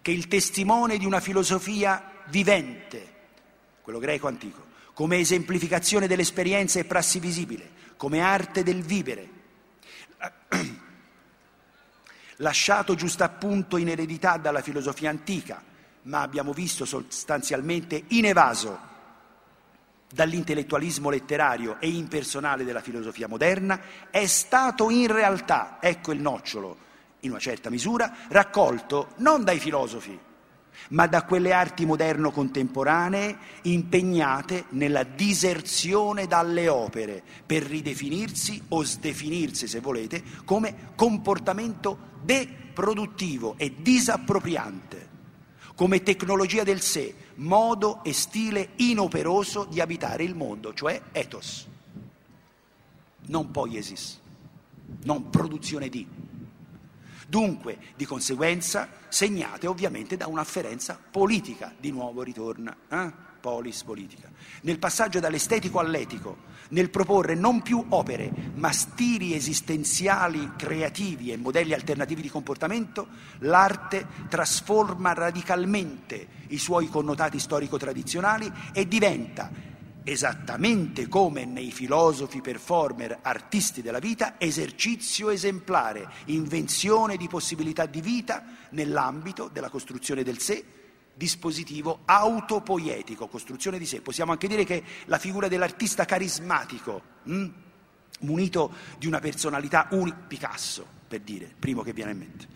che 0.00 0.12
il 0.12 0.28
testimone 0.28 0.98
di 0.98 1.06
una 1.06 1.18
filosofia 1.18 2.22
vivente, 2.28 3.14
quello 3.82 3.98
greco 3.98 4.28
antico, 4.28 4.65
come 4.96 5.18
esemplificazione 5.18 6.06
dell'esperienza 6.06 6.78
e 6.78 6.86
prassi 6.86 7.20
visibile, 7.20 7.68
come 7.98 8.20
arte 8.20 8.62
del 8.62 8.80
vivere, 8.80 9.28
lasciato 12.36 12.94
giusto 12.94 13.22
appunto 13.22 13.76
in 13.76 13.90
eredità 13.90 14.38
dalla 14.38 14.62
filosofia 14.62 15.10
antica, 15.10 15.62
ma 16.04 16.22
abbiamo 16.22 16.54
visto 16.54 16.86
sostanzialmente 16.86 18.04
inevaso 18.08 18.78
dall'intellettualismo 20.08 21.10
letterario 21.10 21.78
e 21.78 21.90
impersonale 21.90 22.64
della 22.64 22.80
filosofia 22.80 23.28
moderna, 23.28 23.78
è 24.08 24.24
stato 24.24 24.88
in 24.88 25.12
realtà, 25.12 25.76
ecco 25.78 26.12
il 26.12 26.22
nocciolo, 26.22 26.74
in 27.20 27.32
una 27.32 27.38
certa 27.38 27.68
misura, 27.68 28.10
raccolto 28.28 29.12
non 29.16 29.44
dai 29.44 29.58
filosofi, 29.58 30.18
ma 30.90 31.06
da 31.06 31.24
quelle 31.24 31.52
arti 31.52 31.84
moderno-contemporanee 31.84 33.36
impegnate 33.62 34.66
nella 34.70 35.02
diserzione 35.02 36.26
dalle 36.26 36.68
opere 36.68 37.22
per 37.44 37.62
ridefinirsi 37.62 38.62
o 38.68 38.82
sdefinirsi, 38.82 39.66
se 39.66 39.80
volete, 39.80 40.22
come 40.44 40.92
comportamento 40.94 42.14
deproduttivo 42.22 43.54
e 43.56 43.74
disappropriante, 43.78 45.08
come 45.74 46.02
tecnologia 46.02 46.62
del 46.62 46.80
sé, 46.80 47.14
modo 47.36 48.02
e 48.02 48.12
stile 48.12 48.70
inoperoso 48.76 49.64
di 49.64 49.80
abitare 49.80 50.24
il 50.24 50.34
mondo, 50.34 50.72
cioè 50.72 51.00
ethos, 51.12 51.66
non 53.26 53.50
poiesis, 53.50 54.18
non 55.04 55.30
produzione 55.30 55.88
di. 55.88 56.25
Dunque, 57.26 57.78
di 57.96 58.04
conseguenza, 58.04 58.88
segnate 59.08 59.66
ovviamente 59.66 60.16
da 60.16 60.28
un'afferenza 60.28 60.98
politica, 61.10 61.74
di 61.76 61.90
nuovo 61.90 62.22
ritorna, 62.22 62.76
eh? 62.88 63.12
polis 63.40 63.82
politica. 63.82 64.30
Nel 64.62 64.78
passaggio 64.78 65.20
dall'estetico 65.20 65.78
all'etico, 65.78 66.36
nel 66.70 66.90
proporre 66.90 67.34
non 67.34 67.62
più 67.62 67.84
opere, 67.90 68.30
ma 68.54 68.72
stili 68.72 69.34
esistenziali 69.34 70.52
creativi 70.56 71.30
e 71.30 71.36
modelli 71.36 71.72
alternativi 71.72 72.22
di 72.22 72.28
comportamento, 72.28 73.08
l'arte 73.38 74.06
trasforma 74.28 75.12
radicalmente 75.12 76.26
i 76.48 76.58
suoi 76.58 76.88
connotati 76.88 77.38
storico-tradizionali 77.38 78.52
e 78.72 78.86
diventa 78.86 79.50
esattamente 80.08 81.08
come 81.08 81.44
nei 81.44 81.72
filosofi 81.72 82.40
performer 82.40 83.18
artisti 83.22 83.82
della 83.82 83.98
vita, 83.98 84.36
esercizio 84.38 85.30
esemplare, 85.30 86.08
invenzione 86.26 87.16
di 87.16 87.26
possibilità 87.26 87.86
di 87.86 88.00
vita 88.00 88.44
nell'ambito 88.70 89.50
della 89.52 89.68
costruzione 89.68 90.22
del 90.22 90.38
sé, 90.38 90.64
dispositivo 91.12 92.02
autopoietico, 92.04 93.26
costruzione 93.26 93.78
di 93.78 93.86
sé. 93.86 94.00
Possiamo 94.00 94.30
anche 94.30 94.46
dire 94.46 94.64
che 94.64 94.84
la 95.06 95.18
figura 95.18 95.48
dell'artista 95.48 96.04
carismatico, 96.04 97.02
mh, 97.24 97.34
hm, 97.34 97.52
munito 98.20 98.72
di 98.98 99.08
una 99.08 99.18
personalità 99.18 99.88
unica, 99.90 100.18
Picasso 100.28 100.86
per 101.08 101.20
dire, 101.20 101.52
primo 101.58 101.82
che 101.82 101.92
viene 101.92 102.12
in 102.12 102.18
mente, 102.18 102.46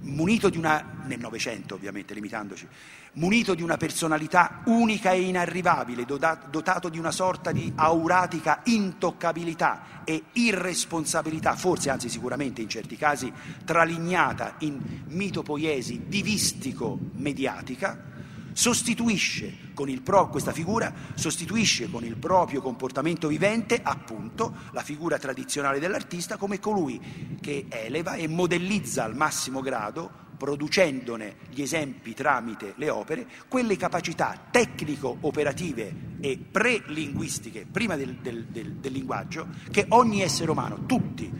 munito 0.00 0.48
di 0.48 0.58
una, 0.58 1.04
nel 1.06 1.20
Novecento 1.20 1.76
ovviamente, 1.76 2.14
limitandoci, 2.14 2.66
munito 3.12 3.54
di 3.54 3.62
una 3.62 3.76
personalità 3.76 4.62
unica 4.66 5.12
e 5.12 5.22
inarrivabile, 5.22 6.04
dotato 6.04 6.88
di 6.88 6.98
una 6.98 7.10
sorta 7.10 7.52
di 7.52 7.72
auratica 7.74 8.60
intoccabilità 8.64 10.02
e 10.04 10.24
irresponsabilità, 10.32 11.56
forse 11.56 11.90
anzi 11.90 12.08
sicuramente 12.08 12.62
in 12.62 12.68
certi 12.68 12.96
casi 12.96 13.32
tralignata 13.64 14.54
in 14.58 14.80
mitopoiesi 15.08 16.04
divistico-mediatica, 16.06 18.08
sostituisce 18.52 19.68
con 19.74 19.88
il 19.88 20.02
pro, 20.02 20.28
questa 20.28 20.52
figura 20.52 20.92
sostituisce 21.14 21.88
con 21.88 22.04
il 22.04 22.16
proprio 22.16 22.60
comportamento 22.60 23.28
vivente 23.28 23.80
appunto 23.82 24.54
la 24.72 24.82
figura 24.82 25.18
tradizionale 25.18 25.78
dell'artista 25.78 26.36
come 26.36 26.58
colui 26.58 27.38
che 27.40 27.66
eleva 27.68 28.14
e 28.14 28.26
modellizza 28.26 29.04
al 29.04 29.14
massimo 29.14 29.60
grado 29.60 30.28
producendone 30.40 31.36
gli 31.50 31.60
esempi 31.60 32.14
tramite 32.14 32.72
le 32.76 32.88
opere, 32.88 33.26
quelle 33.46 33.76
capacità 33.76 34.48
tecnico-operative 34.50 35.94
e 36.18 36.38
prelinguistiche, 36.38 37.66
prima 37.70 37.94
del, 37.94 38.14
del, 38.16 38.46
del, 38.46 38.72
del, 38.76 38.90
linguaggio, 38.90 39.48
che 39.70 39.84
ogni 39.90 40.22
essere 40.22 40.50
umano, 40.50 40.86
tutti, 40.86 41.30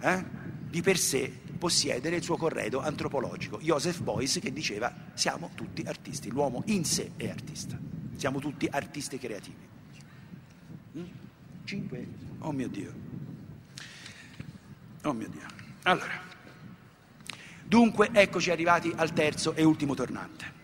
eh, 0.00 0.24
di 0.68 0.82
per 0.82 0.98
sé 0.98 1.32
possiede 1.56 2.10
nel 2.10 2.24
suo 2.24 2.36
corredo 2.36 2.80
antropologico. 2.80 3.60
Joseph 3.60 4.02
Beuys 4.02 4.40
che 4.42 4.52
diceva 4.52 4.92
siamo 5.14 5.50
tutti 5.54 5.84
artisti, 5.86 6.28
l'uomo 6.28 6.64
in 6.66 6.84
sé 6.84 7.12
è 7.16 7.28
artista, 7.28 7.78
siamo 8.16 8.40
tutti 8.40 8.66
artisti 8.68 9.18
creativi. 9.18 9.68
Mm? 10.98 11.04
Cinque? 11.62 12.06
Oh 12.40 12.50
mio 12.50 12.68
Dio. 12.68 12.92
Oh 15.04 15.12
mio 15.12 15.28
Dio. 15.28 15.46
Allora. 15.82 16.31
Dunque 17.64 18.10
eccoci 18.12 18.50
arrivati 18.50 18.92
al 18.94 19.12
terzo 19.12 19.54
e 19.54 19.64
ultimo 19.64 19.94
tornante. 19.94 20.60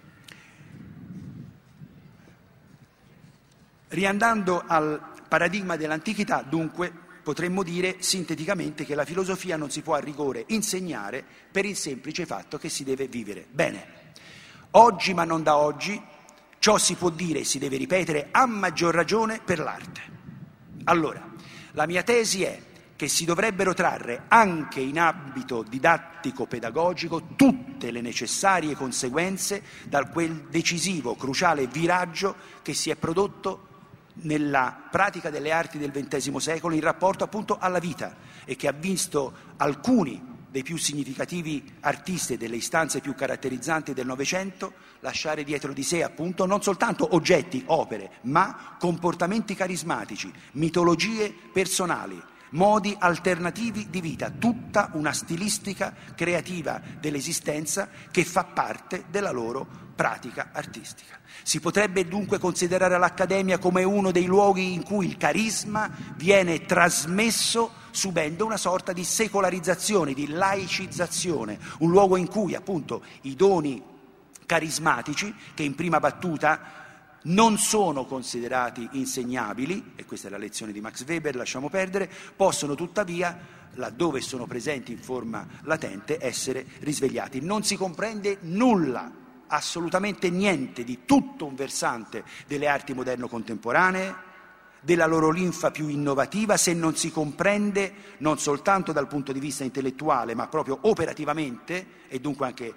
Riandando 3.89 4.63
al 4.67 5.01
paradigma 5.29 5.77
dell'antichità, 5.77 6.43
dunque, 6.43 6.93
potremmo 7.23 7.63
dire 7.63 7.97
sinteticamente 7.99 8.85
che 8.85 8.95
la 8.95 9.05
filosofia 9.05 9.57
non 9.57 9.71
si 9.71 9.83
può 9.83 9.95
a 9.95 10.01
rigore 10.01 10.45
insegnare 10.49 11.25
per 11.51 11.65
il 11.65 11.77
semplice 11.77 12.27
fatto 12.27 12.59
che 12.59 12.69
si 12.69 12.85
deve 12.85 13.07
vivere. 13.07 13.47
Bene, 13.51 14.13
oggi 14.73 15.15
ma 15.15 15.25
non 15.25 15.43
da 15.43 15.57
oggi, 15.57 16.01
ciò 16.59 16.79
si 16.79 16.95
può 16.95 17.11
dire 17.11 17.41
e 17.41 17.45
si 17.45 17.59
deve 17.59 17.77
ripetere 17.77 18.29
a 18.31 18.47
maggior 18.47 18.95
ragione 18.95 19.41
per 19.45 19.59
l'arte. 19.59 20.01
Allora, 20.85 21.27
la 21.73 21.87
mia 21.87 22.03
tesi 22.03 22.43
è 22.43 22.61
che 22.99 23.07
si 23.07 23.25
dovrebbero 23.25 23.75
trarre 23.75 24.25
anche 24.27 24.81
in 24.81 24.99
ambito 24.99 25.63
didattico-pedagogico 25.63 27.29
tutte 27.37 27.93
le 27.93 28.01
necessarie 28.01 28.75
conseguenze 28.75 29.63
da 29.85 30.05
quel 30.09 30.49
decisivo, 30.51 31.15
cruciale 31.15 31.69
viraggio 31.69 32.35
che 32.61 32.75
si 32.75 32.91
è 32.91 32.97
prodotto 32.97 33.67
nella 34.23 34.89
pratica 34.91 35.31
delle 35.31 35.53
arti 35.53 35.79
del 35.79 35.93
XX 35.93 36.35
secolo 36.39 36.75
in 36.75 36.81
rapporto 36.81 37.23
appunto 37.23 37.57
alla 37.61 37.79
vita 37.79 38.17
e 38.45 38.57
che 38.57 38.67
ha 38.67 38.73
visto 38.73 39.33
alcuni 39.59 40.21
dei 40.51 40.65
più 40.65 40.77
significativi 40.77 41.77
artisti 41.83 42.33
e 42.33 42.37
delle 42.37 42.57
istanze 42.57 42.99
più 42.99 43.15
caratterizzanti 43.15 43.95
del 43.95 44.07
Novecento 44.07 44.73
lasciare 45.03 45.45
dietro 45.45 45.73
di 45.73 45.85
sé 45.85 46.03
appunto 46.03 46.47
non 46.47 46.63
soltanto 46.63 47.15
oggetti, 47.15 47.63
opere, 47.67 48.11
ma 48.23 48.75
comportamenti 48.77 49.55
carismatici, 49.55 50.33
mitologie 50.55 51.33
personali, 51.53 52.21
modi 52.51 52.95
alternativi 52.99 53.89
di 53.91 54.01
vita, 54.01 54.31
tutta 54.31 54.91
una 54.95 55.13
stilistica 55.13 55.95
creativa 56.15 56.81
dell'esistenza 57.01 57.89
che 58.11 58.25
fa 58.25 58.45
parte 58.45 59.05
della 59.11 59.31
loro 59.31 59.87
pratica 59.95 60.51
artistica. 60.53 61.19
Si 61.43 61.61
potrebbe 61.61 62.07
dunque 62.07 62.39
considerare 62.39 62.99
l'Accademia 62.99 63.59
come 63.59 63.83
uno 63.83 64.13
dei 64.13 64.27
luoghi 64.27 64.73
in 64.73 64.85
cui 64.85 65.07
il 65.07 65.17
carisma 65.17 65.91
viene 66.15 66.65
trasmesso 66.67 67.73
subendo 67.91 68.45
una 68.45 68.57
sorta 68.57 68.93
di 68.93 69.03
secolarizzazione, 69.03 70.13
di 70.15 70.29
laicizzazione, 70.29 71.59
un 71.79 71.91
luogo 71.91 72.17
in 72.17 72.29
cui 72.29 72.55
appunto 72.55 73.03
i 73.23 73.35
doni 73.35 73.83
carismatici, 74.47 75.35
che 75.53 75.65
in 75.65 75.75
prima 75.75 75.99
battuta 75.99 76.78
non 77.23 77.59
sono 77.59 78.05
considerati 78.05 78.89
insegnabili, 78.93 79.93
e 79.97 80.05
questa 80.05 80.29
è 80.29 80.31
la 80.31 80.39
lezione 80.39 80.73
di 80.73 80.81
Max 80.81 81.05
Weber, 81.07 81.37
lasciamo 81.37 81.69
perdere, 81.69 82.11
possono 82.37 82.75
tuttavia, 82.75 83.57
laddove 83.75 84.21
sono 84.21 84.47
presenti 84.47 84.93
in 84.93 84.99
forma 84.99 85.47
latente, 85.63 86.19
essere 86.21 86.65
risvegliati. 86.81 87.41
Non 87.41 87.65
si 87.65 87.77
comprende 87.77 88.39
nulla, 88.43 89.11
assolutamente 89.49 90.31
niente 90.31 90.85
di 90.85 91.05
tutto 91.05 91.47
un 91.47 91.55
versante 91.55 92.25
delle 92.47 92.69
arti 92.69 92.95
moderno-contemporanee, 92.95 94.27
della 94.81 95.07
loro 95.07 95.31
linfa 95.31 95.71
più 95.71 95.89
innovativa 95.89 96.57
se 96.57 96.73
non 96.73 96.95
si 96.95 97.11
comprende 97.11 98.17
non 98.19 98.39
soltanto 98.39 98.93
dal 98.93 99.09
punto 99.09 99.33
di 99.33 99.41
vista 99.41 99.65
intellettuale 99.65 100.37
ma 100.37 100.47
proprio 100.47 100.79
operativamente 100.83 101.87
e 102.07 102.21
dunque 102.21 102.47
anche 102.47 102.75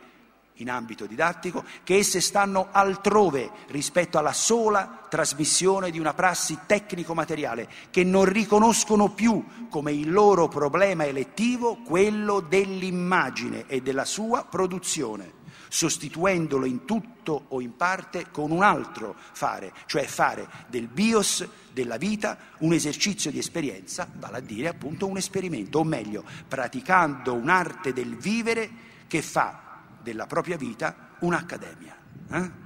in 0.55 0.69
ambito 0.69 1.05
didattico, 1.05 1.63
che 1.83 1.97
esse 1.97 2.21
stanno 2.21 2.67
altrove 2.71 3.49
rispetto 3.67 4.17
alla 4.17 4.33
sola 4.33 5.05
trasmissione 5.09 5.91
di 5.91 5.99
una 5.99 6.13
prassi 6.13 6.59
tecnico-materiale, 6.65 7.67
che 7.89 8.03
non 8.03 8.25
riconoscono 8.25 9.09
più 9.09 9.43
come 9.69 9.91
il 9.91 10.11
loro 10.11 10.47
problema 10.47 11.05
elettivo 11.05 11.77
quello 11.77 12.39
dell'immagine 12.39 13.65
e 13.67 13.81
della 13.81 14.05
sua 14.05 14.45
produzione, 14.45 15.39
sostituendolo 15.67 16.65
in 16.65 16.85
tutto 16.85 17.45
o 17.49 17.61
in 17.61 17.75
parte 17.75 18.27
con 18.31 18.51
un 18.51 18.61
altro 18.61 19.15
fare, 19.31 19.73
cioè 19.85 20.03
fare 20.03 20.47
del 20.67 20.87
bios 20.87 21.47
della 21.71 21.97
vita 21.97 22.37
un 22.59 22.73
esercizio 22.73 23.31
di 23.31 23.39
esperienza, 23.39 24.07
vale 24.17 24.37
a 24.37 24.41
dire 24.41 24.67
appunto 24.67 25.07
un 25.07 25.17
esperimento, 25.17 25.79
o 25.79 25.83
meglio, 25.83 26.23
praticando 26.47 27.33
un'arte 27.33 27.93
del 27.93 28.15
vivere 28.15 28.69
che 29.07 29.21
fa 29.21 29.70
della 30.01 30.25
propria 30.27 30.57
vita 30.57 31.15
un'accademia. 31.19 31.95
Eh? 32.31 32.60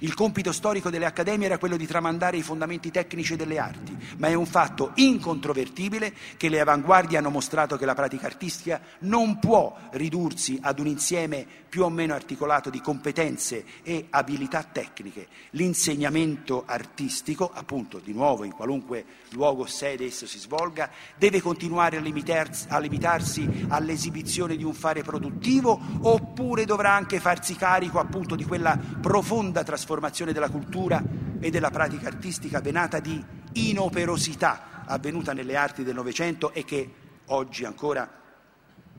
Il 0.00 0.14
compito 0.14 0.52
storico 0.52 0.90
delle 0.90 1.06
accademie 1.06 1.46
era 1.46 1.58
quello 1.58 1.76
di 1.76 1.86
tramandare 1.86 2.36
i 2.36 2.42
fondamenti 2.42 2.90
tecnici 2.90 3.36
delle 3.36 3.58
arti, 3.58 3.96
ma 4.18 4.28
è 4.28 4.34
un 4.34 4.46
fatto 4.46 4.92
incontrovertibile 4.94 6.12
che 6.36 6.48
le 6.48 6.60
avanguardie 6.60 7.18
hanno 7.18 7.30
mostrato 7.30 7.76
che 7.76 7.84
la 7.84 7.94
pratica 7.94 8.26
artistica 8.26 8.80
non 9.00 9.38
può 9.38 9.76
ridursi 9.92 10.58
ad 10.60 10.78
un 10.78 10.86
insieme 10.86 11.46
più 11.72 11.84
o 11.84 11.88
meno 11.88 12.12
articolato 12.12 12.68
di 12.68 12.82
competenze 12.82 13.64
e 13.82 14.08
abilità 14.10 14.62
tecniche. 14.62 15.26
L'insegnamento 15.52 16.64
artistico, 16.66 17.50
appunto, 17.52 17.98
di 17.98 18.12
nuovo, 18.12 18.44
in 18.44 18.52
qualunque 18.52 19.04
luogo 19.30 19.64
sede 19.64 20.04
esso 20.04 20.26
si 20.26 20.38
svolga, 20.38 20.90
deve 21.16 21.40
continuare 21.40 21.96
a 21.96 22.00
limitarsi, 22.00 23.48
all'esibizione 23.68 24.56
di 24.56 24.64
un 24.64 24.74
fare 24.74 25.02
produttivo 25.02 25.80
oppure 26.02 26.66
dovrà 26.66 26.92
anche 26.92 27.20
farsi 27.20 27.56
carico, 27.56 27.98
appunto, 27.98 28.34
di 28.34 28.44
quella 28.44 28.78
profonda 29.00 29.62
trasformazione 29.72 30.34
della 30.34 30.50
cultura 30.50 31.02
e 31.40 31.48
della 31.48 31.70
pratica 31.70 32.06
artistica 32.06 32.60
venata 32.60 33.00
di 33.00 33.24
inoperosità 33.52 34.84
avvenuta 34.84 35.32
nelle 35.32 35.56
arti 35.56 35.82
del 35.82 35.94
Novecento 35.94 36.52
e 36.52 36.62
che 36.64 36.94
oggi 37.26 37.64
ancora 37.64 38.06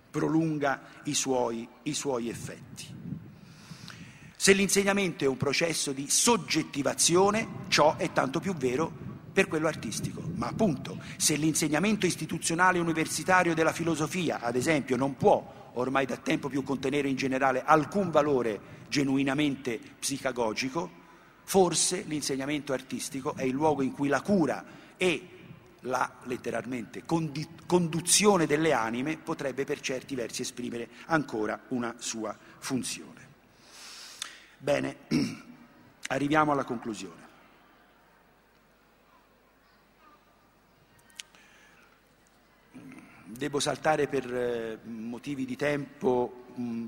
prolunga 0.09 0.81
i 1.03 1.13
suoi, 1.13 1.67
i 1.83 1.93
suoi 1.93 2.27
effetti. 2.27 2.87
Se 4.35 4.53
l'insegnamento 4.53 5.23
è 5.23 5.27
un 5.27 5.37
processo 5.37 5.91
di 5.91 6.09
soggettivazione, 6.09 7.47
ciò 7.67 7.95
è 7.97 8.11
tanto 8.11 8.39
più 8.39 8.55
vero 8.55 8.91
per 9.31 9.47
quello 9.47 9.67
artistico. 9.67 10.23
Ma 10.35 10.47
appunto, 10.47 10.99
se 11.17 11.35
l'insegnamento 11.35 12.07
istituzionale 12.07 12.79
universitario 12.79 13.53
della 13.53 13.73
filosofia, 13.73 14.39
ad 14.41 14.55
esempio, 14.55 14.97
non 14.97 15.15
può 15.17 15.62
ormai 15.73 16.05
da 16.05 16.17
tempo 16.17 16.49
più 16.49 16.63
contenere 16.63 17.07
in 17.07 17.15
generale 17.15 17.63
alcun 17.63 18.11
valore 18.11 18.81
genuinamente 18.89 19.79
psicagogico, 19.99 21.01
forse 21.43 22.03
l'insegnamento 22.07 22.73
artistico 22.73 23.35
è 23.35 23.43
il 23.43 23.53
luogo 23.53 23.81
in 23.81 23.91
cui 23.91 24.07
la 24.07 24.21
cura 24.21 24.63
e 24.97 25.29
la 25.81 26.19
letteralmente 26.23 27.03
conduzione 27.05 28.45
delle 28.45 28.71
anime 28.71 29.17
potrebbe 29.17 29.65
per 29.65 29.81
certi 29.81 30.15
versi 30.15 30.41
esprimere 30.41 30.89
ancora 31.07 31.59
una 31.69 31.95
sua 31.97 32.37
funzione. 32.59 33.21
Bene, 34.57 34.97
arriviamo 36.07 36.53
alla 36.53 36.63
conclusione. 36.63 37.22
Devo 43.37 43.59
saltare 43.59 44.07
per 44.07 44.33
eh, 44.33 44.79
motivi 44.83 45.45
di 45.45 45.55
tempo 45.55 46.45
un, 46.55 46.87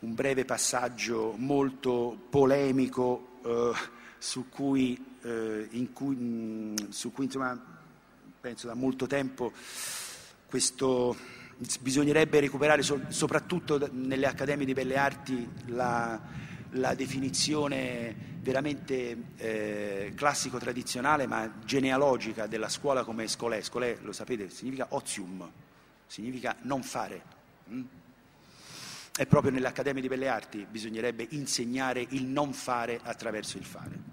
un 0.00 0.14
breve 0.14 0.44
passaggio 0.44 1.34
molto 1.36 2.26
polemico 2.28 3.40
eh, 3.44 3.72
su 4.18 4.48
cui, 4.48 5.02
eh, 5.22 5.88
cui, 5.92 6.14
mh, 6.14 6.90
su 6.90 7.12
cui 7.12 7.24
insomma, 7.24 7.58
penso 8.40 8.66
da 8.66 8.74
molto 8.74 9.06
tempo 9.06 9.52
questo, 10.46 11.16
bisognerebbe 11.80 12.40
recuperare 12.40 12.82
so, 12.82 13.00
soprattutto 13.08 13.88
nelle 13.92 14.26
accademie 14.26 14.66
di 14.66 14.74
belle 14.74 14.96
arti 14.96 15.48
la, 15.66 16.20
la 16.74 16.94
definizione 16.94 18.32
veramente 18.40 19.16
eh, 19.36 20.12
classico-tradizionale 20.14 21.26
ma 21.26 21.50
genealogica 21.64 22.46
della 22.46 22.68
scuola 22.68 23.04
come 23.04 23.26
scolè. 23.26 23.60
Scolè, 23.60 23.98
lo 24.02 24.12
sapete, 24.12 24.50
significa 24.50 24.86
ozium, 24.90 25.50
significa 26.06 26.56
non 26.62 26.82
fare. 26.82 27.22
Mm? 27.70 27.82
E 29.16 29.26
proprio 29.26 29.52
nelle 29.52 29.68
accademie 29.68 30.02
di 30.02 30.08
belle 30.08 30.28
arti 30.28 30.66
bisognerebbe 30.68 31.26
insegnare 31.30 32.04
il 32.10 32.24
non 32.24 32.52
fare 32.52 33.00
attraverso 33.02 33.56
il 33.58 33.64
fare. 33.64 34.12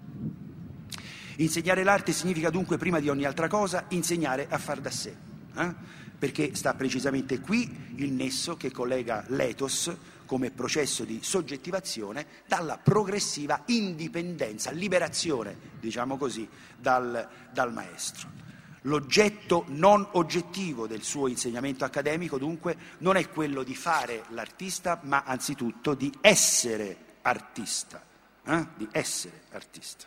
Insegnare 1.36 1.82
l'arte 1.82 2.12
significa 2.12 2.50
dunque, 2.50 2.76
prima 2.76 3.00
di 3.00 3.08
ogni 3.08 3.24
altra 3.24 3.48
cosa, 3.48 3.86
insegnare 3.88 4.46
a 4.48 4.58
far 4.58 4.80
da 4.80 4.90
sé, 4.90 5.14
eh? 5.56 5.74
perché 6.18 6.54
sta 6.54 6.74
precisamente 6.74 7.40
qui 7.40 7.94
il 7.96 8.12
nesso 8.12 8.56
che 8.56 8.70
collega 8.70 9.24
l'ethos 9.28 9.90
come 10.32 10.50
processo 10.50 11.04
di 11.04 11.18
soggettivazione 11.22 12.26
dalla 12.46 12.78
progressiva 12.78 13.64
indipendenza, 13.66 14.70
liberazione, 14.70 15.54
diciamo 15.78 16.16
così, 16.16 16.48
dal, 16.74 17.28
dal 17.52 17.70
maestro. 17.70 18.30
L'oggetto 18.84 19.66
non 19.68 20.08
oggettivo 20.12 20.86
del 20.86 21.02
suo 21.02 21.28
insegnamento 21.28 21.84
accademico, 21.84 22.38
dunque, 22.38 22.78
non 23.00 23.16
è 23.16 23.28
quello 23.28 23.62
di 23.62 23.74
fare 23.74 24.24
l'artista, 24.30 24.98
ma 25.02 25.22
anzitutto 25.26 25.92
di 25.92 26.10
essere 26.22 26.96
artista. 27.20 28.02
Eh? 28.46 28.66
Di 28.74 28.88
essere 28.90 29.42
artista. 29.50 30.06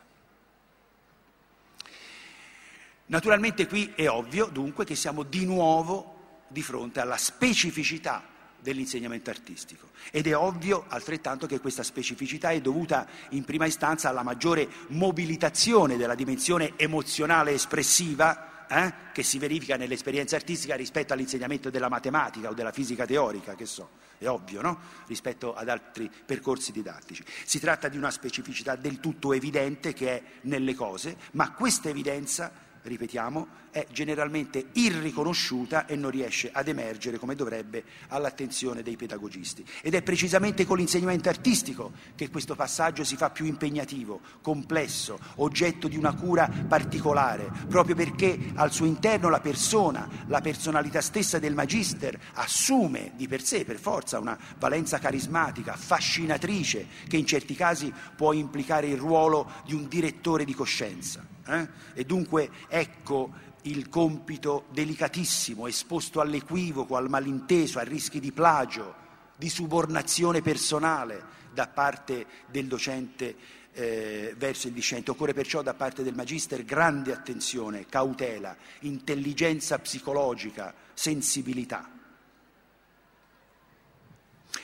Naturalmente 3.06 3.68
qui 3.68 3.94
è 3.96 4.10
ovvio, 4.10 4.48
dunque, 4.48 4.86
che 4.86 4.96
siamo 4.96 5.22
di 5.22 5.46
nuovo 5.46 6.46
di 6.48 6.64
fronte 6.64 7.00
alla 7.00 7.18
specificità 7.18 8.34
dell'insegnamento 8.66 9.30
artistico. 9.30 9.90
Ed 10.12 10.28
è 10.28 10.36
ovvio 10.36 10.86
altrettanto 10.88 11.46
che 11.46 11.60
questa 11.60 11.84
specificità 11.84 12.50
è 12.50 12.60
dovuta 12.60 13.08
in 13.30 13.46
prima 13.46 13.66
istanza 13.66 14.10
alla 14.10 14.24
maggiore 14.24 14.68
mobilitazione 14.88 15.96
della 15.96 16.16
dimensione 16.16 16.74
emozionale 16.76 17.52
espressiva 17.52 18.66
eh, 18.68 18.94
che 19.14 19.22
si 19.22 19.38
verifica 19.38 19.78
nell'esperienza 19.78 20.36
artistica 20.36 20.76
rispetto 20.76 21.14
all'insegnamento 21.14 21.70
della 21.70 21.90
matematica 21.90 22.50
o 22.50 22.54
della 22.54 22.72
fisica 22.72 23.06
teorica, 23.06 23.54
che 23.54 23.68
so, 23.68 23.90
è 24.18 24.28
ovvio, 24.28 24.62
no? 24.62 24.80
Rispetto 25.06 25.54
ad 25.54 25.70
altri 25.70 26.10
percorsi 26.26 26.72
didattici. 26.72 27.24
Si 27.46 27.60
tratta 27.60 27.88
di 27.88 27.98
una 27.98 28.10
specificità 28.10 28.76
del 28.76 29.00
tutto 29.00 29.34
evidente 29.34 29.94
che 29.94 30.10
è 30.10 30.24
nelle 30.42 30.74
cose, 30.74 31.16
ma 31.34 31.52
questa 31.52 31.90
evidenza 31.90 32.52
ripetiamo, 32.86 33.64
è 33.76 33.86
generalmente 33.92 34.68
irriconosciuta 34.74 35.86
e 35.86 35.98
non 35.98 36.10
riesce 36.10 36.50
ad 36.54 36.70
emergere 36.70 37.18
come 37.18 37.36
dovrebbe 37.36 37.84
all'attenzione 38.08 38.82
dei 38.82 38.96
pedagogisti. 38.96 39.66
Ed 39.82 39.96
è 39.96 40.02
precisamente 40.02 40.66
con 40.66 40.78
l'insegnamento 40.78 41.28
artistico 41.28 41.92
che 42.16 42.30
questo 42.30 42.56
passaggio 42.56 43.04
si 43.04 43.18
fa 43.18 43.32
più 43.32 43.46
impegnativo, 43.46 44.22
complesso, 44.42 45.20
oggetto 45.36 45.90
di 45.90 45.98
una 45.98 46.16
cura 46.16 46.50
particolare, 46.68 47.52
proprio 47.68 47.96
perché 47.96 48.54
al 48.56 48.72
suo 48.72 48.86
interno 48.86 49.28
la 49.28 49.42
persona, 49.42 50.08
la 50.28 50.40
personalità 50.40 51.02
stessa 51.02 51.38
del 51.38 51.54
magister 51.54 52.18
assume 52.36 53.12
di 53.16 53.28
per 53.28 53.44
sé, 53.44 53.66
per 53.66 53.78
forza, 53.78 54.20
una 54.20 54.40
valenza 54.58 55.00
carismatica, 55.00 55.76
fascinatrice, 55.76 56.88
che 57.10 57.18
in 57.18 57.26
certi 57.26 57.56
casi 57.56 57.92
può 58.16 58.32
implicare 58.32 58.88
il 58.88 58.98
ruolo 58.98 59.52
di 59.66 59.74
un 59.74 59.90
direttore 59.90 60.46
di 60.46 60.54
coscienza. 60.54 61.35
Eh? 61.48 61.68
E 61.94 62.04
dunque 62.06 62.50
ecco 62.68 63.54
il 63.64 63.90
compito 63.90 64.66
delicatissimo, 64.72 65.68
esposto 65.68 66.20
all'equivoco, 66.20 66.96
al 66.96 67.10
malinteso, 67.10 67.80
a 67.80 67.84
rischi 67.84 68.20
di 68.20 68.32
plagio, 68.32 69.04
di 69.36 69.50
subornazione 69.50 70.42
personale 70.42 71.34
da 71.54 71.68
parte 71.68 72.26
del 72.50 72.68
docente 72.68 73.36
eh, 73.74 74.34
verso 74.38 74.68
il 74.68 74.74
discente. 74.74 75.12
Occorre 75.12 75.34
perciò 75.34 75.62
da 75.62 75.74
parte 75.74 76.04
del 76.04 76.16
Magister 76.16 76.64
grande 76.64 77.14
attenzione, 77.14 77.86
cautela, 77.88 78.56
intelligenza 78.82 79.80
psicologica, 79.80 80.74
sensibilità. 80.94 81.90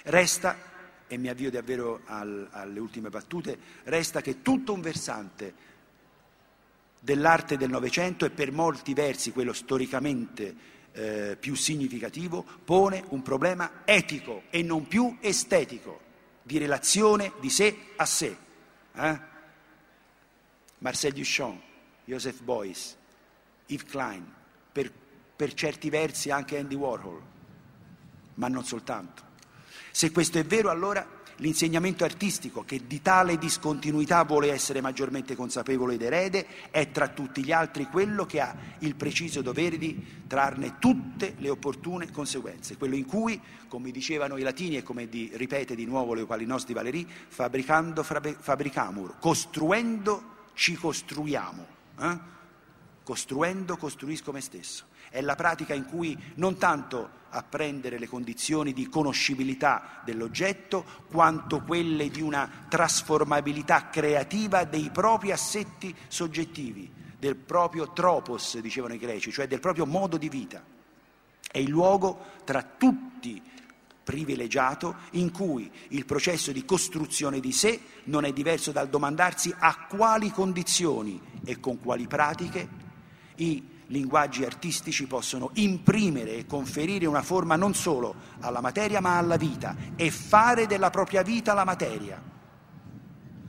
Resta, 0.04 0.58
e 1.08 1.18
mi 1.18 1.28
avvio 1.28 1.52
davvero 1.52 2.02
al, 2.06 2.48
alle 2.52 2.80
ultime 2.80 3.10
battute, 3.10 3.58
resta 3.84 4.22
che 4.22 4.42
tutto 4.42 4.74
un 4.74 4.82
versante 4.82 5.70
dell'arte 7.04 7.58
del 7.58 7.72
Novecento 7.72 8.26
e 8.26 8.30
per 8.30 8.52
molti 8.52 8.93
versi 8.93 9.32
quello 9.32 9.54
storicamente 9.54 10.56
eh, 10.91 11.36
più 11.39 11.56
significativo, 11.56 12.45
pone 12.64 13.04
un 13.10 13.24
problema 13.24 13.82
etico 13.86 14.43
e 14.52 14.62
non 14.62 14.88
più 14.88 15.18
estetico, 15.20 15.99
di 16.43 16.60
relazione 16.60 17.34
di 17.39 17.49
sé 17.49 17.76
a 17.95 18.06
sé. 18.06 18.38
Eh? 18.93 19.20
Marcel 20.78 21.14
Duchamp, 21.14 21.62
Joseph 22.06 22.41
Beuys, 22.41 22.95
Yves 23.66 23.89
Klein, 23.89 24.32
per, 24.72 24.91
per 25.36 25.54
certi 25.54 25.89
versi 25.89 26.30
anche 26.30 26.60
Andy 26.60 26.76
Warhol, 26.76 27.22
ma 28.36 28.47
non 28.47 28.64
soltanto. 28.64 29.30
Se 29.89 30.12
questo 30.12 30.38
è 30.38 30.45
vero, 30.45 30.70
allora 30.70 31.20
L'insegnamento 31.42 32.04
artistico, 32.04 32.64
che 32.64 32.86
di 32.86 33.02
tale 33.02 33.39
discontinuità 33.39 34.24
vuole 34.24 34.52
essere 34.52 34.80
maggiormente 34.80 35.36
consapevole 35.36 35.96
ed 35.96 36.04
erede, 36.04 36.46
è 36.70 36.92
tra 36.92 37.08
tutti 37.08 37.44
gli 37.44 37.52
altri 37.52 37.86
quello 37.86 38.28
che 38.28 38.39
ha 38.39 38.56
il 38.80 38.94
preciso 38.94 39.42
dovere 39.42 39.80
di 39.80 40.24
trarne 40.28 40.76
tutte 40.78 41.34
le 41.39 41.50
opportune 41.50 42.12
conseguenze, 42.12 42.78
quello 42.78 42.96
in 42.96 43.06
cui, 43.06 43.42
come 43.68 43.89
dicevano 43.89 44.38
i 44.38 44.44
latini 44.44 44.78
e 44.78 44.84
come 44.84 45.10
di, 45.10 45.32
ripete 45.34 45.74
di 45.74 45.86
nuovo 45.86 46.14
Leopalinosti 46.14 46.74
Valeri, 46.74 47.08
fabricando 47.28 48.04
fabricamur, 48.04 49.16
costruendo 49.20 50.50
ci 50.54 50.76
costruiamo. 50.76 51.66
Eh? 52.02 52.20
Costruendo 53.02 53.78
costruisco 53.78 54.32
me 54.32 54.42
stesso. 54.42 54.86
È 55.12 55.20
la 55.20 55.36
pratica 55.36 55.74
in 55.74 55.86
cui 55.86 56.18
non 56.36 56.57
tanto 56.57 57.20
apprendere 57.32 57.99
le 57.99 58.07
condizioni 58.07 58.72
di 58.72 58.88
conoscibilità 58.88 60.01
dell'oggetto, 60.05 60.86
quanto 61.12 61.62
quelle 61.64 62.09
di 62.09 62.22
una 62.22 62.49
trasformabilità 62.70 63.89
creativa 63.89 64.64
dei 64.64 64.89
propri 64.89 65.34
assetti 65.34 65.93
soggettivi, 66.07 66.89
del 67.20 67.36
proprio 67.36 67.91
tropos, 67.91 68.57
dicevano 68.59 68.93
i 68.93 68.97
greci, 68.97 69.34
cioè 69.34 69.47
del 69.47 69.59
proprio 69.59 69.86
modo 69.86 70.16
di 70.16 70.30
vita. 70.30 70.64
È 71.51 71.57
il 71.57 71.70
luogo 71.70 72.28
tra 72.45 72.64
tutti 72.64 73.41
privilegiato 74.01 74.95
in 75.12 75.30
cui 75.32 75.70
il 75.89 76.05
processo 76.05 76.53
di 76.53 76.64
costruzione 76.64 77.41
di 77.41 77.51
sé 77.51 77.82
non 78.05 78.24
è 78.24 78.32
diverso 78.32 78.72
dal 78.72 78.88
domandarsi 78.88 79.53
a 79.59 79.88
quali 79.89 80.32
condizioni 80.32 81.22
e 81.43 81.59
con 81.59 81.82
quali 81.82 82.07
pratiche 82.07 82.68
i 83.36 83.70
linguaggi 83.92 84.44
artistici 84.44 85.06
possono 85.06 85.52
imprimere 85.54 86.38
e 86.38 86.46
conferire 86.46 87.06
una 87.06 87.22
forma 87.22 87.56
non 87.56 87.76
solo 87.76 88.16
alla 88.39 88.62
materia 88.62 89.02
ma 89.02 89.18
alla 89.18 89.36
vita 89.36 89.76
e 89.96 90.10
fare 90.10 90.66
della 90.66 90.89
propria 90.89 91.22
vita 91.22 91.54
la 91.54 91.66
materia, 91.66 92.20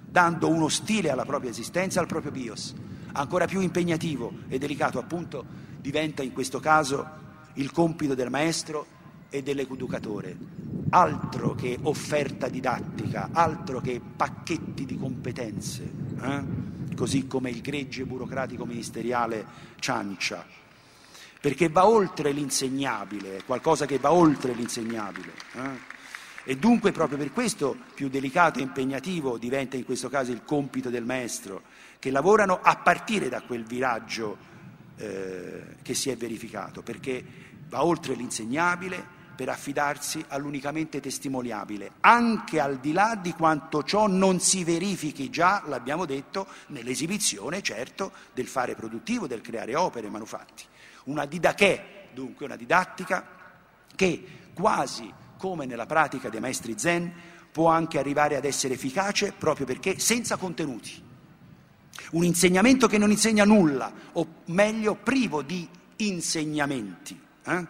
dando 0.05 0.49
uno 0.49 0.69
stile 0.69 1.11
alla 1.11 1.25
propria 1.25 1.51
esistenza, 1.51 2.01
al 2.01 2.07
proprio 2.07 2.33
bios. 2.33 2.75
Ancora 3.13 3.47
più 3.47 3.61
impegnativo 3.61 4.33
e 4.49 4.59
delicato 4.59 4.99
appunto 4.99 5.45
diventa 5.81 6.23
in 6.23 6.33
questo 6.33 6.61
caso 6.61 7.21
il 7.55 7.71
compito 7.71 8.15
del 8.15 8.31
maestro 8.31 8.87
e 9.31 9.43
dell'educatore. 9.43 10.37
Altro 10.91 11.55
che 11.55 11.79
offerta 11.83 12.49
didattica, 12.49 13.31
altro 13.33 13.81
che 13.81 14.01
pacchetti 14.01 14.85
di 14.85 14.99
competenze. 14.99 15.91
Eh? 16.21 16.62
Così 16.95 17.27
come 17.27 17.51
il 17.51 17.61
gregge 17.61 18.05
burocratico 18.05 18.65
ministeriale 18.65 19.45
ciancia, 19.79 20.47
perché 21.41 21.69
va 21.69 21.87
oltre 21.87 22.33
l'insegnabile, 22.33 23.39
è 23.39 23.45
qualcosa 23.45 23.87
che 23.87 23.99
va 23.99 24.13
oltre 24.13 24.53
l'insegnabile. 24.53 25.33
Eh? 25.55 25.91
E 26.45 26.57
dunque 26.57 26.91
proprio 26.91 27.19
per 27.19 27.33
questo 27.33 27.77
più 27.95 28.09
delicato 28.09 28.59
e 28.59 28.63
impegnativo 28.63 29.39
diventa 29.39 29.77
in 29.77 29.85
questo 29.85 30.09
caso 30.09 30.33
il 30.33 30.43
compito 30.45 30.91
del 30.91 31.05
maestro, 31.05 31.63
che 31.99 32.11
lavorano 32.11 32.59
a 32.61 32.77
partire 32.77 33.29
da 33.29 33.43
quel 33.43 33.65
viraggio 33.65 34.37
eh, 34.97 35.77
che 35.83 35.95
si 35.95 36.11
è 36.11 36.17
verificato, 36.17 36.83
perché 36.83 37.25
va 37.69 37.85
oltre 37.85 38.15
l'insegnabile, 38.15 39.21
per 39.35 39.49
affidarsi 39.49 40.25
all'unicamente 40.29 41.01
testimoniabile, 41.01 41.93
anche 42.01 42.61
al 42.61 42.79
di 42.79 42.93
là 42.93 43.19
di 43.21 43.33
quanto 43.33 43.83
ciò 43.83 44.07
non 44.07 44.41
si 44.41 44.65
verifichi 44.65 45.31
già, 45.31 45.63
l'abbiamo 45.67 46.05
detto, 46.05 46.47
nell'esibizione, 46.69 47.63
certo, 47.63 48.13
del 48.35 48.47
fare 48.47 48.75
produttivo, 48.75 49.27
del 49.27 49.41
creare 49.41 49.75
opere, 49.75 50.09
manufatti. 50.09 50.65
Una 51.05 51.27
didaché 51.27 51.93
dunque 52.13 52.45
una 52.45 52.57
didattica 52.57 53.27
che 53.95 54.25
quasi 54.55 55.13
come 55.37 55.67
nella 55.67 55.87
pratica 55.87 56.29
dei 56.29 56.41
maestri 56.41 56.79
zen 56.79 57.13
può 57.51 57.69
anche 57.69 57.99
arrivare 57.99 58.37
ad 58.37 58.45
essere 58.45 58.75
efficace 58.75 59.33
proprio 59.37 59.67
perché 59.67 59.99
senza 59.99 60.37
contenuti. 60.37 61.11
Un 62.13 62.25
insegnamento 62.25 62.87
che 62.87 62.99
non 62.99 63.11
insegna 63.11 63.45
nulla, 63.45 63.93
o 64.13 64.27
meglio 64.47 64.95
privo 64.95 65.43
di 65.43 65.69
insegnamenti. 65.97 67.21
Eh? 67.45 67.67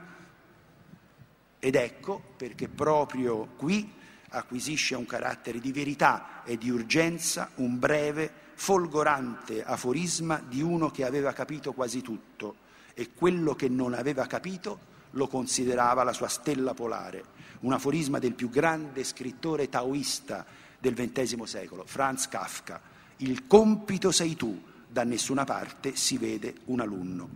Ed 1.64 1.76
ecco 1.76 2.20
perché 2.36 2.68
proprio 2.68 3.50
qui 3.56 3.88
acquisisce 4.30 4.96
un 4.96 5.06
carattere 5.06 5.60
di 5.60 5.70
verità 5.70 6.42
e 6.42 6.58
di 6.58 6.70
urgenza 6.70 7.50
un 7.56 7.78
breve, 7.78 8.28
folgorante 8.54 9.62
aforisma 9.62 10.42
di 10.44 10.60
uno 10.60 10.90
che 10.90 11.04
aveva 11.04 11.32
capito 11.32 11.72
quasi 11.72 12.02
tutto 12.02 12.56
e 12.94 13.10
quello 13.14 13.54
che 13.54 13.68
non 13.68 13.94
aveva 13.94 14.26
capito 14.26 14.90
lo 15.10 15.28
considerava 15.28 16.02
la 16.02 16.12
sua 16.12 16.26
stella 16.26 16.74
polare, 16.74 17.22
un 17.60 17.72
aforisma 17.72 18.18
del 18.18 18.34
più 18.34 18.50
grande 18.50 19.04
scrittore 19.04 19.68
taoista 19.68 20.44
del 20.80 20.94
XX 20.94 21.44
secolo, 21.44 21.84
Franz 21.86 22.26
Kafka. 22.26 22.80
Il 23.18 23.46
compito 23.46 24.10
sei 24.10 24.34
tu, 24.34 24.60
da 24.88 25.04
nessuna 25.04 25.44
parte 25.44 25.94
si 25.94 26.18
vede 26.18 26.54
un 26.64 26.80
alunno. 26.80 27.28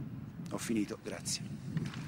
Ho 0.50 0.58
finito, 0.58 0.98
grazie. 1.00 2.05